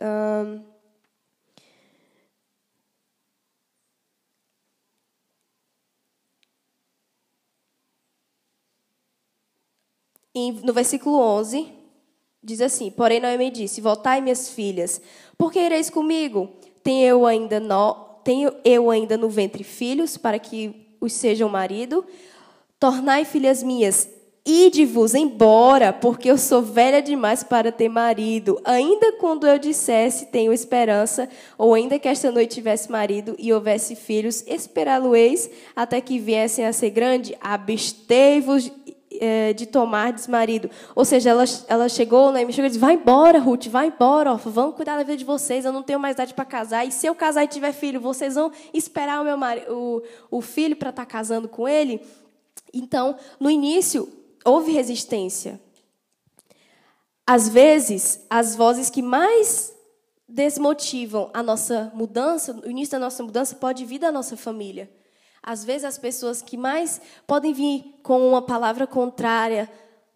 Um, 0.00 0.62
no 10.62 10.72
versículo 10.72 11.18
11, 11.18 11.66
diz 12.42 12.60
assim: 12.60 12.90
Porém, 12.90 13.20
Noemi 13.20 13.50
disse: 13.50 13.80
Voltai, 13.80 14.20
minhas 14.20 14.50
filhas, 14.50 15.00
porque 15.38 15.58
ireis 15.58 15.88
comigo? 15.88 16.50
Tenho 16.82 17.06
eu 17.06 17.26
ainda 17.26 17.58
no, 17.58 17.94
tenho 18.22 18.52
eu 18.64 18.90
ainda 18.90 19.16
no 19.16 19.28
ventre 19.28 19.64
filhos, 19.64 20.16
para 20.16 20.38
que 20.38 20.94
os 21.00 21.12
sejam 21.12 21.48
marido? 21.48 22.04
Tornai 22.78 23.24
filhas 23.24 23.62
minhas, 23.62 24.08
Ide-vos 24.48 25.12
embora, 25.12 25.92
porque 25.92 26.30
eu 26.30 26.38
sou 26.38 26.62
velha 26.62 27.02
demais 27.02 27.42
para 27.42 27.72
ter 27.72 27.88
marido. 27.88 28.60
Ainda 28.64 29.14
quando 29.14 29.44
eu 29.44 29.58
dissesse 29.58 30.26
tenho 30.26 30.52
esperança, 30.52 31.28
ou 31.58 31.74
ainda 31.74 31.98
que 31.98 32.06
esta 32.06 32.30
noite 32.30 32.54
tivesse 32.54 32.88
marido 32.88 33.34
e 33.40 33.52
houvesse 33.52 33.96
filhos, 33.96 34.44
esperá-lo-eis 34.46 35.50
até 35.74 36.00
que 36.00 36.20
viessem 36.20 36.64
a 36.64 36.72
ser 36.72 36.90
grande. 36.90 37.36
Abstei-vos 37.40 38.70
é, 39.20 39.52
de 39.52 39.66
tomar 39.66 40.12
desmarido. 40.12 40.70
Ou 40.94 41.04
seja, 41.04 41.30
ela, 41.30 41.44
ela 41.68 41.88
chegou, 41.88 42.32
me 42.32 42.52
chegou 42.52 42.66
e 42.66 42.68
disse: 42.68 42.78
vai 42.78 42.94
embora, 42.94 43.38
Ruth, 43.38 43.66
vai 43.66 43.88
embora, 43.88 44.32
ó, 44.32 44.36
vamos 44.36 44.74
cuidar 44.74 44.96
da 44.96 45.02
vida 45.02 45.16
de 45.16 45.24
vocês, 45.24 45.64
eu 45.64 45.72
não 45.72 45.82
tenho 45.82 46.00
mais 46.00 46.14
idade 46.14 46.34
para 46.34 46.44
casar. 46.44 46.86
E 46.86 46.92
se 46.92 47.06
eu 47.06 47.14
casar 47.14 47.44
e 47.44 47.48
tiver 47.48 47.72
filho, 47.72 48.00
vocês 48.00 48.34
vão 48.34 48.50
esperar 48.72 49.20
o, 49.20 49.24
meu 49.24 49.36
marido, 49.36 49.72
o, 49.72 50.02
o 50.30 50.40
filho 50.40 50.76
para 50.76 50.90
estar 50.90 51.04
tá 51.04 51.10
casando 51.10 51.48
com 51.48 51.68
ele? 51.68 52.00
Então, 52.72 53.16
no 53.40 53.50
início, 53.50 54.08
houve 54.44 54.72
resistência. 54.72 55.60
Às 57.26 57.48
vezes, 57.48 58.24
as 58.30 58.54
vozes 58.54 58.88
que 58.88 59.02
mais 59.02 59.74
desmotivam 60.28 61.30
a 61.32 61.42
nossa 61.42 61.90
mudança, 61.94 62.52
o 62.64 62.70
início 62.70 62.92
da 62.92 62.98
nossa 62.98 63.22
mudança 63.22 63.54
pode 63.56 63.84
vir 63.84 63.98
da 63.98 64.12
nossa 64.12 64.36
família. 64.36 64.90
Às 65.46 65.64
vezes 65.64 65.84
as 65.84 65.96
pessoas 65.96 66.42
que 66.42 66.56
mais 66.56 67.00
podem 67.24 67.52
vir 67.52 68.00
com 68.02 68.28
uma 68.28 68.42
palavra 68.42 68.84
contrária 68.84 69.70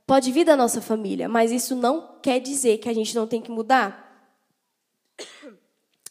pode 0.05 0.33
vir 0.33 0.45
da 0.45 0.57
nossa 0.57 0.83
família, 0.83 1.29
mas 1.29 1.53
isso 1.53 1.77
não 1.77 2.19
quer 2.21 2.41
dizer 2.41 2.79
que 2.79 2.89
a 2.89 2.93
gente 2.93 3.15
não 3.15 3.29
tem 3.29 3.41
que 3.41 3.53
mudar. 3.53 4.09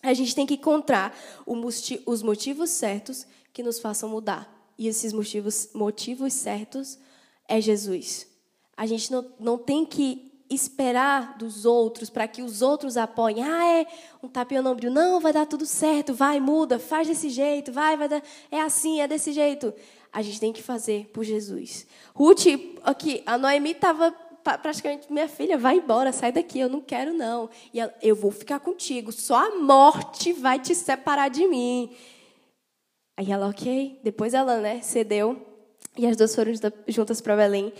A 0.01 0.13
gente 0.13 0.33
tem 0.33 0.45
que 0.45 0.53
encontrar 0.53 1.13
os 1.45 2.23
motivos 2.23 2.69
certos 2.69 3.27
que 3.51 3.61
nos 3.61 3.77
façam 3.77 4.07
mudar. 4.07 4.49
E 4.77 4.87
esses 4.87 5.11
motivos, 5.11 5.67
motivos 5.73 6.31
certos 6.31 6.97
é 7.45 7.59
Jesus. 7.59 8.25
A 8.77 8.85
gente 8.85 9.11
não, 9.11 9.29
não 9.37 9.57
tem 9.57 9.85
que 9.85 10.28
esperar 10.49 11.37
dos 11.37 11.65
outros 11.65 12.09
para 12.09 12.27
que 12.27 12.41
os 12.41 12.61
outros 12.61 12.97
apoiem. 12.97 13.43
Ah, 13.43 13.79
é 13.79 13.87
um 14.23 14.27
tapinha 14.27 14.61
no 14.61 14.71
ombro. 14.71 14.89
Não, 14.89 15.19
vai 15.19 15.31
dar 15.31 15.45
tudo 15.45 15.65
certo. 15.65 16.13
Vai, 16.13 16.39
muda, 16.39 16.79
faz 16.79 17.07
desse 17.07 17.29
jeito. 17.29 17.71
Vai, 17.71 17.95
vai 17.95 18.09
dar. 18.09 18.23
É 18.51 18.61
assim, 18.61 19.01
é 19.01 19.07
desse 19.07 19.31
jeito. 19.31 19.73
A 20.11 20.21
gente 20.21 20.39
tem 20.39 20.51
que 20.51 20.63
fazer 20.63 21.09
por 21.13 21.23
Jesus. 21.23 21.85
Ruth, 22.13 22.45
aqui, 22.83 23.21
a 23.25 23.37
Noemi 23.37 23.71
estava 23.71 24.11
praticamente, 24.57 25.11
minha 25.11 25.27
filha, 25.27 25.57
vai 25.57 25.77
embora, 25.77 26.11
sai 26.11 26.31
daqui, 26.31 26.59
eu 26.59 26.69
não 26.69 26.81
quero 26.81 27.13
não. 27.13 27.49
E 27.73 27.79
ela, 27.79 27.93
eu 28.01 28.15
vou 28.15 28.31
ficar 28.31 28.59
contigo, 28.59 29.11
só 29.11 29.35
a 29.35 29.55
morte 29.55 30.33
vai 30.33 30.57
te 30.57 30.73
separar 30.73 31.29
de 31.29 31.45
mim. 31.47 31.95
Aí 33.15 33.31
ela, 33.31 33.49
ok. 33.49 33.99
Depois 34.03 34.33
ela, 34.33 34.57
né, 34.61 34.81
cedeu. 34.81 35.45
E 35.97 36.07
as 36.07 36.15
duas 36.15 36.33
foram 36.33 36.53
juntas 36.87 37.19
para 37.19 37.35
Belém. 37.35 37.73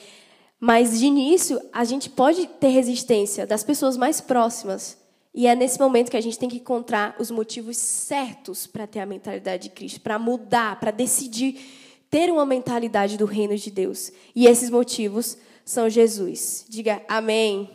Mas 0.60 0.99
de 0.99 1.05
início, 1.05 1.60
a 1.72 1.86
gente 1.86 2.10
pode 2.10 2.45
ter 2.45 2.70
resistência 2.70 3.47
das 3.47 3.64
pessoas 3.64 3.95
mais 3.95 4.20
próximas. 4.20 4.97
E 5.34 5.47
é 5.47 5.55
nesse 5.55 5.80
momento 5.80 6.12
que 6.12 6.18
a 6.18 6.22
gente 6.22 6.38
tem 6.38 6.49
que 6.49 6.57
encontrar 6.57 7.16
os 7.18 7.32
motivos 7.32 7.78
certos 7.78 8.68
para 8.68 8.86
ter 8.86 8.99
a 8.99 9.05
mentalidade 9.05 9.64
de 9.64 9.70
Cristo, 9.70 10.01
para 10.01 10.20
mudar, 10.20 10.78
para 10.80 10.91
decidir 10.91 11.55
ter 12.10 12.30
uma 12.32 12.45
mentalidade 12.45 13.18
do 13.18 13.26
reino 13.26 13.55
de 13.55 13.72
Deus. 13.72 14.12
E 14.36 14.47
esses 14.47 14.70
motivos 14.70 15.38
são 15.64 15.89
Jesus. 15.89 16.66
Diga 16.68 17.01
amém. 17.07 17.70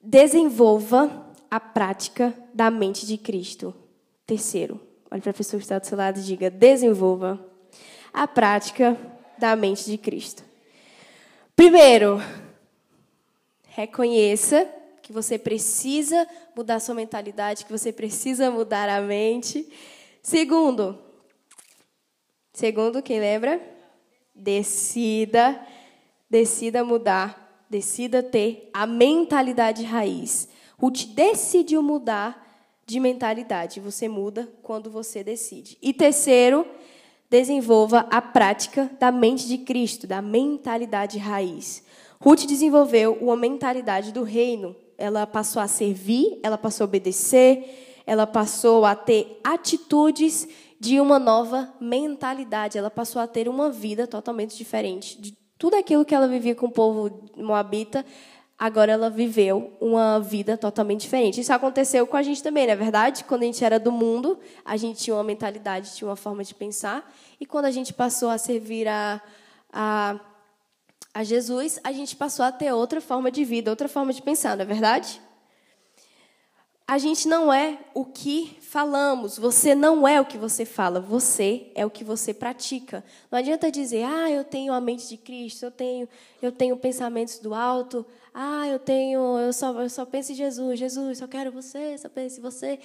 Desenvolva 0.00 1.30
a 1.48 1.60
prática 1.60 2.34
da 2.52 2.70
mente 2.70 3.06
de 3.06 3.16
Cristo. 3.16 3.74
Terceiro, 4.26 4.80
Olhe 5.12 5.20
para 5.20 5.30
a 5.30 5.34
pessoa 5.34 5.58
que 5.60 5.64
está 5.66 5.78
do 5.78 5.86
seu 5.86 5.98
lado 5.98 6.18
e 6.18 6.22
diga: 6.22 6.48
desenvolva 6.48 7.38
a 8.14 8.26
prática 8.26 8.96
da 9.36 9.54
mente 9.54 9.84
de 9.84 9.98
Cristo. 9.98 10.42
Primeiro, 11.54 12.18
reconheça 13.68 14.66
que 15.02 15.12
você 15.12 15.38
precisa 15.38 16.26
mudar 16.56 16.80
sua 16.80 16.94
mentalidade, 16.94 17.66
que 17.66 17.70
você 17.70 17.92
precisa 17.92 18.50
mudar 18.50 18.88
a 18.88 19.02
mente. 19.02 19.70
Segundo, 20.22 20.98
segundo, 22.54 23.02
quem 23.02 23.20
lembra? 23.20 23.60
Decida, 24.34 25.60
decida 26.30 26.82
mudar, 26.82 27.66
decida 27.68 28.22
ter 28.22 28.70
a 28.72 28.86
mentalidade 28.86 29.84
raiz. 29.84 30.48
Ruth 30.78 31.04
decidiu 31.14 31.82
mudar 31.82 32.41
de 32.92 33.00
mentalidade. 33.00 33.80
Você 33.80 34.06
muda 34.06 34.48
quando 34.62 34.90
você 34.90 35.24
decide. 35.24 35.78
E 35.80 35.94
terceiro, 35.94 36.66
desenvolva 37.30 38.06
a 38.10 38.20
prática 38.20 38.90
da 39.00 39.10
mente 39.10 39.48
de 39.48 39.56
Cristo, 39.58 40.06
da 40.06 40.20
mentalidade 40.20 41.18
raiz. 41.18 41.82
Ruth 42.20 42.44
desenvolveu 42.44 43.14
uma 43.14 43.34
mentalidade 43.34 44.12
do 44.12 44.22
reino. 44.22 44.76
Ela 44.98 45.26
passou 45.26 45.62
a 45.62 45.66
servir, 45.66 46.38
ela 46.42 46.58
passou 46.58 46.84
a 46.84 46.88
obedecer, 46.88 48.02
ela 48.06 48.26
passou 48.26 48.84
a 48.84 48.94
ter 48.94 49.40
atitudes 49.42 50.46
de 50.78 51.00
uma 51.00 51.18
nova 51.18 51.72
mentalidade. 51.80 52.76
Ela 52.76 52.90
passou 52.90 53.22
a 53.22 53.26
ter 53.26 53.48
uma 53.48 53.70
vida 53.70 54.06
totalmente 54.06 54.54
diferente 54.54 55.18
de 55.18 55.34
tudo 55.58 55.76
aquilo 55.76 56.04
que 56.04 56.14
ela 56.14 56.28
vivia 56.28 56.54
com 56.54 56.66
o 56.66 56.70
povo 56.70 57.30
moabita 57.36 58.04
agora 58.62 58.92
ela 58.92 59.10
viveu 59.10 59.76
uma 59.80 60.20
vida 60.20 60.56
totalmente 60.56 61.00
diferente. 61.00 61.40
Isso 61.40 61.52
aconteceu 61.52 62.06
com 62.06 62.16
a 62.16 62.22
gente 62.22 62.40
também, 62.40 62.64
não 62.64 62.74
é 62.74 62.76
verdade? 62.76 63.24
Quando 63.24 63.42
a 63.42 63.46
gente 63.46 63.64
era 63.64 63.76
do 63.76 63.90
mundo, 63.90 64.38
a 64.64 64.76
gente 64.76 65.00
tinha 65.02 65.16
uma 65.16 65.24
mentalidade, 65.24 65.96
tinha 65.96 66.08
uma 66.08 66.14
forma 66.14 66.44
de 66.44 66.54
pensar, 66.54 67.12
e 67.40 67.44
quando 67.44 67.64
a 67.64 67.72
gente 67.72 67.92
passou 67.92 68.30
a 68.30 68.38
servir 68.38 68.86
a, 68.86 69.20
a, 69.72 70.14
a 71.12 71.24
Jesus, 71.24 71.80
a 71.82 71.90
gente 71.90 72.14
passou 72.14 72.44
a 72.44 72.52
ter 72.52 72.72
outra 72.72 73.00
forma 73.00 73.32
de 73.32 73.44
vida, 73.44 73.68
outra 73.68 73.88
forma 73.88 74.12
de 74.12 74.22
pensar, 74.22 74.56
não 74.56 74.62
é 74.62 74.66
verdade? 74.66 75.20
A 76.92 76.98
gente 76.98 77.26
não 77.26 77.50
é 77.50 77.78
o 77.94 78.04
que 78.04 78.58
falamos, 78.60 79.38
você 79.38 79.74
não 79.74 80.06
é 80.06 80.20
o 80.20 80.26
que 80.26 80.36
você 80.36 80.66
fala, 80.66 81.00
você 81.00 81.68
é 81.74 81.86
o 81.86 81.90
que 81.90 82.04
você 82.04 82.34
pratica. 82.34 83.02
Não 83.30 83.38
adianta 83.38 83.72
dizer, 83.72 84.04
ah, 84.04 84.30
eu 84.30 84.44
tenho 84.44 84.74
a 84.74 84.78
mente 84.78 85.08
de 85.08 85.16
Cristo, 85.16 85.64
eu 85.64 85.70
tenho, 85.70 86.06
eu 86.42 86.52
tenho 86.52 86.76
pensamentos 86.76 87.38
do 87.38 87.54
alto, 87.54 88.04
ah, 88.34 88.68
eu 88.68 88.78
tenho, 88.78 89.38
eu 89.38 89.54
só, 89.54 89.72
eu 89.80 89.88
só 89.88 90.04
penso 90.04 90.32
em 90.32 90.34
Jesus, 90.34 90.78
Jesus, 90.78 91.16
só 91.16 91.26
quero 91.26 91.50
você, 91.50 91.96
só 91.96 92.10
penso 92.10 92.40
em 92.40 92.42
você. 92.42 92.78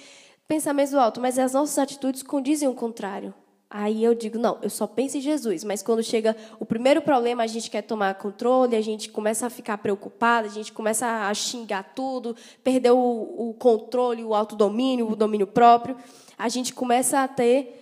Pensamentos 0.46 0.92
do 0.92 0.98
alto, 0.98 1.20
mas 1.20 1.38
as 1.38 1.52
nossas 1.52 1.78
atitudes 1.78 2.22
condizem 2.22 2.66
o 2.66 2.72
contrário. 2.72 3.34
Aí 3.70 4.02
eu 4.02 4.14
digo, 4.14 4.38
não, 4.38 4.58
eu 4.62 4.70
só 4.70 4.86
penso 4.86 5.18
em 5.18 5.20
Jesus, 5.20 5.62
mas 5.62 5.82
quando 5.82 6.02
chega 6.02 6.34
o 6.58 6.64
primeiro 6.64 7.02
problema, 7.02 7.42
a 7.42 7.46
gente 7.46 7.70
quer 7.70 7.82
tomar 7.82 8.14
controle, 8.14 8.74
a 8.74 8.80
gente 8.80 9.10
começa 9.10 9.46
a 9.46 9.50
ficar 9.50 9.76
preocupada, 9.76 10.48
a 10.48 10.50
gente 10.50 10.72
começa 10.72 11.06
a 11.28 11.34
xingar 11.34 11.92
tudo, 11.94 12.34
perder 12.64 12.92
o, 12.92 12.96
o 12.96 13.54
controle, 13.58 14.24
o 14.24 14.34
autodomínio, 14.34 15.10
o 15.10 15.14
domínio 15.14 15.46
próprio, 15.46 15.98
a 16.38 16.48
gente 16.48 16.72
começa 16.72 17.20
a 17.20 17.28
ter 17.28 17.78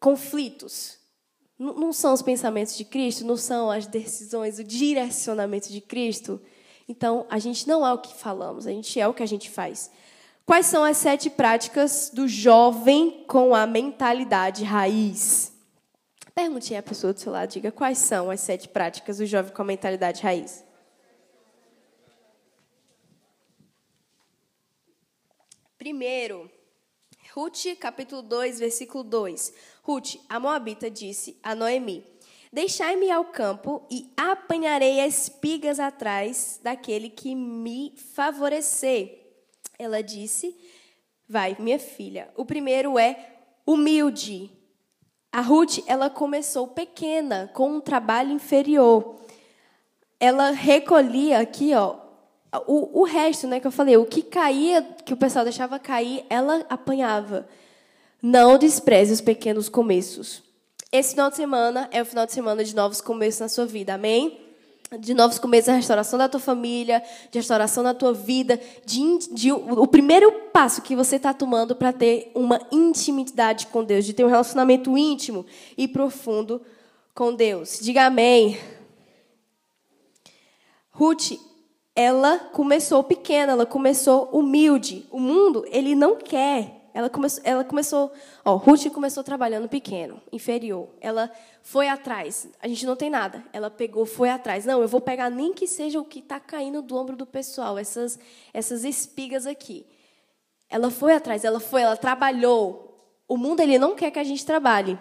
conflitos. 0.00 0.96
Não, 1.58 1.74
não 1.74 1.92
são 1.92 2.14
os 2.14 2.22
pensamentos 2.22 2.74
de 2.74 2.84
Cristo, 2.86 3.24
não 3.24 3.36
são 3.36 3.70
as 3.70 3.86
decisões, 3.86 4.58
o 4.58 4.64
direcionamento 4.64 5.70
de 5.70 5.82
Cristo. 5.82 6.40
Então, 6.88 7.26
a 7.28 7.38
gente 7.38 7.68
não 7.68 7.86
é 7.86 7.92
o 7.92 7.98
que 7.98 8.14
falamos, 8.14 8.66
a 8.66 8.70
gente 8.70 8.98
é 8.98 9.06
o 9.06 9.12
que 9.12 9.22
a 9.22 9.26
gente 9.26 9.50
faz. 9.50 9.90
Quais 10.46 10.66
são 10.66 10.84
as 10.84 10.96
sete 10.98 11.28
práticas 11.28 12.08
do 12.08 12.28
jovem 12.28 13.24
com 13.26 13.52
a 13.52 13.66
mentalidade 13.66 14.62
raiz? 14.62 15.52
Pergunte 16.32 16.72
à 16.72 16.80
pessoa 16.80 17.12
do 17.12 17.18
seu 17.18 17.32
lado, 17.32 17.50
diga 17.50 17.72
quais 17.72 17.98
são 17.98 18.30
as 18.30 18.42
sete 18.42 18.68
práticas 18.68 19.18
do 19.18 19.26
jovem 19.26 19.52
com 19.52 19.62
a 19.62 19.64
mentalidade 19.64 20.22
raiz. 20.22 20.64
Primeiro, 25.76 26.48
Ruth, 27.34 27.76
capítulo 27.80 28.22
2, 28.22 28.60
versículo 28.60 29.02
2. 29.02 29.52
Ruth, 29.82 30.14
a 30.28 30.38
Moabita, 30.38 30.88
disse 30.88 31.40
a 31.42 31.56
Noemi: 31.56 32.06
Deixai-me 32.52 33.10
ao 33.10 33.24
campo 33.24 33.84
e 33.90 34.12
apanharei 34.16 35.00
espigas 35.00 35.80
atrás 35.80 36.60
daquele 36.62 37.10
que 37.10 37.34
me 37.34 37.96
favorecer. 37.96 39.25
Ela 39.78 40.02
disse: 40.02 40.56
Vai, 41.28 41.56
minha 41.58 41.78
filha. 41.78 42.28
O 42.36 42.44
primeiro 42.44 42.98
é 42.98 43.16
humilde. 43.66 44.50
A 45.32 45.40
Ruth, 45.40 45.78
ela 45.86 46.08
começou 46.08 46.68
pequena, 46.68 47.50
com 47.52 47.72
um 47.72 47.80
trabalho 47.80 48.32
inferior. 48.32 49.16
Ela 50.18 50.50
recolhia 50.50 51.40
aqui, 51.40 51.74
ó, 51.74 51.96
o, 52.66 53.00
o 53.00 53.04
resto, 53.04 53.46
né, 53.46 53.60
que 53.60 53.66
eu 53.66 53.72
falei, 53.72 53.96
o 53.96 54.06
que 54.06 54.22
caía, 54.22 54.82
que 55.04 55.12
o 55.12 55.16
pessoal 55.16 55.44
deixava 55.44 55.78
cair, 55.78 56.24
ela 56.30 56.64
apanhava. 56.70 57.46
Não 58.22 58.56
despreze 58.56 59.12
os 59.12 59.20
pequenos 59.20 59.68
começos. 59.68 60.42
Esse 60.90 61.10
final 61.10 61.28
de 61.28 61.36
semana 61.36 61.88
é 61.92 62.00
o 62.00 62.06
final 62.06 62.24
de 62.24 62.32
semana 62.32 62.64
de 62.64 62.74
novos 62.74 63.00
começos 63.00 63.40
na 63.40 63.48
sua 63.48 63.66
vida, 63.66 63.94
amém? 63.94 64.45
De 65.00 65.14
novos 65.14 65.38
começos, 65.38 65.68
a 65.68 65.74
restauração 65.74 66.18
da 66.18 66.28
tua 66.28 66.38
família, 66.38 67.02
de 67.30 67.38
restauração 67.38 67.82
da 67.82 67.92
tua 67.92 68.12
vida, 68.12 68.60
de, 68.84 69.18
de 69.32 69.52
o 69.52 69.86
primeiro 69.86 70.30
passo 70.52 70.80
que 70.80 70.94
você 70.94 71.16
está 71.16 71.34
tomando 71.34 71.74
para 71.74 71.92
ter 71.92 72.30
uma 72.34 72.60
intimidade 72.70 73.66
com 73.66 73.82
Deus, 73.82 74.04
de 74.04 74.12
ter 74.12 74.24
um 74.24 74.28
relacionamento 74.28 74.96
íntimo 74.96 75.44
e 75.76 75.88
profundo 75.88 76.62
com 77.14 77.34
Deus. 77.34 77.80
Diga 77.80 78.06
amém. 78.06 78.58
Ruth, 80.90 81.32
ela 81.94 82.38
começou 82.38 83.02
pequena, 83.02 83.52
ela 83.52 83.66
começou 83.66 84.28
humilde. 84.32 85.06
O 85.10 85.18
mundo, 85.18 85.64
ele 85.68 85.94
não 85.94 86.16
quer 86.16 86.85
ela 86.96 87.10
começou, 87.10 87.42
ela 87.44 87.62
começou, 87.62 88.10
ó, 88.42 88.54
Ruth 88.56 88.86
começou 88.86 89.22
trabalhando 89.22 89.68
pequeno, 89.68 90.18
inferior. 90.32 90.88
Ela 90.98 91.30
foi 91.62 91.88
atrás. 91.88 92.48
A 92.58 92.66
gente 92.66 92.86
não 92.86 92.96
tem 92.96 93.10
nada. 93.10 93.44
Ela 93.52 93.68
pegou, 93.68 94.06
foi 94.06 94.30
atrás. 94.30 94.64
Não, 94.64 94.80
eu 94.80 94.88
vou 94.88 94.98
pegar 94.98 95.28
nem 95.28 95.52
que 95.52 95.66
seja 95.66 96.00
o 96.00 96.06
que 96.06 96.20
está 96.20 96.40
caindo 96.40 96.80
do 96.80 96.96
ombro 96.96 97.14
do 97.14 97.26
pessoal, 97.26 97.76
essas 97.76 98.18
essas 98.50 98.82
espigas 98.82 99.46
aqui. 99.46 99.86
Ela 100.70 100.90
foi 100.90 101.12
atrás, 101.12 101.44
ela 101.44 101.60
foi, 101.60 101.82
ela 101.82 101.98
trabalhou. 101.98 102.98
O 103.28 103.36
mundo 103.36 103.60
ele 103.60 103.78
não 103.78 103.94
quer 103.94 104.10
que 104.10 104.18
a 104.18 104.24
gente 104.24 104.46
trabalhe. 104.46 104.98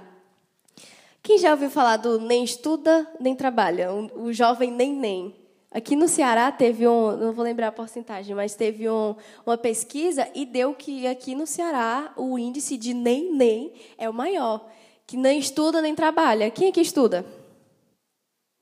Quem 1.23 1.37
já 1.37 1.51
ouviu 1.51 1.69
falar 1.69 1.95
do 1.95 2.19
nem 2.19 2.43
estuda 2.43 3.09
nem 3.21 3.33
trabalha, 3.33 3.93
o 3.93 4.33
jovem 4.33 4.69
nem 4.69 4.91
nem? 4.91 5.44
Aqui 5.75 5.93
no 5.93 6.07
Ceará 6.07 6.53
teve 6.53 6.87
um, 6.87 7.17
não 7.17 7.33
vou 7.33 7.43
lembrar 7.43 7.67
a 7.67 7.71
porcentagem, 7.71 8.33
mas 8.33 8.55
teve 8.55 8.89
um, 8.89 9.13
uma 9.45 9.57
pesquisa 9.57 10.25
e 10.33 10.45
deu 10.45 10.73
que 10.73 11.05
aqui 11.05 11.35
no 11.35 11.45
Ceará 11.45 12.13
o 12.15 12.39
índice 12.39 12.77
de 12.77 12.93
nem 12.93 13.35
nem 13.35 13.73
é 13.97 14.09
o 14.09 14.13
maior, 14.13 14.71
que 15.05 15.17
nem 15.17 15.37
estuda 15.37 15.81
nem 15.81 15.93
trabalha. 15.93 16.49
Quem 16.49 16.69
aqui 16.69 16.79
estuda? 16.79 17.25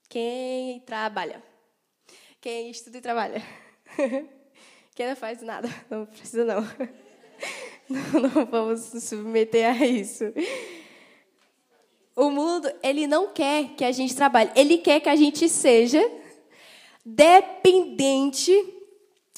Quem 0.10 0.80
trabalha? 0.80 1.44
Quem 2.42 2.72
estuda 2.72 2.98
e 2.98 3.02
trabalha? 3.02 3.44
Quem 4.96 5.08
não 5.08 5.16
faz 5.16 5.40
nada? 5.44 5.70
Não 5.92 6.08
precisa 6.08 6.44
não. 6.44 6.64
Não, 7.90 8.22
não 8.22 8.46
vamos 8.46 8.94
nos 8.94 9.04
submeter 9.04 9.70
a 9.70 9.86
isso. 9.86 10.24
O 12.16 12.32
mundo, 12.32 12.72
ele 12.82 13.06
não 13.06 13.34
quer 13.34 13.76
que 13.76 13.84
a 13.84 13.92
gente 13.92 14.16
trabalhe, 14.16 14.50
ele 14.56 14.78
quer 14.78 15.02
que 15.02 15.10
a 15.10 15.16
gente 15.18 15.50
seja 15.50 16.02
dependente 17.06 18.52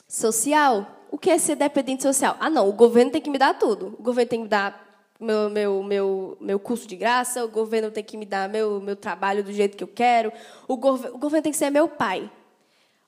social. 0.07 1.05
O 1.11 1.18
que 1.18 1.30
é 1.30 1.38
ser 1.38 1.55
dependente 1.55 2.03
social? 2.03 2.36
Ah, 2.39 2.49
não, 2.49 2.68
o 2.68 2.74
governo 2.74 3.11
tem 3.11 3.22
que 3.22 3.30
me 3.30 3.38
dar 3.38 3.57
tudo. 3.57 3.95
O 3.99 4.03
governo 4.03 4.30
tem 4.30 4.39
que 4.39 4.43
me 4.43 4.49
dar 4.49 4.86
meu, 5.20 5.49
meu, 5.49 5.84
meu, 5.84 6.38
meu 6.41 6.59
curso 6.59 6.88
de 6.88 6.95
graça, 6.95 7.45
o 7.45 7.47
governo 7.47 7.89
tem 7.89 8.03
que 8.03 8.18
me 8.18 8.26
dar 8.26 8.49
meu, 8.49 8.82
meu 8.82 8.95
trabalho 8.95 9.43
do 9.43 9.53
jeito 9.53 9.78
que 9.78 9.84
eu 9.84 9.88
quero, 9.88 10.32
o, 10.68 10.74
o 10.74 11.18
governo 11.18 11.43
tem 11.43 11.51
que 11.51 11.57
ser 11.57 11.70
meu 11.70 11.88
pai. 11.88 12.30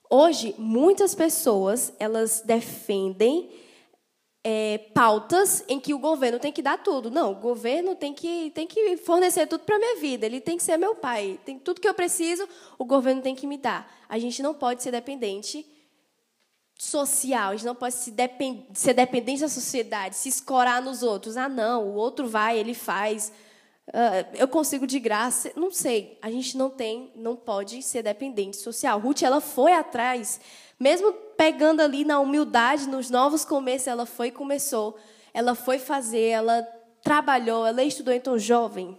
Hoje, 0.08 0.54
muitas 0.56 1.14
pessoas 1.14 1.92
elas 1.98 2.40
defendem 2.40 3.50
é, 4.44 4.78
pautas 4.94 5.64
em 5.68 5.80
que 5.80 5.92
o 5.92 5.98
governo 5.98 6.38
tem 6.38 6.52
que 6.52 6.62
dar 6.62 6.78
tudo. 6.78 7.10
Não, 7.10 7.32
o 7.32 7.34
governo 7.34 7.94
tem 7.94 8.14
que, 8.14 8.50
tem 8.50 8.66
que 8.66 8.96
fornecer 8.98 9.46
tudo 9.46 9.64
para 9.64 9.76
a 9.76 9.78
minha 9.78 9.96
vida, 9.96 10.26
ele 10.26 10.40
tem 10.40 10.56
que 10.56 10.62
ser 10.62 10.76
meu 10.76 10.94
pai. 10.94 11.38
Tem 11.44 11.58
tudo 11.58 11.80
que 11.80 11.88
eu 11.88 11.94
preciso, 11.94 12.48
o 12.78 12.84
governo 12.84 13.22
tem 13.22 13.34
que 13.34 13.46
me 13.46 13.58
dar. 13.58 13.92
A 14.08 14.18
gente 14.18 14.42
não 14.42 14.54
pode 14.54 14.82
ser 14.82 14.90
dependente 14.90 15.66
social, 16.78 17.50
a 17.50 17.56
gente 17.56 17.66
não 17.66 17.74
pode 17.74 17.96
se 17.96 18.12
depend, 18.12 18.64
ser 18.72 18.94
dependente 18.94 19.40
da 19.40 19.48
sociedade, 19.48 20.14
se 20.14 20.28
escorar 20.28 20.80
nos 20.80 21.02
outros. 21.02 21.36
Ah, 21.36 21.48
não, 21.48 21.88
o 21.88 21.94
outro 21.94 22.28
vai, 22.28 22.56
ele 22.58 22.74
faz. 22.74 23.32
Uh, 23.88 24.28
eu 24.34 24.46
consigo 24.46 24.86
de 24.86 25.00
graça, 25.00 25.50
não 25.56 25.70
sei. 25.70 26.18
A 26.22 26.30
gente 26.30 26.56
não 26.56 26.70
tem, 26.70 27.10
não 27.16 27.34
pode 27.34 27.82
ser 27.82 28.02
dependente 28.02 28.56
social. 28.58 29.00
Ruth, 29.00 29.22
ela 29.22 29.40
foi 29.40 29.72
atrás 29.72 30.40
mesmo 30.78 31.12
pegando 31.36 31.80
ali 31.80 32.04
na 32.04 32.20
humildade, 32.20 32.88
nos 32.88 33.10
novos 33.10 33.44
começos, 33.44 33.88
ela 33.88 34.06
foi 34.06 34.28
e 34.28 34.32
começou. 34.32 34.98
Ela 35.34 35.54
foi 35.54 35.78
fazer, 35.78 36.28
ela 36.28 36.62
trabalhou, 37.02 37.66
ela 37.66 37.82
estudou. 37.82 38.14
Então, 38.14 38.38
jovem, 38.38 38.96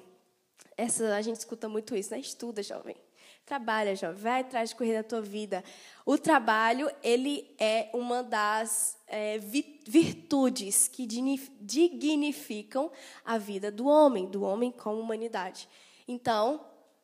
essa 0.76 1.16
a 1.16 1.22
gente 1.22 1.38
escuta 1.38 1.70
muito 1.70 1.96
isso, 1.96 2.12
né? 2.12 2.20
Estuda, 2.20 2.64
jovem. 2.64 2.96
Trabalha, 3.46 3.96
jovem. 3.96 4.18
Vai 4.22 4.42
atrás 4.42 4.70
de 4.70 4.76
correr 4.76 4.94
da 4.94 5.04
tua 5.04 5.22
vida. 5.22 5.64
O 6.06 6.18
trabalho, 6.18 6.90
ele 7.02 7.54
é 7.60 7.90
uma 7.94 8.22
das 8.24 8.98
é, 9.08 9.40
virtudes 9.40 10.88
que 10.88 11.08
dignificam 11.08 12.92
a 13.26 13.38
vida 13.38 13.72
do 13.72 13.88
homem, 13.88 14.28
do 14.28 14.44
homem 14.44 14.72
como 14.72 15.00
humanidade. 15.00 15.68
Então, 16.08 16.64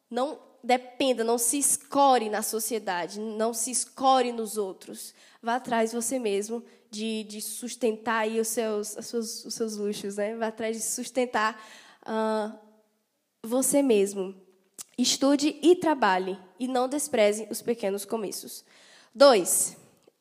não 0.10 0.40
dependa, 0.66 1.24
não 1.24 1.38
se 1.38 1.58
escore 1.58 2.30
na 2.30 2.42
sociedade, 2.42 3.20
não 3.20 3.54
se 3.54 3.72
escore 3.72 4.32
nos 4.32 4.58
outros. 4.58 5.14
Vá 5.42 5.56
atrás 5.56 5.94
você 5.94 6.18
mesmo 6.18 6.64
de, 6.90 7.24
de 7.24 7.42
sustentar 7.42 8.22
aí 8.22 8.40
os 8.40 8.48
seus, 8.48 8.98
os 8.98 9.06
seus, 9.06 9.46
os 9.46 9.54
seus 9.54 9.78
luxos, 9.78 10.18
né? 10.18 10.36
Vá 10.36 10.48
atrás 10.48 10.76
de 10.76 10.84
sustentar 10.84 11.62
uh, 12.02 12.58
você 13.44 13.82
mesmo. 13.82 14.36
Estude 14.98 15.60
e 15.62 15.76
trabalhe, 15.76 16.40
e 16.60 16.68
não 16.68 16.88
despreze 16.88 17.48
os 17.50 17.62
pequenos 17.62 18.06
começos. 18.06 18.64
Dois, 19.14 19.78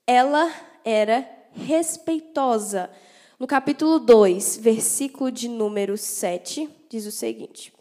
ela 0.07 0.53
era 0.85 1.29
respeitosa. 1.53 2.91
No 3.39 3.47
capítulo 3.47 3.99
2, 3.99 4.57
versículo 4.57 5.31
de 5.31 5.49
número 5.49 5.97
7, 5.97 6.69
diz 6.89 7.07
o 7.07 7.13
seguinte: 7.13 7.74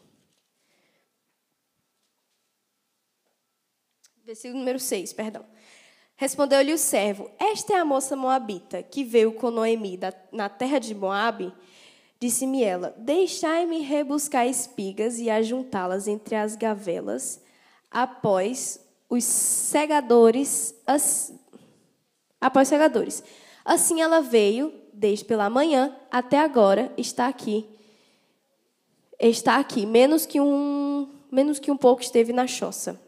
Versículo 4.25 4.59
número 4.59 4.79
6, 4.79 5.11
perdão. 5.11 5.43
Respondeu-lhe 6.15 6.71
o 6.71 6.77
servo: 6.77 7.29
Esta 7.37 7.73
é 7.73 7.75
a 7.75 7.83
moça 7.83 8.15
moabita 8.15 8.81
que 8.81 9.03
veio 9.03 9.33
com 9.33 9.51
Noemi 9.51 9.97
da, 9.97 10.13
na 10.31 10.47
terra 10.47 10.79
de 10.79 10.95
Moabe. 10.95 11.53
Disse-me 12.21 12.63
ela: 12.63 12.95
Deixai-me 12.97 13.81
rebuscar 13.81 14.47
espigas 14.47 15.19
e 15.19 15.29
ajuntá-las 15.29 16.07
entre 16.07 16.35
as 16.35 16.55
gavelas, 16.55 17.41
após 17.91 18.79
os 19.09 19.25
segadores. 19.25 20.73
As, 20.87 21.33
após 22.39 22.69
segadores. 22.69 23.21
Assim 23.65 24.01
ela 24.01 24.21
veio, 24.21 24.73
desde 24.93 25.25
pela 25.25 25.49
manhã 25.49 25.93
até 26.09 26.39
agora, 26.39 26.93
está 26.97 27.27
aqui. 27.27 27.67
Está 29.19 29.57
aqui, 29.57 29.85
menos 29.85 30.25
que 30.25 30.39
um, 30.39 31.09
menos 31.29 31.59
que 31.59 31.69
um 31.69 31.77
pouco 31.77 32.01
esteve 32.01 32.31
na 32.31 32.47
choça. 32.47 33.02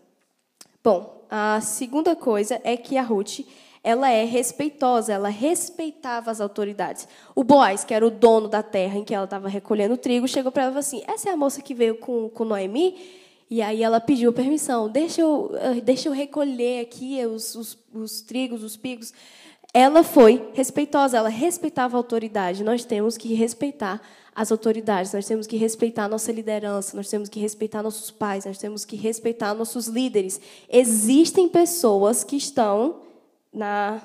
Bom, 0.86 1.26
a 1.32 1.60
segunda 1.62 2.16
coisa 2.16 2.62
é 2.64 2.78
que 2.78 2.96
a 2.96 3.02
Ruth 3.02 3.40
ela 3.84 4.08
é 4.08 4.24
respeitosa, 4.24 5.14
ela 5.14 5.30
respeitava 5.30 6.30
as 6.30 6.40
autoridades. 6.40 7.08
O 7.34 7.44
Boaz, 7.44 7.84
que 7.84 7.92
era 7.92 8.06
o 8.06 8.12
dono 8.12 8.48
da 8.48 8.62
terra 8.62 9.00
em 9.00 9.04
que 9.04 9.14
ela 9.14 9.24
estava 9.24 9.50
recolhendo 9.50 9.98
trigo, 9.98 10.28
chegou 10.28 10.52
para 10.52 10.62
ela 10.62 10.70
e 10.70 10.74
falou 10.74 10.82
assim: 10.82 11.04
essa 11.08 11.28
é 11.28 11.34
a 11.34 11.38
moça 11.38 11.60
que 11.60 11.74
veio 11.74 11.96
com, 11.96 12.30
com 12.30 12.46
Noemi? 12.46 13.00
E 13.50 13.64
aí 13.64 13.82
ela 13.82 14.00
pediu 14.00 14.32
permissão, 14.32 14.88
deixa 14.88 15.22
eu, 15.22 15.50
eh, 15.56 15.82
deixa 15.82 16.08
eu 16.08 16.14
recolher 16.14 16.82
aqui 16.82 17.18
os, 17.26 17.56
os, 17.56 17.78
os 17.92 18.22
trigos, 18.22 18.64
os 18.64 18.78
pigos. 18.78 19.12
Ela 19.74 20.04
foi 20.04 20.52
respeitosa, 20.54 21.18
ela 21.18 21.30
respeitava 21.30 21.98
a 21.98 22.00
autoridade. 22.00 22.64
Nós 22.64 22.86
temos 22.86 23.18
que 23.18 23.34
respeitar 23.34 24.04
as 24.36 24.52
autoridades, 24.52 25.14
nós 25.14 25.26
temos 25.26 25.48
que 25.48 25.56
respeitar 25.56 26.10
nossa 26.10 26.30
liderança, 26.30 26.98
nós 26.98 27.10
temos 27.10 27.30
que 27.30 27.40
respeitar 27.40 27.82
nossos 27.82 28.12
pais, 28.12 28.44
nós 28.44 28.58
temos 28.58 28.84
que 28.84 28.98
respeitar 28.98 29.54
nossos 29.54 29.88
líderes. 29.88 30.42
Existem 30.68 31.48
pessoas 31.48 32.22
que 32.22 32.36
estão 32.36 33.02
na 33.54 34.02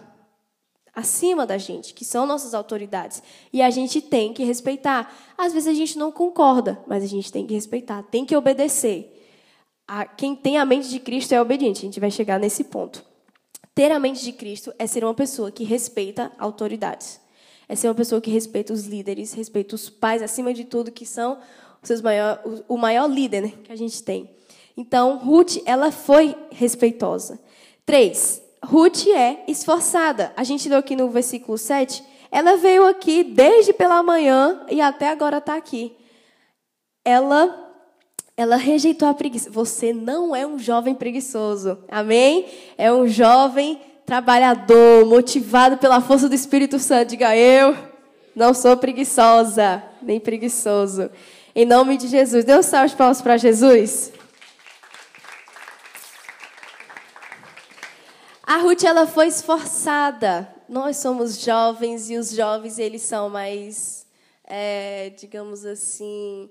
acima 0.94 1.44
da 1.44 1.58
gente, 1.58 1.92
que 1.94 2.04
são 2.04 2.26
nossas 2.26 2.54
autoridades, 2.54 3.22
e 3.52 3.60
a 3.60 3.70
gente 3.70 4.00
tem 4.00 4.32
que 4.32 4.44
respeitar. 4.44 5.12
Às 5.36 5.52
vezes 5.52 5.68
a 5.68 5.74
gente 5.74 5.98
não 5.98 6.12
concorda, 6.12 6.80
mas 6.86 7.02
a 7.02 7.06
gente 7.08 7.32
tem 7.32 7.44
que 7.44 7.54
respeitar, 7.54 8.02
tem 8.04 8.24
que 8.24 8.36
obedecer. 8.36 9.16
A, 9.86 10.04
quem 10.04 10.36
tem 10.36 10.58
a 10.58 10.64
mente 10.64 10.88
de 10.88 11.00
Cristo 11.00 11.32
é 11.32 11.40
obediente, 11.40 11.78
a 11.78 11.86
gente 11.86 11.98
vai 11.98 12.10
chegar 12.10 12.38
nesse 12.38 12.64
ponto. 12.64 13.04
Ter 13.74 13.90
a 13.90 13.98
mente 13.98 14.22
de 14.22 14.32
Cristo 14.32 14.72
é 14.78 14.86
ser 14.86 15.02
uma 15.02 15.14
pessoa 15.14 15.50
que 15.50 15.64
respeita 15.64 16.30
autoridades 16.38 17.20
é 17.70 17.76
ser 17.76 17.86
uma 17.86 17.94
pessoa 17.94 18.20
que 18.20 18.32
respeita 18.32 18.72
os 18.72 18.84
líderes, 18.84 19.32
respeita 19.32 19.76
os 19.76 19.88
pais, 19.88 20.22
acima 20.22 20.52
de 20.52 20.64
tudo, 20.64 20.90
que 20.90 21.06
são 21.06 21.38
seus 21.84 22.02
maior, 22.02 22.42
o 22.66 22.76
maior 22.76 23.08
líder 23.08 23.42
né, 23.42 23.52
que 23.62 23.70
a 23.70 23.76
gente 23.76 24.02
tem. 24.02 24.28
Então, 24.76 25.18
Ruth, 25.18 25.58
ela 25.64 25.92
foi 25.92 26.34
respeitosa. 26.50 27.38
Três, 27.86 28.42
Ruth 28.64 29.06
é 29.06 29.44
esforçada. 29.46 30.32
A 30.36 30.42
gente 30.42 30.68
leu 30.68 30.78
aqui 30.78 30.96
no 30.96 31.10
versículo 31.10 31.56
7. 31.56 32.02
Ela 32.32 32.56
veio 32.56 32.84
aqui 32.88 33.22
desde 33.22 33.72
pela 33.72 34.02
manhã 34.02 34.66
e 34.68 34.80
até 34.80 35.08
agora 35.08 35.38
está 35.38 35.54
aqui. 35.54 35.96
Ela 37.04 37.68
ela 38.36 38.56
rejeitou 38.56 39.06
a 39.06 39.14
preguiça. 39.14 39.48
Você 39.48 39.92
não 39.92 40.34
é 40.34 40.44
um 40.44 40.58
jovem 40.58 40.94
preguiçoso. 40.94 41.78
Amém? 41.88 42.46
É 42.76 42.92
um 42.92 43.06
jovem 43.06 43.80
trabalhador, 44.10 45.06
motivado 45.06 45.76
pela 45.78 46.00
força 46.00 46.28
do 46.28 46.34
Espírito 46.34 46.80
Santo. 46.80 47.10
Diga 47.10 47.36
eu, 47.36 47.76
não 48.34 48.52
sou 48.52 48.76
preguiçosa, 48.76 49.84
nem 50.02 50.18
preguiçoso. 50.18 51.08
Em 51.54 51.64
nome 51.64 51.96
de 51.96 52.08
Jesus. 52.08 52.44
Dê 52.44 52.58
um 52.58 52.60
salve 52.60 52.88
de 52.88 52.96
palmas 52.96 53.22
para 53.22 53.36
Jesus. 53.36 54.12
A 58.42 58.56
Ruth 58.56 58.82
ela 58.82 59.06
foi 59.06 59.28
esforçada. 59.28 60.52
Nós 60.68 60.96
somos 60.96 61.40
jovens 61.40 62.10
e 62.10 62.16
os 62.16 62.32
jovens 62.32 62.80
eles 62.80 63.02
são 63.02 63.30
mais, 63.30 64.04
é, 64.42 65.12
digamos 65.16 65.64
assim, 65.64 66.50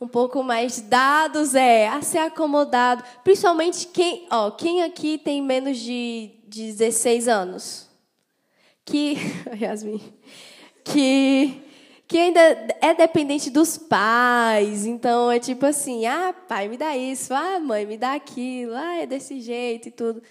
um 0.00 0.06
pouco 0.06 0.40
mais 0.44 0.80
dados 0.80 1.56
é 1.56 1.88
a 1.88 2.00
ser 2.00 2.18
acomodado. 2.18 3.02
Principalmente 3.24 3.88
quem, 3.88 4.24
ó, 4.30 4.52
quem 4.52 4.84
aqui 4.84 5.18
tem 5.18 5.42
menos 5.42 5.78
de 5.78 6.41
16 6.52 7.28
anos, 7.28 7.88
que 8.84 9.16
Yasmin, 9.58 10.00
que 10.84 11.62
que 12.06 12.18
ainda 12.18 12.40
é 12.82 12.92
dependente 12.92 13.48
dos 13.48 13.78
pais, 13.78 14.84
então 14.84 15.32
é 15.32 15.38
tipo 15.38 15.64
assim, 15.64 16.04
ah, 16.04 16.34
pai, 16.46 16.68
me 16.68 16.76
dá 16.76 16.94
isso, 16.94 17.32
ah, 17.32 17.58
mãe, 17.58 17.86
me 17.86 17.96
dá 17.96 18.12
aquilo, 18.12 18.74
ah, 18.74 18.96
é 18.96 19.06
desse 19.06 19.40
jeito 19.40 19.88
e 19.88 19.90
tudo. 19.90 20.22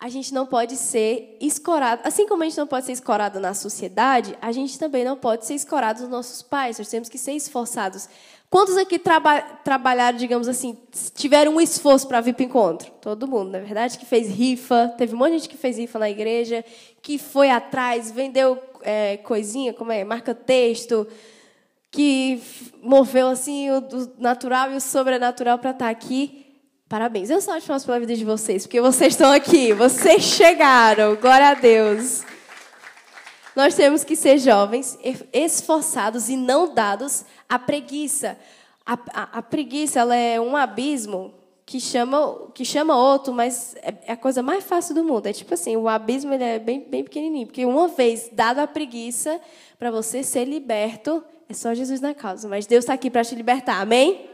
A 0.00 0.08
gente 0.08 0.34
não 0.34 0.44
pode 0.44 0.76
ser 0.76 1.36
escorado, 1.40 2.02
assim 2.04 2.26
como 2.26 2.42
a 2.42 2.46
gente 2.46 2.58
não 2.58 2.66
pode 2.66 2.86
ser 2.86 2.92
escorado 2.92 3.38
na 3.38 3.54
sociedade, 3.54 4.36
a 4.42 4.50
gente 4.50 4.76
também 4.76 5.04
não 5.04 5.16
pode 5.16 5.46
ser 5.46 5.54
escorado 5.54 6.00
nos 6.00 6.10
nossos 6.10 6.42
pais. 6.42 6.78
Nós 6.78 6.88
temos 6.88 7.08
que 7.08 7.18
ser 7.18 7.32
esforçados 7.32 8.08
Quantos 8.50 8.76
aqui 8.76 8.98
traba 8.98 9.40
trabalharam, 9.40 10.18
digamos 10.18 10.48
assim, 10.48 10.76
tiveram 11.14 11.54
um 11.54 11.60
esforço 11.60 12.08
para 12.08 12.20
vir 12.20 12.34
para 12.34 12.42
o 12.42 12.46
encontro? 12.46 12.90
Todo 13.00 13.28
mundo, 13.28 13.52
na 13.52 13.58
é 13.58 13.60
verdade, 13.60 13.96
que 13.96 14.04
fez 14.04 14.28
rifa. 14.28 14.92
Teve 14.98 15.14
um 15.14 15.18
monte 15.18 15.30
de 15.30 15.38
gente 15.38 15.48
que 15.50 15.56
fez 15.56 15.78
rifa 15.78 16.00
na 16.00 16.10
igreja, 16.10 16.64
que 17.00 17.16
foi 17.16 17.48
atrás, 17.48 18.10
vendeu 18.10 18.58
é, 18.82 19.18
coisinha, 19.18 19.72
como 19.72 19.92
é, 19.92 20.02
marca 20.02 20.34
texto, 20.34 21.06
que 21.92 22.42
moveu 22.82 23.28
assim 23.28 23.70
o 23.70 23.84
natural 24.18 24.72
e 24.72 24.76
o 24.76 24.80
sobrenatural 24.80 25.56
para 25.58 25.70
estar 25.70 25.84
tá 25.84 25.90
aqui. 25.90 26.44
Parabéns. 26.88 27.30
Eu 27.30 27.40
só 27.40 27.52
acho 27.52 27.86
pela 27.86 28.00
vida 28.00 28.16
de 28.16 28.24
vocês, 28.24 28.66
porque 28.66 28.80
vocês 28.80 29.12
estão 29.12 29.30
aqui, 29.30 29.72
vocês 29.72 30.24
chegaram. 30.24 31.14
Glória 31.14 31.50
a 31.50 31.54
Deus. 31.54 32.24
Nós 33.54 33.74
temos 33.74 34.04
que 34.04 34.14
ser 34.14 34.38
jovens, 34.38 34.98
esforçados 35.32 36.28
e 36.28 36.36
não 36.36 36.72
dados 36.72 37.24
à 37.48 37.58
preguiça. 37.58 38.38
A, 38.86 38.94
a, 39.12 39.38
a 39.38 39.42
preguiça 39.42 40.00
ela 40.00 40.14
é 40.14 40.40
um 40.40 40.56
abismo 40.56 41.34
que 41.66 41.80
chama, 41.80 42.48
que 42.52 42.64
chama 42.64 42.96
outro, 42.96 43.32
mas 43.32 43.76
é, 43.76 43.94
é 44.06 44.12
a 44.12 44.16
coisa 44.16 44.42
mais 44.42 44.64
fácil 44.64 44.94
do 44.94 45.04
mundo. 45.04 45.26
É 45.26 45.32
tipo 45.32 45.54
assim, 45.54 45.76
o 45.76 45.88
abismo 45.88 46.32
ele 46.32 46.44
é 46.44 46.58
bem, 46.58 46.80
bem 46.80 47.04
pequenininho, 47.04 47.46
porque 47.46 47.64
uma 47.64 47.88
vez 47.88 48.28
dado 48.32 48.58
a 48.58 48.66
preguiça, 48.66 49.40
para 49.78 49.90
você 49.90 50.22
ser 50.22 50.44
liberto, 50.44 51.24
é 51.48 51.54
só 51.54 51.74
Jesus 51.74 52.00
na 52.00 52.14
causa. 52.14 52.48
Mas 52.48 52.66
Deus 52.66 52.84
está 52.84 52.94
aqui 52.94 53.10
para 53.10 53.24
te 53.24 53.34
libertar, 53.34 53.80
amém? 53.80 54.28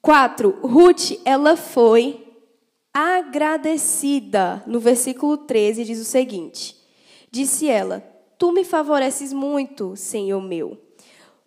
Quatro, 0.00 0.58
Ruth, 0.62 1.12
ela 1.24 1.56
foi 1.56 2.26
agradecida. 2.92 4.62
No 4.66 4.80
versículo 4.80 5.36
13 5.36 5.84
diz 5.84 6.00
o 6.00 6.04
seguinte: 6.04 6.81
Disse 7.32 7.66
ela: 7.66 8.04
Tu 8.36 8.52
me 8.52 8.62
favoreces 8.62 9.32
muito, 9.32 9.96
Senhor 9.96 10.42
meu, 10.42 10.78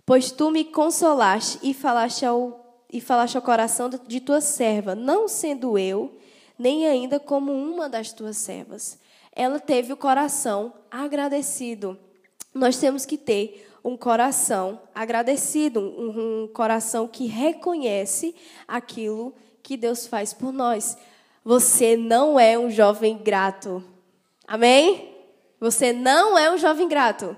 pois 0.03 0.31
tu 0.31 0.49
me 0.49 0.65
consolaste 0.65 1.59
e 1.61 1.75
falaste 1.75 2.25
ao, 2.25 2.83
e 2.91 2.99
falaste 2.99 3.35
ao 3.35 3.41
coração 3.43 3.87
de 3.87 4.19
tua 4.19 4.41
serva, 4.41 4.95
não 4.95 5.27
sendo 5.27 5.77
eu, 5.77 6.17
nem 6.57 6.87
ainda 6.87 7.19
como 7.19 7.53
uma 7.53 7.87
das 7.87 8.11
tuas 8.11 8.35
servas. 8.35 8.97
Ela 9.31 9.59
teve 9.59 9.93
o 9.93 9.97
coração 9.97 10.73
agradecido. 10.89 11.99
Nós 12.51 12.77
temos 12.77 13.05
que 13.05 13.17
ter 13.17 13.69
um 13.83 13.95
coração 13.95 14.81
agradecido, 14.95 15.79
um, 15.79 16.45
um 16.45 16.47
coração 16.47 17.07
que 17.07 17.27
reconhece 17.27 18.33
aquilo 18.67 19.35
que 19.61 19.77
Deus 19.77 20.07
faz 20.07 20.33
por 20.33 20.51
nós. 20.51 20.97
Você 21.43 21.95
não 21.95 22.39
é 22.39 22.57
um 22.57 22.71
jovem 22.71 23.17
grato. 23.17 23.83
Amém? 24.47 25.14
Você 25.65 25.91
não 25.91 26.37
é 26.37 26.51
um 26.51 26.59
jovem 26.59 26.87
grato. 26.87 27.35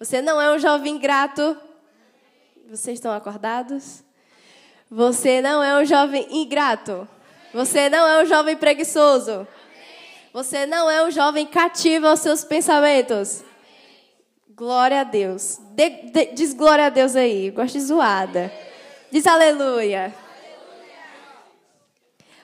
Você 0.00 0.20
não 0.20 0.40
é 0.40 0.52
um 0.52 0.58
jovem 0.58 0.98
grato. 0.98 1.56
Vocês 2.68 2.98
estão 2.98 3.12
acordados? 3.12 4.02
Você 4.90 5.40
não 5.40 5.62
é 5.62 5.80
um 5.80 5.84
jovem 5.84 6.26
ingrato. 6.28 7.06
Você 7.52 7.88
não 7.88 8.04
é 8.04 8.20
um 8.20 8.26
jovem 8.26 8.56
preguiçoso. 8.56 9.46
Você 10.32 10.66
não 10.66 10.90
é 10.90 11.06
um 11.06 11.10
jovem 11.12 11.46
cativo 11.46 12.08
aos 12.08 12.18
seus 12.18 12.42
pensamentos. 12.42 13.44
Glória 14.48 15.02
a 15.02 15.04
Deus. 15.04 15.60
De, 15.70 15.88
de, 15.88 16.26
diz 16.32 16.52
glória 16.52 16.86
a 16.86 16.90
Deus 16.90 17.14
aí. 17.14 17.48
Gosto 17.52 17.74
de 17.74 17.80
zoada. 17.80 18.52
Diz 19.12 19.24
aleluia. 19.24 20.12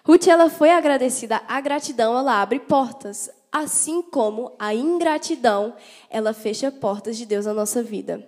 Ruth, 0.04 0.28
ela 0.28 0.48
foi 0.48 0.70
agradecida. 0.70 1.42
A 1.48 1.60
gratidão, 1.60 2.16
ela 2.16 2.40
abre 2.40 2.60
portas 2.60 3.32
assim 3.52 4.02
como 4.02 4.52
a 4.58 4.74
ingratidão, 4.74 5.74
ela 6.08 6.32
fecha 6.32 6.70
portas 6.70 7.16
de 7.16 7.26
Deus 7.26 7.46
na 7.46 7.54
nossa 7.54 7.82
vida. 7.82 8.26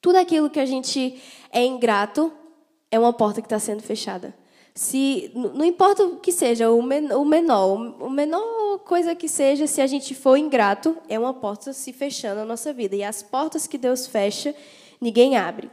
Tudo 0.00 0.16
aquilo 0.16 0.50
que 0.50 0.58
a 0.60 0.66
gente 0.66 1.22
é 1.52 1.64
ingrato 1.64 2.32
é 2.90 2.98
uma 2.98 3.12
porta 3.12 3.40
que 3.40 3.46
está 3.46 3.58
sendo 3.58 3.82
fechada. 3.82 4.34
Se 4.74 5.30
não 5.34 5.64
importa 5.64 6.02
o 6.04 6.16
que 6.16 6.32
seja, 6.32 6.70
o 6.70 6.82
menor, 6.82 7.74
o 8.00 8.10
menor 8.10 8.78
coisa 8.86 9.14
que 9.14 9.28
seja, 9.28 9.66
se 9.66 9.80
a 9.80 9.86
gente 9.86 10.14
for 10.14 10.36
ingrato, 10.36 10.96
é 11.08 11.18
uma 11.18 11.34
porta 11.34 11.72
se 11.72 11.92
fechando 11.92 12.40
na 12.40 12.46
nossa 12.46 12.72
vida. 12.72 12.96
E 12.96 13.04
as 13.04 13.22
portas 13.22 13.66
que 13.66 13.76
Deus 13.76 14.06
fecha, 14.06 14.54
ninguém 15.00 15.36
abre. 15.36 15.70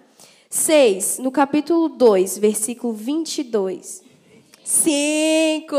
6, 0.49 1.19
no 1.19 1.31
capítulo 1.31 1.89
2, 1.89 2.37
versículo 2.39 2.91
22. 2.93 4.03
5! 4.63 5.75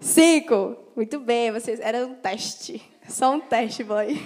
5. 0.00 0.85
Muito 0.96 1.20
bem, 1.20 1.52
vocês 1.52 1.78
era 1.78 2.06
um 2.06 2.14
teste. 2.14 2.82
Só 3.06 3.34
um 3.34 3.38
teste, 3.38 3.84
boy. 3.84 4.18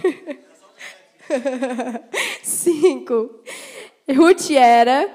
Cinco. 2.45 3.41
Ruth 4.09 4.53
era 4.53 5.13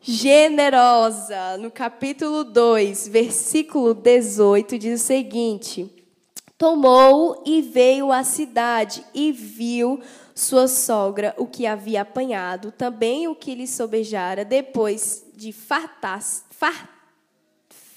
generosa. 0.00 1.58
No 1.58 1.70
capítulo 1.70 2.44
2, 2.44 3.08
versículo 3.08 3.92
18, 3.92 4.78
diz 4.78 5.02
o 5.02 5.04
seguinte: 5.04 6.08
Tomou 6.56 7.42
e 7.44 7.60
veio 7.60 8.10
à 8.10 8.24
cidade 8.24 9.04
e 9.12 9.32
viu 9.32 10.00
sua 10.34 10.66
sogra 10.66 11.34
o 11.36 11.46
que 11.46 11.66
havia 11.66 12.00
apanhado, 12.00 12.72
também 12.72 13.28
o 13.28 13.34
que 13.34 13.54
lhe 13.54 13.66
sobejara, 13.66 14.46
depois 14.46 15.26
de 15.36 15.52
fartar-se, 15.52 16.42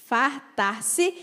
fartar-se 0.06 1.14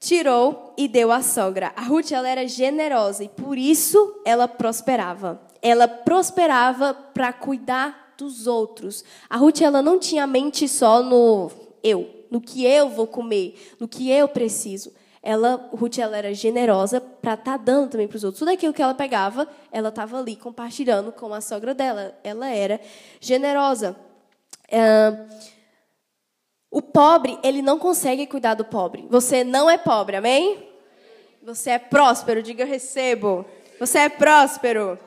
tirou 0.00 0.72
e 0.76 0.88
deu 0.88 1.12
à 1.12 1.22
sogra. 1.22 1.72
A 1.76 1.82
Ruth 1.82 2.10
ela 2.10 2.28
era 2.28 2.48
generosa 2.48 3.22
e 3.22 3.28
por 3.28 3.58
isso 3.58 4.20
ela 4.24 4.48
prosperava. 4.48 5.40
Ela 5.60 5.86
prosperava 5.86 6.94
para 6.94 7.32
cuidar 7.32 8.14
dos 8.16 8.46
outros. 8.46 9.04
A 9.28 9.36
Ruth 9.36 9.60
ela 9.60 9.82
não 9.82 9.98
tinha 9.98 10.26
mente 10.26 10.66
só 10.66 11.02
no 11.02 11.50
eu, 11.82 12.26
no 12.30 12.40
que 12.40 12.64
eu 12.64 12.88
vou 12.88 13.06
comer, 13.06 13.76
no 13.78 13.86
que 13.86 14.10
eu 14.10 14.26
preciso. 14.26 14.92
Ela, 15.22 15.68
Ruth, 15.70 15.98
ela 15.98 16.16
era 16.16 16.32
generosa 16.32 16.98
para 16.98 17.34
estar 17.34 17.58
tá 17.58 17.62
dando 17.62 17.90
também 17.90 18.08
para 18.08 18.16
os 18.16 18.24
outros. 18.24 18.38
Tudo 18.38 18.52
aquilo 18.52 18.72
que 18.72 18.80
ela 18.80 18.94
pegava, 18.94 19.46
ela 19.70 19.90
estava 19.90 20.18
ali 20.18 20.34
compartilhando 20.34 21.12
com 21.12 21.34
a 21.34 21.42
sogra 21.42 21.74
dela. 21.74 22.18
Ela 22.24 22.48
era 22.48 22.80
generosa. 23.20 23.94
O 26.70 26.80
pobre, 26.80 27.36
ele 27.42 27.62
não 27.62 27.78
consegue 27.78 28.26
cuidar 28.26 28.54
do 28.54 28.64
pobre. 28.64 29.06
Você 29.10 29.42
não 29.42 29.68
é 29.68 29.76
pobre, 29.76 30.16
amém? 30.16 30.68
Você 31.42 31.70
é 31.70 31.78
próspero, 31.78 32.42
diga 32.42 32.62
eu 32.62 32.68
recebo. 32.68 33.44
Você 33.80 33.98
é 33.98 34.08
próspero. 34.08 34.98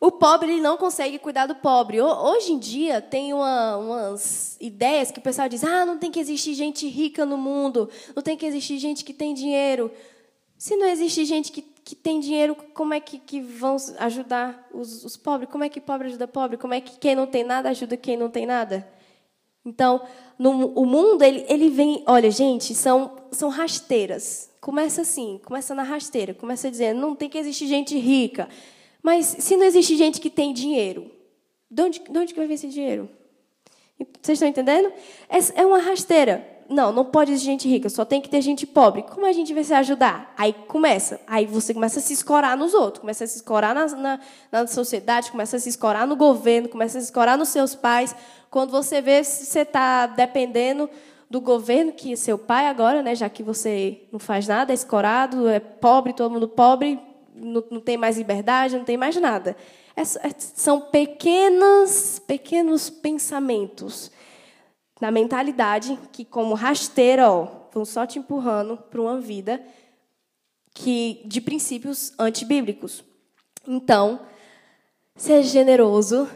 O 0.00 0.10
pobre 0.12 0.52
ele 0.52 0.60
não 0.60 0.76
consegue 0.76 1.18
cuidar 1.18 1.46
do 1.46 1.56
pobre. 1.56 2.00
Hoje 2.00 2.52
em 2.52 2.58
dia 2.58 3.00
tem 3.00 3.34
uma, 3.34 3.76
umas 3.76 4.56
ideias 4.60 5.10
que 5.10 5.18
o 5.18 5.22
pessoal 5.22 5.48
diz: 5.48 5.64
ah, 5.64 5.84
não 5.84 5.98
tem 5.98 6.10
que 6.10 6.20
existir 6.20 6.54
gente 6.54 6.88
rica 6.88 7.26
no 7.26 7.36
mundo, 7.36 7.90
não 8.14 8.22
tem 8.22 8.36
que 8.36 8.46
existir 8.46 8.78
gente 8.78 9.04
que 9.04 9.12
tem 9.12 9.34
dinheiro. 9.34 9.90
Se 10.56 10.76
não 10.76 10.86
existe 10.86 11.24
gente 11.26 11.52
que, 11.52 11.60
que 11.60 11.94
tem 11.94 12.20
dinheiro, 12.20 12.54
como 12.72 12.94
é 12.94 13.00
que, 13.00 13.18
que 13.18 13.40
vão 13.40 13.76
ajudar 13.98 14.66
os, 14.72 15.04
os 15.04 15.16
pobres? 15.16 15.50
Como 15.50 15.64
é 15.64 15.68
que 15.68 15.80
pobre 15.80 16.08
ajuda 16.08 16.26
pobre? 16.26 16.56
Como 16.56 16.72
é 16.72 16.80
que 16.80 16.98
quem 16.98 17.14
não 17.14 17.26
tem 17.26 17.44
nada 17.44 17.68
ajuda 17.68 17.96
quem 17.96 18.16
não 18.16 18.30
tem 18.30 18.46
nada? 18.46 18.95
Então, 19.66 20.00
no, 20.38 20.68
o 20.68 20.86
mundo, 20.86 21.22
ele, 21.22 21.44
ele 21.48 21.68
vem. 21.68 22.04
Olha, 22.06 22.30
gente, 22.30 22.72
são, 22.72 23.16
são 23.32 23.48
rasteiras. 23.48 24.48
Começa 24.60 25.02
assim, 25.02 25.40
começa 25.44 25.74
na 25.74 25.82
rasteira. 25.82 26.32
Começa 26.32 26.70
dizendo: 26.70 27.00
não 27.00 27.16
tem 27.16 27.28
que 27.28 27.36
existir 27.36 27.66
gente 27.66 27.98
rica. 27.98 28.48
Mas 29.02 29.26
se 29.26 29.56
não 29.56 29.66
existe 29.66 29.96
gente 29.96 30.20
que 30.20 30.30
tem 30.30 30.52
dinheiro, 30.52 31.10
de 31.68 31.82
onde, 31.82 31.98
de 31.98 32.18
onde 32.18 32.32
que 32.32 32.38
vai 32.38 32.46
vir 32.46 32.54
esse 32.54 32.68
dinheiro? 32.68 33.08
Vocês 34.22 34.36
estão 34.36 34.48
entendendo? 34.48 34.92
É, 35.28 35.60
é 35.62 35.66
uma 35.66 35.78
rasteira 35.78 36.55
não, 36.68 36.92
não 36.92 37.04
pode 37.04 37.30
existir 37.30 37.46
gente 37.50 37.68
rica, 37.68 37.88
só 37.88 38.04
tem 38.04 38.20
que 38.20 38.28
ter 38.28 38.40
gente 38.40 38.66
pobre. 38.66 39.02
Como 39.02 39.24
a 39.26 39.32
gente 39.32 39.54
vai 39.54 39.62
se 39.62 39.72
ajudar? 39.74 40.32
Aí 40.36 40.52
começa. 40.52 41.20
Aí 41.26 41.46
você 41.46 41.72
começa 41.72 41.98
a 41.98 42.02
se 42.02 42.12
escorar 42.12 42.56
nos 42.56 42.74
outros, 42.74 43.00
começa 43.00 43.24
a 43.24 43.26
se 43.26 43.36
escorar 43.36 43.74
na, 43.74 43.86
na, 43.86 44.20
na 44.50 44.66
sociedade, 44.66 45.30
começa 45.30 45.56
a 45.56 45.60
se 45.60 45.68
escorar 45.68 46.06
no 46.06 46.16
governo, 46.16 46.68
começa 46.68 46.98
a 46.98 47.00
se 47.00 47.06
escorar 47.06 47.38
nos 47.38 47.50
seus 47.50 47.74
pais. 47.74 48.14
Quando 48.50 48.70
você 48.70 49.00
vê 49.00 49.22
se 49.22 49.46
você 49.46 49.60
está 49.60 50.06
dependendo 50.06 50.88
do 51.30 51.40
governo, 51.40 51.92
que 51.92 52.12
é 52.12 52.16
seu 52.16 52.38
pai 52.38 52.66
agora, 52.66 53.02
né, 53.02 53.14
já 53.14 53.28
que 53.28 53.42
você 53.42 54.02
não 54.12 54.18
faz 54.18 54.46
nada, 54.46 54.72
é 54.72 54.74
escorado, 54.74 55.48
é 55.48 55.60
pobre, 55.60 56.12
todo 56.12 56.30
mundo 56.30 56.48
pobre, 56.48 56.98
não, 57.34 57.62
não 57.70 57.80
tem 57.80 57.96
mais 57.96 58.16
liberdade, 58.16 58.76
não 58.76 58.84
tem 58.84 58.96
mais 58.96 59.16
nada. 59.16 59.56
É, 59.94 60.04
são 60.04 60.80
pequenos, 60.80 62.20
pequenos 62.26 62.90
pensamentos 62.90 64.10
na 65.00 65.10
mentalidade 65.10 65.98
que, 66.12 66.24
como 66.24 66.54
rasteira, 66.54 67.30
ó, 67.30 67.48
vão 67.72 67.84
só 67.84 68.06
te 68.06 68.18
empurrando 68.18 68.76
para 68.76 69.00
uma 69.00 69.20
vida 69.20 69.62
que 70.72 71.22
de 71.24 71.40
princípios 71.40 72.12
antibíblicos. 72.18 73.04
Então, 73.66 74.20
seja 75.14 75.48
generoso, 75.48 76.28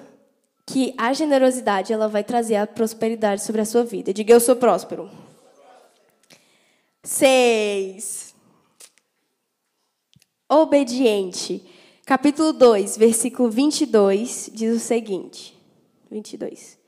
que 0.66 0.94
a 0.96 1.12
generosidade 1.12 1.92
ela 1.92 2.08
vai 2.08 2.22
trazer 2.22 2.56
a 2.56 2.66
prosperidade 2.66 3.42
sobre 3.42 3.60
a 3.60 3.64
sua 3.64 3.84
vida. 3.84 4.14
Diga, 4.14 4.32
eu 4.32 4.40
sou 4.40 4.54
próspero. 4.54 5.10
Seis. 7.02 8.34
Obediente. 10.48 11.64
capítulo 12.04 12.52
2, 12.52 12.96
versículo 12.96 13.50
22, 13.50 14.50
diz 14.52 14.76
o 14.76 14.80
seguinte: 14.80 15.56
22. 16.10 16.79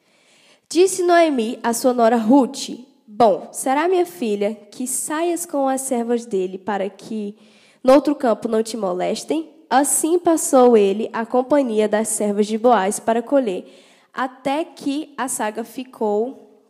Disse 0.73 1.03
Noemi 1.03 1.59
à 1.63 1.75
sua 1.75 1.93
nora 1.93 2.17
Ruth: 2.17 2.71
Bom, 3.07 3.51
será 3.53 3.87
minha 3.87 4.07
filha 4.07 4.55
que 4.55 4.87
saias 4.87 5.45
com 5.45 5.69
as 5.69 5.83
servas 5.83 6.25
dele 6.25 6.57
para 6.57 6.89
que 6.89 7.37
no 7.85 7.93
outro 7.93 8.15
campo 8.15 8.49
não 8.49 8.63
te 8.63 8.75
molestem? 8.75 9.53
Assim 9.69 10.19
passou 10.19 10.75
ele 10.75 11.11
a 11.13 11.27
companhia 11.27 11.87
das 11.87 12.09
servas 12.09 12.47
de 12.47 12.57
Boaz 12.57 12.99
para 12.99 13.21
colher, 13.21 13.67
até 14.15 14.65
que 14.65 15.13
a 15.15 15.29
saga 15.29 15.63
ficou, 15.63 16.65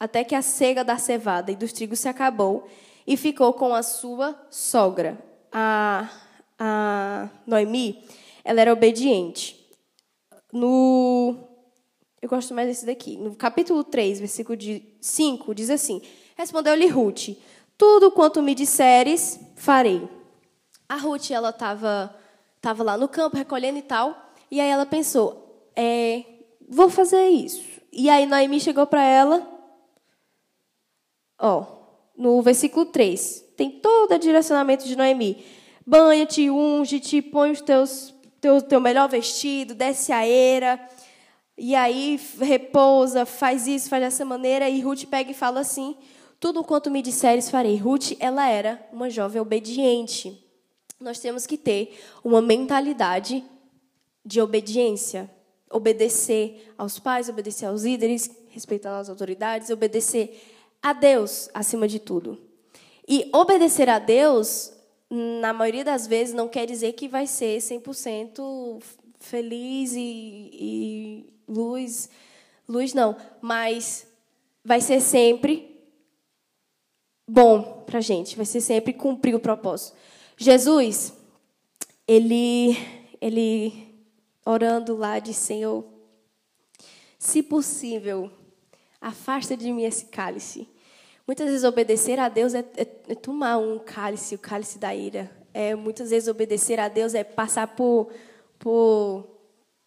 até 0.00 0.24
que 0.24 0.34
a 0.34 0.42
cega 0.42 0.82
da 0.82 0.98
cevada 0.98 1.52
e 1.52 1.56
dos 1.56 1.72
trigos 1.72 2.00
se 2.00 2.08
acabou, 2.08 2.66
e 3.06 3.16
ficou 3.16 3.52
com 3.52 3.76
a 3.76 3.82
sua 3.84 4.36
sogra. 4.50 5.16
A, 5.52 6.10
a 6.58 7.28
Noemi, 7.46 8.02
ela 8.44 8.60
era 8.60 8.72
obediente. 8.72 9.54
No 10.52 11.45
eu 12.20 12.28
gosto 12.28 12.54
mais 12.54 12.68
desse 12.68 12.86
daqui. 12.86 13.16
No 13.16 13.34
capítulo 13.34 13.84
3, 13.84 14.20
versículo 14.20 14.58
5, 15.00 15.54
diz 15.54 15.70
assim: 15.70 16.00
Respondeu-lhe 16.36 16.86
Ruth: 16.86 17.36
Tudo 17.76 18.10
quanto 18.10 18.42
me 18.42 18.54
disseres, 18.54 19.38
farei. 19.54 20.08
A 20.88 20.96
Ruth, 20.96 21.30
ela 21.30 21.50
estava 21.50 22.14
tava 22.60 22.82
lá 22.82 22.96
no 22.96 23.08
campo 23.08 23.36
recolhendo 23.36 23.78
e 23.78 23.82
tal, 23.82 24.32
e 24.50 24.60
aí 24.60 24.68
ela 24.68 24.86
pensou: 24.86 25.70
é, 25.76 26.24
Vou 26.68 26.88
fazer 26.88 27.28
isso. 27.28 27.62
E 27.92 28.08
aí 28.08 28.26
Noemi 28.26 28.60
chegou 28.60 28.86
para 28.86 29.02
ela, 29.02 29.46
ó, 31.38 31.64
no 32.16 32.40
versículo 32.42 32.86
3, 32.86 33.44
tem 33.56 33.70
todo 33.70 34.14
o 34.14 34.18
direcionamento 34.18 34.86
de 34.86 34.96
Noemi. 34.96 35.44
Banha-te, 35.86 36.50
unge-te, 36.50 37.22
põe 37.22 37.52
os 37.52 37.60
teus, 37.60 38.12
teu, 38.40 38.60
teu 38.60 38.80
melhor 38.80 39.08
vestido, 39.08 39.74
desce 39.74 40.12
a 40.12 40.26
eira 40.26 40.80
e 41.58 41.74
aí 41.74 42.20
repousa, 42.38 43.24
faz 43.24 43.66
isso, 43.66 43.88
faz 43.88 44.02
dessa 44.02 44.24
maneira, 44.24 44.68
e 44.68 44.80
Ruth 44.80 45.04
pega 45.06 45.30
e 45.30 45.34
fala 45.34 45.60
assim: 45.60 45.96
Tudo 46.38 46.62
quanto 46.62 46.90
me 46.90 47.00
disseres 47.00 47.48
farei. 47.48 47.76
Ruth, 47.76 48.12
ela 48.20 48.46
era 48.46 48.86
uma 48.92 49.08
jovem 49.08 49.40
obediente. 49.40 50.44
Nós 51.00 51.18
temos 51.18 51.46
que 51.46 51.56
ter 51.56 51.98
uma 52.22 52.42
mentalidade 52.42 53.42
de 54.24 54.40
obediência. 54.40 55.30
Obedecer 55.70 56.72
aos 56.76 56.98
pais, 56.98 57.28
obedecer 57.28 57.66
aos 57.66 57.82
líderes, 57.82 58.30
respeitar 58.48 58.98
as 58.98 59.08
autoridades, 59.08 59.70
obedecer 59.70 60.40
a 60.82 60.92
Deus 60.92 61.50
acima 61.52 61.88
de 61.88 61.98
tudo. 61.98 62.38
E 63.08 63.30
obedecer 63.32 63.88
a 63.88 63.98
Deus, 63.98 64.72
na 65.10 65.52
maioria 65.52 65.84
das 65.84 66.06
vezes, 66.06 66.34
não 66.34 66.48
quer 66.48 66.66
dizer 66.66 66.92
que 66.92 67.08
vai 67.08 67.26
ser 67.26 67.58
100% 67.58 68.82
feliz 69.18 69.92
e, 69.94 70.50
e 70.52 71.35
luz, 71.48 72.08
luz 72.68 72.92
não, 72.92 73.16
mas 73.40 74.06
vai 74.64 74.80
ser 74.80 75.00
sempre 75.00 75.76
bom 77.28 77.82
para 77.86 77.98
a 77.98 78.02
gente, 78.02 78.36
vai 78.36 78.46
ser 78.46 78.60
sempre 78.60 78.92
cumprir 78.92 79.34
o 79.34 79.40
propósito. 79.40 79.96
Jesus, 80.36 81.12
ele, 82.06 82.76
ele 83.20 83.94
orando 84.44 84.96
lá 84.96 85.18
de 85.18 85.32
Senhor, 85.32 85.84
se 87.18 87.42
possível, 87.42 88.30
afasta 89.00 89.56
de 89.56 89.72
mim 89.72 89.84
esse 89.84 90.06
cálice. 90.06 90.68
Muitas 91.26 91.46
vezes 91.46 91.64
obedecer 91.64 92.20
a 92.20 92.28
Deus 92.28 92.54
é, 92.54 92.64
é, 92.76 92.86
é 93.08 93.14
tomar 93.14 93.58
um 93.58 93.78
cálice, 93.78 94.34
o 94.36 94.38
cálice 94.38 94.78
da 94.78 94.94
ira. 94.94 95.30
É, 95.52 95.74
muitas 95.74 96.10
vezes 96.10 96.28
obedecer 96.28 96.78
a 96.78 96.88
Deus 96.88 97.14
é 97.14 97.24
passar 97.24 97.74
por, 97.74 98.12
por 98.58 99.26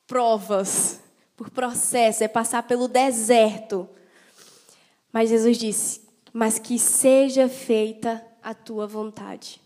provas, 0.06 0.99
por 1.40 1.50
processo, 1.50 2.22
é 2.22 2.28
passar 2.28 2.64
pelo 2.64 2.86
deserto. 2.86 3.88
Mas 5.10 5.30
Jesus 5.30 5.58
disse: 5.58 6.02
Mas 6.34 6.60
que 6.60 6.78
seja 6.78 7.48
feita 7.48 8.22
a 8.44 8.54
tua 8.54 8.86
vontade. 8.86 9.62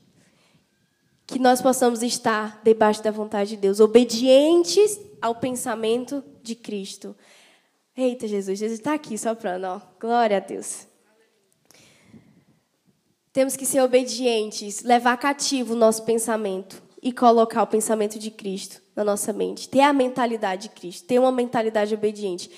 Que 1.25 1.39
nós 1.39 1.63
possamos 1.63 2.03
estar 2.03 2.61
debaixo 2.63 3.01
da 3.01 3.09
vontade 3.09 3.51
de 3.51 3.57
Deus, 3.57 3.79
obedientes 3.79 4.99
ao 5.19 5.33
pensamento 5.33 6.23
de 6.43 6.53
Cristo. 6.53 7.15
Eita, 7.97 8.27
Jesus, 8.27 8.59
Jesus 8.59 8.77
está 8.77 8.93
aqui 8.93 9.17
soprando, 9.17 9.63
ó. 9.63 9.81
Glória 9.99 10.37
a 10.37 10.39
Deus. 10.39 10.85
Temos 13.31 13.55
que 13.55 13.65
ser 13.65 13.81
obedientes, 13.81 14.83
levar 14.83 15.17
cativo 15.17 15.73
o 15.73 15.77
nosso 15.77 16.03
pensamento 16.03 16.83
e 17.03 17.11
colocar 17.11 17.61
o 17.61 17.67
pensamento 17.67 18.17
de 18.17 18.31
Cristo 18.31 18.81
na 18.95 19.03
nossa 19.03 19.33
mente. 19.33 19.67
Ter 19.67 19.81
a 19.81 19.91
mentalidade 19.91 20.63
de 20.63 20.69
Cristo, 20.69 21.05
ter 21.05 21.19
uma 21.19 21.31
mentalidade 21.31 21.93
obediente. 21.93 22.49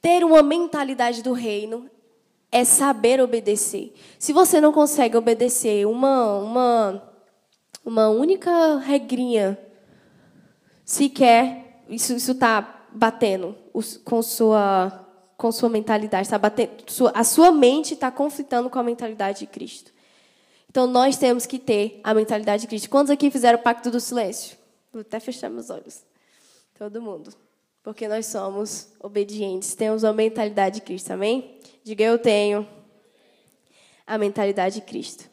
Ter 0.00 0.24
uma 0.24 0.42
mentalidade 0.42 1.22
do 1.22 1.34
reino 1.34 1.88
é 2.50 2.64
saber 2.64 3.20
obedecer. 3.20 3.94
Se 4.18 4.32
você 4.32 4.58
não 4.60 4.72
consegue 4.72 5.16
obedecer 5.16 5.86
uma, 5.86 6.38
uma, 6.38 7.02
uma 7.84 8.08
única 8.08 8.78
regrinha, 8.78 9.58
sequer, 10.82 11.84
isso 11.88 12.14
está 12.14 12.86
batendo 12.92 13.54
com 14.02 14.22
sua, 14.22 15.06
com 15.36 15.52
sua 15.52 15.68
mentalidade, 15.68 16.26
está 16.26 16.38
batendo, 16.38 16.72
a 17.14 17.22
sua 17.22 17.52
mente 17.52 17.92
está 17.92 18.10
conflitando 18.10 18.70
com 18.70 18.78
a 18.78 18.82
mentalidade 18.82 19.40
de 19.40 19.46
Cristo. 19.46 19.92
Então, 20.70 20.86
nós 20.86 21.16
temos 21.16 21.46
que 21.46 21.58
ter 21.58 22.00
a 22.04 22.14
mentalidade 22.14 22.62
de 22.62 22.68
Cristo. 22.68 22.88
Quantos 22.88 23.10
aqui 23.10 23.28
fizeram 23.28 23.58
o 23.58 23.62
pacto 23.62 23.90
do 23.90 23.98
silêncio? 23.98 24.56
Vou 24.92 25.00
até 25.00 25.18
fechar 25.18 25.50
meus 25.50 25.68
olhos. 25.68 26.04
Todo 26.78 27.02
mundo. 27.02 27.34
Porque 27.82 28.06
nós 28.06 28.26
somos 28.26 28.86
obedientes. 29.00 29.74
Temos 29.74 30.04
a 30.04 30.12
mentalidade 30.12 30.76
de 30.76 30.82
Cristo, 30.82 31.10
amém? 31.10 31.58
Diga 31.82 32.04
eu 32.04 32.16
tenho 32.20 32.68
a 34.06 34.16
mentalidade 34.16 34.76
de 34.76 34.82
Cristo. 34.82 35.28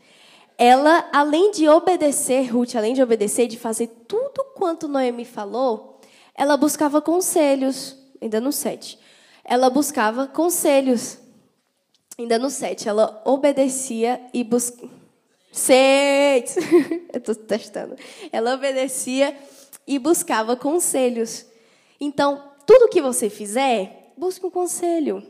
Ela, 0.57 1.07
além 1.13 1.51
de 1.51 1.69
obedecer, 1.69 2.51
Ruth, 2.51 2.75
além 2.75 2.95
de 2.95 3.03
obedecer, 3.03 3.45
de 3.45 3.59
fazer 3.59 3.87
tudo 4.07 4.43
quanto 4.55 4.87
Noemi 4.87 5.23
falou, 5.23 6.01
ela 6.33 6.57
buscava 6.57 6.99
conselhos, 6.99 7.95
ainda 8.19 8.41
no 8.41 8.51
7. 8.51 8.97
Ela 9.45 9.69
buscava 9.69 10.25
conselhos, 10.25 11.19
ainda 12.17 12.39
no 12.39 12.49
7. 12.49 12.89
Ela 12.89 13.21
obedecia 13.23 14.19
e 14.33 14.43
buscava 14.43 14.96
Seis. 15.51 16.55
Eu 17.13 17.17
estou 17.17 17.35
testando. 17.35 17.95
Ela 18.31 18.55
obedecia 18.55 19.37
e 19.87 19.97
buscava 19.97 20.55
conselhos. 20.55 21.45
Então, 21.99 22.51
tudo 22.65 22.89
que 22.89 23.01
você 23.01 23.29
fizer, 23.29 24.13
busque 24.17 24.45
um 24.45 24.51
conselho 24.51 25.23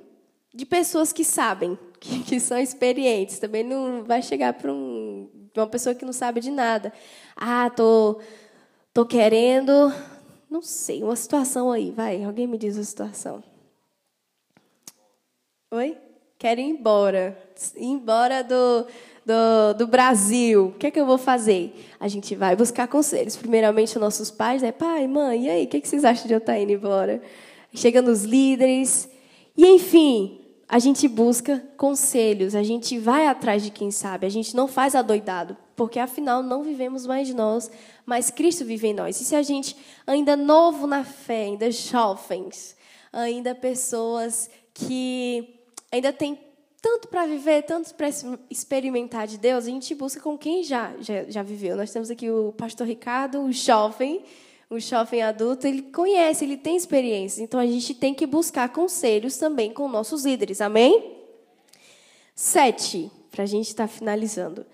de 0.54 0.66
pessoas 0.66 1.14
que 1.14 1.24
sabem, 1.24 1.78
que, 2.00 2.24
que 2.24 2.40
são 2.40 2.58
experientes. 2.58 3.40
Também 3.40 3.64
não 3.64 4.04
vai 4.04 4.22
chegar 4.22 4.54
para 4.54 4.74
um, 4.74 5.30
uma 5.56 5.68
pessoa 5.68 5.96
que 5.96 6.06
não 6.06 6.14
sabe 6.14 6.40
de 6.40 6.50
nada. 6.50 6.92
Ah, 7.36 7.70
tô, 7.70 8.20
tô 8.94 9.06
querendo, 9.06 9.94
não 10.50 10.62
sei, 10.62 11.04
uma 11.04 11.16
situação 11.16 11.72
aí. 11.72 11.92
Vai, 11.92 12.24
alguém 12.24 12.48
me 12.48 12.58
diz 12.58 12.78
a 12.78 12.84
situação. 12.84 13.44
Oi? 15.72 15.98
Quero 16.40 16.62
ir 16.62 16.66
embora. 16.66 17.38
Ir 17.76 17.86
embora 17.86 18.44
do, 18.44 18.88
do, 19.28 19.80
do 19.80 19.88
Brasil, 19.88 20.68
o 20.68 20.72
que 20.72 20.88
é 20.88 20.92
que 20.92 20.98
eu 20.98 21.06
vou 21.06 21.18
fazer? 21.18 21.76
A 22.00 22.08
gente 22.08 22.34
vai 22.34 22.56
buscar 22.56 22.88
conselhos. 22.88 23.36
Primeiramente, 23.36 24.00
nossos 24.00 24.32
pais, 24.32 24.62
né? 24.62 24.72
Pai, 24.72 25.06
mãe, 25.06 25.46
e 25.46 25.50
aí, 25.50 25.66
o 25.66 25.68
que, 25.68 25.78
é 25.78 25.82
que 25.82 25.88
vocês 25.88 26.06
acham 26.06 26.28
de 26.28 26.34
eu 26.34 26.38
estar 26.38 26.58
indo 26.58 26.72
embora? 26.72 27.22
Chega 27.74 28.02
nos 28.02 28.24
líderes. 28.24 29.10
E, 29.58 29.68
enfim, 29.68 30.40
a 30.70 30.80
gente 30.80 31.10
busca 31.10 31.62
conselhos, 31.76 32.56
a 32.56 32.64
gente 32.64 32.98
vai 32.98 33.28
atrás 33.28 33.62
de 33.62 33.70
quem 33.70 33.92
sabe, 33.92 34.26
a 34.26 34.30
gente 34.30 34.56
não 34.56 34.68
faz 34.68 34.96
adoidado, 34.96 35.58
porque 35.76 36.00
afinal 36.00 36.42
não 36.42 36.64
vivemos 36.64 37.06
mais 37.06 37.34
nós, 37.34 37.70
mas 38.06 38.32
Cristo 38.32 38.64
vive 38.64 38.88
em 38.88 38.94
nós. 38.94 39.20
E 39.20 39.26
se 39.26 39.36
a 39.36 39.42
gente 39.42 39.76
ainda 40.06 40.38
novo 40.38 40.88
na 40.88 41.04
fé, 41.04 41.44
ainda 41.44 41.70
jovens, 41.70 42.78
ainda 43.12 43.54
pessoas 43.54 44.50
que 44.74 45.60
ainda 45.92 46.14
tem 46.14 46.47
tanto 46.88 47.10
para 47.10 47.26
viver, 47.26 47.64
tanto 47.64 47.94
para 47.96 48.08
experimentar 48.50 49.28
de 49.28 49.38
Deus, 49.38 49.66
a 49.66 49.70
gente 49.70 49.94
busca 49.94 50.22
com 50.22 50.38
quem 50.38 50.64
já, 50.64 50.94
já, 51.02 51.26
já 51.26 51.44
viveu. 51.44 51.76
Nós 51.76 51.92
temos 51.92 52.10
aqui 52.10 52.32
o 52.32 52.54
pastor 52.54 52.88
Ricardo, 52.88 53.42
o 53.42 53.52
jovem, 53.52 54.24
o 54.70 54.80
jovem 54.80 55.22
adulto, 55.22 55.68
ele 55.68 55.82
conhece, 55.82 56.46
ele 56.46 56.56
tem 56.56 56.78
experiência. 56.78 57.44
Então 57.44 57.60
a 57.60 57.66
gente 57.66 57.94
tem 57.94 58.14
que 58.14 58.26
buscar 58.26 58.70
conselhos 58.70 59.36
também 59.36 59.74
com 59.74 59.90
nossos 59.90 60.24
líderes. 60.24 60.62
Amém? 60.62 61.14
Sete, 62.34 63.12
para 63.32 63.44
a 63.44 63.48
gente 63.48 63.68
estar 63.68 63.90
tá 63.90 63.94
finalizando. 63.94 64.66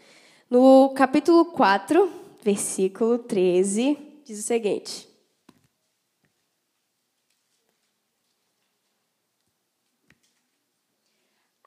No 0.47 0.89
capítulo 0.89 1.45
4, 1.45 2.11
versículo 2.43 3.17
13, 3.17 3.97
diz 4.23 4.37
o 4.37 4.43
seguinte. 4.43 5.12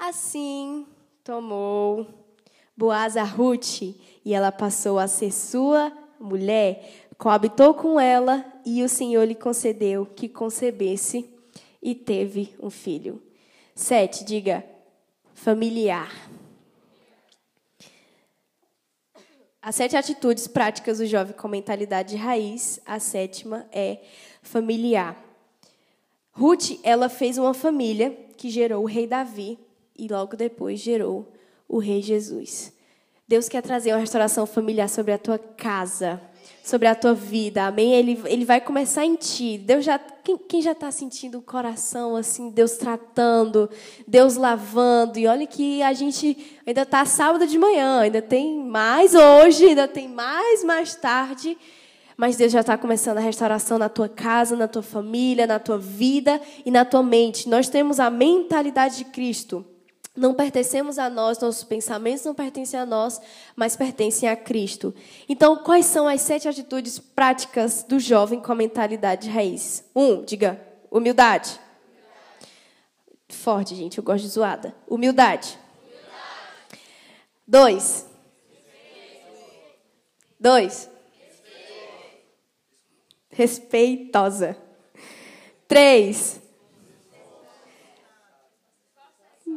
Assim 0.08 0.86
tomou 1.24 2.06
Boaz 2.76 3.16
a 3.16 3.24
Ruth, 3.24 3.82
e 4.24 4.32
ela 4.32 4.52
passou 4.52 5.00
a 5.00 5.08
ser 5.08 5.32
sua 5.32 5.92
mulher. 6.20 7.08
coabitou 7.18 7.74
com 7.74 7.98
ela 7.98 8.46
e 8.64 8.84
o 8.84 8.88
Senhor 8.88 9.24
lhe 9.24 9.34
concedeu 9.34 10.06
que 10.06 10.28
concebesse 10.28 11.28
e 11.82 11.92
teve 11.92 12.54
um 12.62 12.70
filho. 12.70 13.20
Sete, 13.74 14.24
diga 14.24 14.64
familiar. 15.34 16.14
As 19.60 19.74
sete 19.74 19.96
atitudes 19.96 20.46
práticas 20.46 20.98
do 20.98 21.06
jovem 21.06 21.34
com 21.34 21.48
mentalidade 21.48 22.10
de 22.10 22.16
raiz, 22.16 22.78
a 22.86 23.00
sétima 23.00 23.66
é 23.72 23.98
familiar. 24.40 25.20
Ruth, 26.30 26.78
ela 26.84 27.08
fez 27.08 27.38
uma 27.38 27.52
família 27.52 28.16
que 28.36 28.48
gerou 28.48 28.84
o 28.84 28.86
rei 28.86 29.08
Davi 29.08 29.65
e 29.98 30.08
logo 30.08 30.36
depois 30.36 30.80
gerou 30.80 31.32
o 31.68 31.78
rei 31.78 32.02
Jesus. 32.02 32.72
Deus 33.28 33.48
quer 33.48 33.60
trazer 33.60 33.92
uma 33.92 33.98
restauração 33.98 34.46
familiar 34.46 34.88
sobre 34.88 35.12
a 35.12 35.18
tua 35.18 35.36
casa, 35.36 36.20
sobre 36.62 36.86
a 36.86 36.94
tua 36.94 37.12
vida, 37.12 37.66
amém? 37.66 37.92
Ele, 37.92 38.22
ele 38.26 38.44
vai 38.44 38.60
começar 38.60 39.04
em 39.04 39.16
ti. 39.16 39.58
Deus 39.58 39.84
já, 39.84 39.98
quem, 39.98 40.38
quem 40.38 40.62
já 40.62 40.70
está 40.70 40.92
sentindo 40.92 41.38
o 41.38 41.42
coração 41.42 42.14
assim, 42.14 42.50
Deus 42.50 42.76
tratando, 42.76 43.68
Deus 44.06 44.36
lavando, 44.36 45.18
e 45.18 45.26
olha 45.26 45.44
que 45.44 45.82
a 45.82 45.92
gente 45.92 46.60
ainda 46.64 46.82
está 46.82 47.04
sábado 47.04 47.48
de 47.48 47.58
manhã, 47.58 48.00
ainda 48.00 48.22
tem 48.22 48.62
mais 48.64 49.12
hoje, 49.12 49.66
ainda 49.66 49.88
tem 49.88 50.08
mais 50.08 50.62
mais 50.62 50.94
tarde, 50.94 51.58
mas 52.16 52.36
Deus 52.36 52.52
já 52.52 52.60
está 52.60 52.78
começando 52.78 53.18
a 53.18 53.22
restauração 53.22 53.76
na 53.76 53.88
tua 53.88 54.08
casa, 54.08 54.54
na 54.54 54.68
tua 54.68 54.82
família, 54.82 55.48
na 55.48 55.58
tua 55.58 55.78
vida 55.78 56.40
e 56.64 56.70
na 56.70 56.84
tua 56.84 57.02
mente. 57.02 57.48
Nós 57.48 57.68
temos 57.68 57.98
a 57.98 58.08
mentalidade 58.08 58.98
de 58.98 59.04
Cristo 59.06 59.64
não 60.16 60.34
pertencemos 60.34 60.98
a 60.98 61.10
nós, 61.10 61.38
nossos 61.38 61.62
pensamentos 61.62 62.24
não 62.24 62.34
pertencem 62.34 62.80
a 62.80 62.86
nós, 62.86 63.20
mas 63.54 63.76
pertencem 63.76 64.28
a 64.28 64.34
Cristo. 64.34 64.94
Então, 65.28 65.56
quais 65.56 65.86
são 65.86 66.08
as 66.08 66.22
sete 66.22 66.48
atitudes 66.48 66.98
práticas 66.98 67.82
do 67.82 68.00
jovem 68.00 68.40
com 68.40 68.52
a 68.52 68.54
mentalidade 68.56 69.28
raiz? 69.28 69.84
Um, 69.94 70.24
diga, 70.24 70.60
humildade. 70.90 71.60
Forte, 73.28 73.74
gente, 73.74 73.98
eu 73.98 74.04
gosto 74.04 74.24
de 74.24 74.30
zoada. 74.30 74.74
Humildade. 74.88 75.58
Dois. 77.46 78.06
Dois. 80.40 80.88
Respeitosa. 83.30 84.56
Três. 85.68 86.40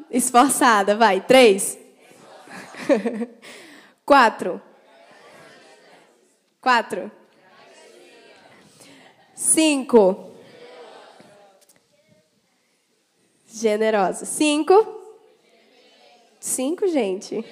Esforçada, 0.09 0.95
vai. 0.95 1.21
Três. 1.21 1.77
Quatro. 4.05 4.61
Quatro. 6.59 7.11
Cinco. 9.35 10.31
Generosa. 13.47 14.25
Cinco. 14.25 14.99
Cinco, 16.39 16.87
gente. 16.87 17.45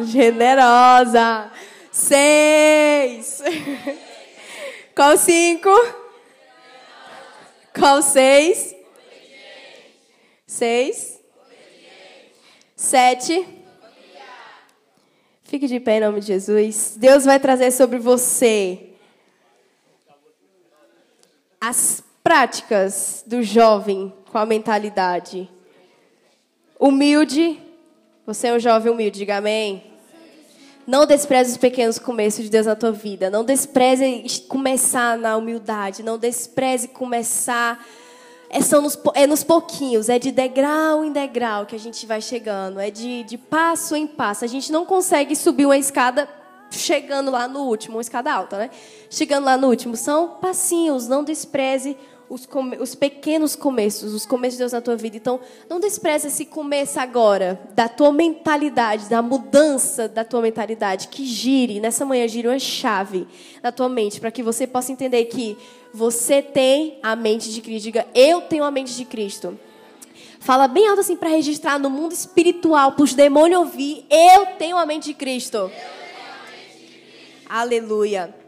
Generosa. 0.00 1.50
Seis. 1.90 3.42
Qual 4.94 5.16
cinco? 5.18 5.70
Qual 7.74 8.00
seis? 8.02 8.74
Seis. 10.46 11.15
Sete. 12.86 13.44
Fique 15.42 15.66
de 15.66 15.80
pé 15.80 15.96
em 15.96 16.00
nome 16.02 16.20
de 16.20 16.28
Jesus. 16.28 16.94
Deus 16.96 17.24
vai 17.24 17.40
trazer 17.40 17.72
sobre 17.72 17.98
você 17.98 18.90
as 21.60 22.00
práticas 22.22 23.24
do 23.26 23.42
jovem 23.42 24.14
com 24.30 24.38
a 24.38 24.46
mentalidade 24.46 25.50
humilde. 26.78 27.60
Você 28.24 28.46
é 28.46 28.54
um 28.54 28.60
jovem 28.60 28.92
humilde, 28.92 29.18
diga 29.18 29.38
amém. 29.38 29.82
Não 30.86 31.04
despreze 31.06 31.50
os 31.50 31.56
pequenos 31.56 31.98
começos 31.98 32.44
de 32.44 32.50
Deus 32.50 32.66
na 32.66 32.76
tua 32.76 32.92
vida. 32.92 33.28
Não 33.28 33.44
despreze 33.44 34.24
começar 34.46 35.18
na 35.18 35.36
humildade. 35.36 36.04
Não 36.04 36.16
despreze 36.16 36.86
começar 36.86 37.84
é, 38.56 38.60
são 38.62 38.80
nos, 38.80 38.98
é 39.14 39.26
nos 39.26 39.44
pouquinhos, 39.44 40.08
é 40.08 40.18
de 40.18 40.32
degrau 40.32 41.04
em 41.04 41.12
degrau 41.12 41.66
que 41.66 41.76
a 41.76 41.78
gente 41.78 42.06
vai 42.06 42.22
chegando, 42.22 42.80
é 42.80 42.90
de, 42.90 43.22
de 43.24 43.36
passo 43.36 43.94
em 43.94 44.06
passo. 44.06 44.46
A 44.46 44.48
gente 44.48 44.72
não 44.72 44.86
consegue 44.86 45.36
subir 45.36 45.66
uma 45.66 45.76
escada 45.76 46.26
chegando 46.70 47.30
lá 47.30 47.46
no 47.46 47.60
último, 47.60 47.96
uma 47.96 48.00
escada 48.00 48.32
alta, 48.32 48.56
né? 48.56 48.70
Chegando 49.10 49.44
lá 49.44 49.58
no 49.58 49.68
último. 49.68 49.94
São 49.94 50.38
passinhos, 50.40 51.06
não 51.06 51.22
despreze 51.22 51.98
os, 52.28 52.48
os, 52.80 52.94
pequenos 52.94 53.54
começos, 53.54 54.12
os 54.12 54.26
começos 54.26 54.56
de 54.56 54.62
Deus 54.62 54.72
na 54.72 54.80
tua 54.80 54.96
vida. 54.96 55.16
Então, 55.16 55.40
não 55.68 55.78
despreze 55.78 56.28
esse 56.28 56.44
começo 56.44 56.98
agora, 56.98 57.60
da 57.74 57.88
tua 57.88 58.12
mentalidade, 58.12 59.08
da 59.08 59.22
mudança 59.22 60.08
da 60.08 60.24
tua 60.24 60.42
mentalidade, 60.42 61.08
que 61.08 61.24
gire, 61.24 61.80
nessa 61.80 62.04
manhã, 62.04 62.26
gire 62.26 62.48
uma 62.48 62.58
chave 62.58 63.26
na 63.62 63.70
tua 63.70 63.88
mente, 63.88 64.20
para 64.20 64.30
que 64.30 64.42
você 64.42 64.66
possa 64.66 64.92
entender 64.92 65.24
que 65.26 65.56
você 65.92 66.42
tem 66.42 66.98
a 67.02 67.14
mente 67.14 67.52
de 67.52 67.60
Cristo. 67.60 67.84
Diga, 67.84 68.06
eu 68.14 68.42
tenho 68.42 68.64
a 68.64 68.70
mente 68.70 68.94
de 68.94 69.04
Cristo. 69.04 69.58
Fala 70.40 70.68
bem 70.68 70.86
alto 70.86 71.00
assim 71.00 71.16
para 71.16 71.28
registrar 71.28 71.78
no 71.78 71.90
mundo 71.90 72.12
espiritual, 72.12 72.92
para 72.92 73.04
os 73.04 73.14
demônios 73.14 73.60
ouvir. 73.60 74.04
Eu 74.10 74.46
tenho 74.58 74.76
a 74.76 74.86
mente 74.86 75.06
de 75.06 75.14
Cristo. 75.14 75.70
Aleluia. 77.48 78.45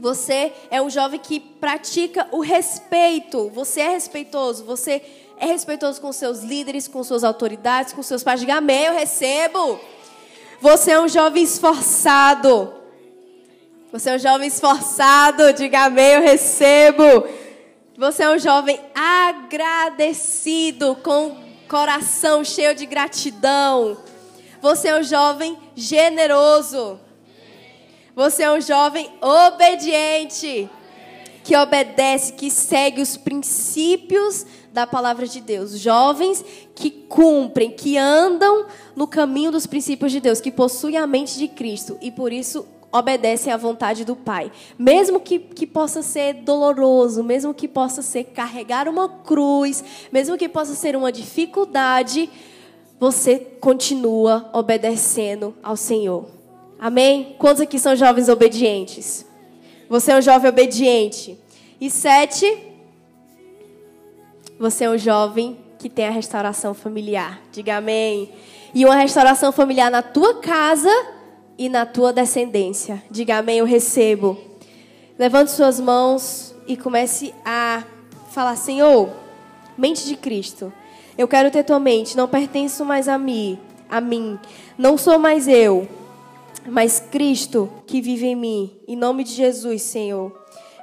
Você 0.00 0.52
é 0.70 0.80
um 0.80 0.88
jovem 0.88 1.20
que 1.20 1.38
pratica 1.38 2.26
o 2.32 2.40
respeito. 2.40 3.50
Você 3.50 3.80
é 3.80 3.90
respeitoso. 3.90 4.64
Você 4.64 5.02
é 5.36 5.46
respeitoso 5.46 6.00
com 6.00 6.12
seus 6.12 6.40
líderes, 6.40 6.88
com 6.88 7.04
suas 7.04 7.22
autoridades, 7.22 7.92
com 7.92 8.02
seus 8.02 8.22
pais. 8.22 8.40
Diga 8.40 8.56
amém, 8.56 8.84
eu 8.84 8.94
recebo. 8.94 9.78
Você 10.60 10.92
é 10.92 11.00
um 11.00 11.08
jovem 11.08 11.42
esforçado. 11.42 12.72
Você 13.92 14.10
é 14.10 14.16
um 14.16 14.18
jovem 14.18 14.48
esforçado. 14.48 15.52
Diga 15.52 15.84
amém, 15.84 16.12
eu 16.12 16.22
recebo. 16.22 17.26
Você 17.98 18.22
é 18.22 18.30
um 18.30 18.38
jovem 18.38 18.80
agradecido, 18.94 20.96
com 21.02 21.36
coração 21.68 22.42
cheio 22.42 22.74
de 22.74 22.86
gratidão. 22.86 23.98
Você 24.62 24.88
é 24.88 24.98
um 24.98 25.02
jovem 25.02 25.58
generoso. 25.76 26.98
Você 28.20 28.42
é 28.42 28.52
um 28.52 28.60
jovem 28.60 29.08
obediente, 29.18 30.68
que 31.42 31.56
obedece, 31.56 32.34
que 32.34 32.50
segue 32.50 33.00
os 33.00 33.16
princípios 33.16 34.44
da 34.74 34.86
palavra 34.86 35.26
de 35.26 35.40
Deus. 35.40 35.78
Jovens 35.78 36.44
que 36.74 36.90
cumprem, 36.90 37.70
que 37.70 37.96
andam 37.96 38.66
no 38.94 39.06
caminho 39.06 39.50
dos 39.50 39.66
princípios 39.66 40.12
de 40.12 40.20
Deus, 40.20 40.38
que 40.38 40.50
possuem 40.50 40.98
a 40.98 41.06
mente 41.06 41.38
de 41.38 41.48
Cristo 41.48 41.96
e 42.02 42.10
por 42.10 42.30
isso 42.30 42.68
obedecem 42.92 43.50
à 43.50 43.56
vontade 43.56 44.04
do 44.04 44.14
Pai. 44.14 44.52
Mesmo 44.78 45.18
que, 45.18 45.38
que 45.38 45.66
possa 45.66 46.02
ser 46.02 46.34
doloroso, 46.42 47.24
mesmo 47.24 47.54
que 47.54 47.66
possa 47.66 48.02
ser 48.02 48.24
carregar 48.24 48.86
uma 48.86 49.08
cruz, 49.08 49.82
mesmo 50.12 50.36
que 50.36 50.46
possa 50.46 50.74
ser 50.74 50.94
uma 50.94 51.10
dificuldade, 51.10 52.28
você 52.98 53.38
continua 53.38 54.50
obedecendo 54.52 55.54
ao 55.62 55.74
Senhor. 55.74 56.39
Amém? 56.80 57.36
Quantos 57.38 57.60
aqui 57.60 57.78
são 57.78 57.94
jovens 57.94 58.30
obedientes? 58.30 59.26
Você 59.86 60.12
é 60.12 60.16
um 60.16 60.22
jovem 60.22 60.48
obediente. 60.48 61.38
E 61.78 61.90
sete, 61.90 62.46
você 64.58 64.84
é 64.84 64.90
um 64.90 64.96
jovem 64.96 65.58
que 65.78 65.90
tem 65.90 66.06
a 66.06 66.10
restauração 66.10 66.72
familiar. 66.72 67.38
Diga 67.52 67.76
amém. 67.76 68.30
E 68.72 68.86
uma 68.86 68.94
restauração 68.94 69.52
familiar 69.52 69.90
na 69.90 70.00
tua 70.00 70.40
casa 70.40 70.88
e 71.58 71.68
na 71.68 71.84
tua 71.84 72.14
descendência. 72.14 73.02
Diga 73.10 73.36
amém, 73.36 73.58
eu 73.58 73.66
recebo. 73.66 74.38
Levante 75.18 75.50
suas 75.50 75.78
mãos 75.78 76.54
e 76.66 76.78
comece 76.78 77.34
a 77.44 77.84
falar: 78.30 78.56
Senhor, 78.56 79.10
mente 79.76 80.06
de 80.06 80.16
Cristo. 80.16 80.72
Eu 81.18 81.28
quero 81.28 81.50
ter 81.50 81.62
tua 81.62 81.78
mente. 81.78 82.16
Não 82.16 82.26
pertenço 82.26 82.86
mais 82.86 83.06
a 83.06 83.18
mim. 83.18 83.58
A 83.86 84.00
mim. 84.00 84.38
Não 84.78 84.96
sou 84.96 85.18
mais 85.18 85.46
eu 85.46 85.99
mas 86.70 87.00
Cristo 87.00 87.68
que 87.86 88.00
vive 88.00 88.26
em 88.26 88.36
mim. 88.36 88.80
Em 88.86 88.96
nome 88.96 89.24
de 89.24 89.32
Jesus, 89.32 89.82
Senhor. 89.82 90.32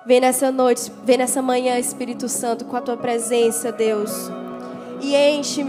Vem 0.06 0.22
nessa 0.22 0.52
noite, 0.52 0.92
vem 1.04 1.18
nessa 1.18 1.42
manhã, 1.42 1.78
Espírito 1.80 2.30
Santo, 2.30 2.66
com 2.66 2.76
a 2.76 2.82
tua 2.82 2.98
presença, 2.98 3.72
Deus. 3.72 4.12
E 5.02 5.16
enche 5.16 5.64
meu 5.64 5.66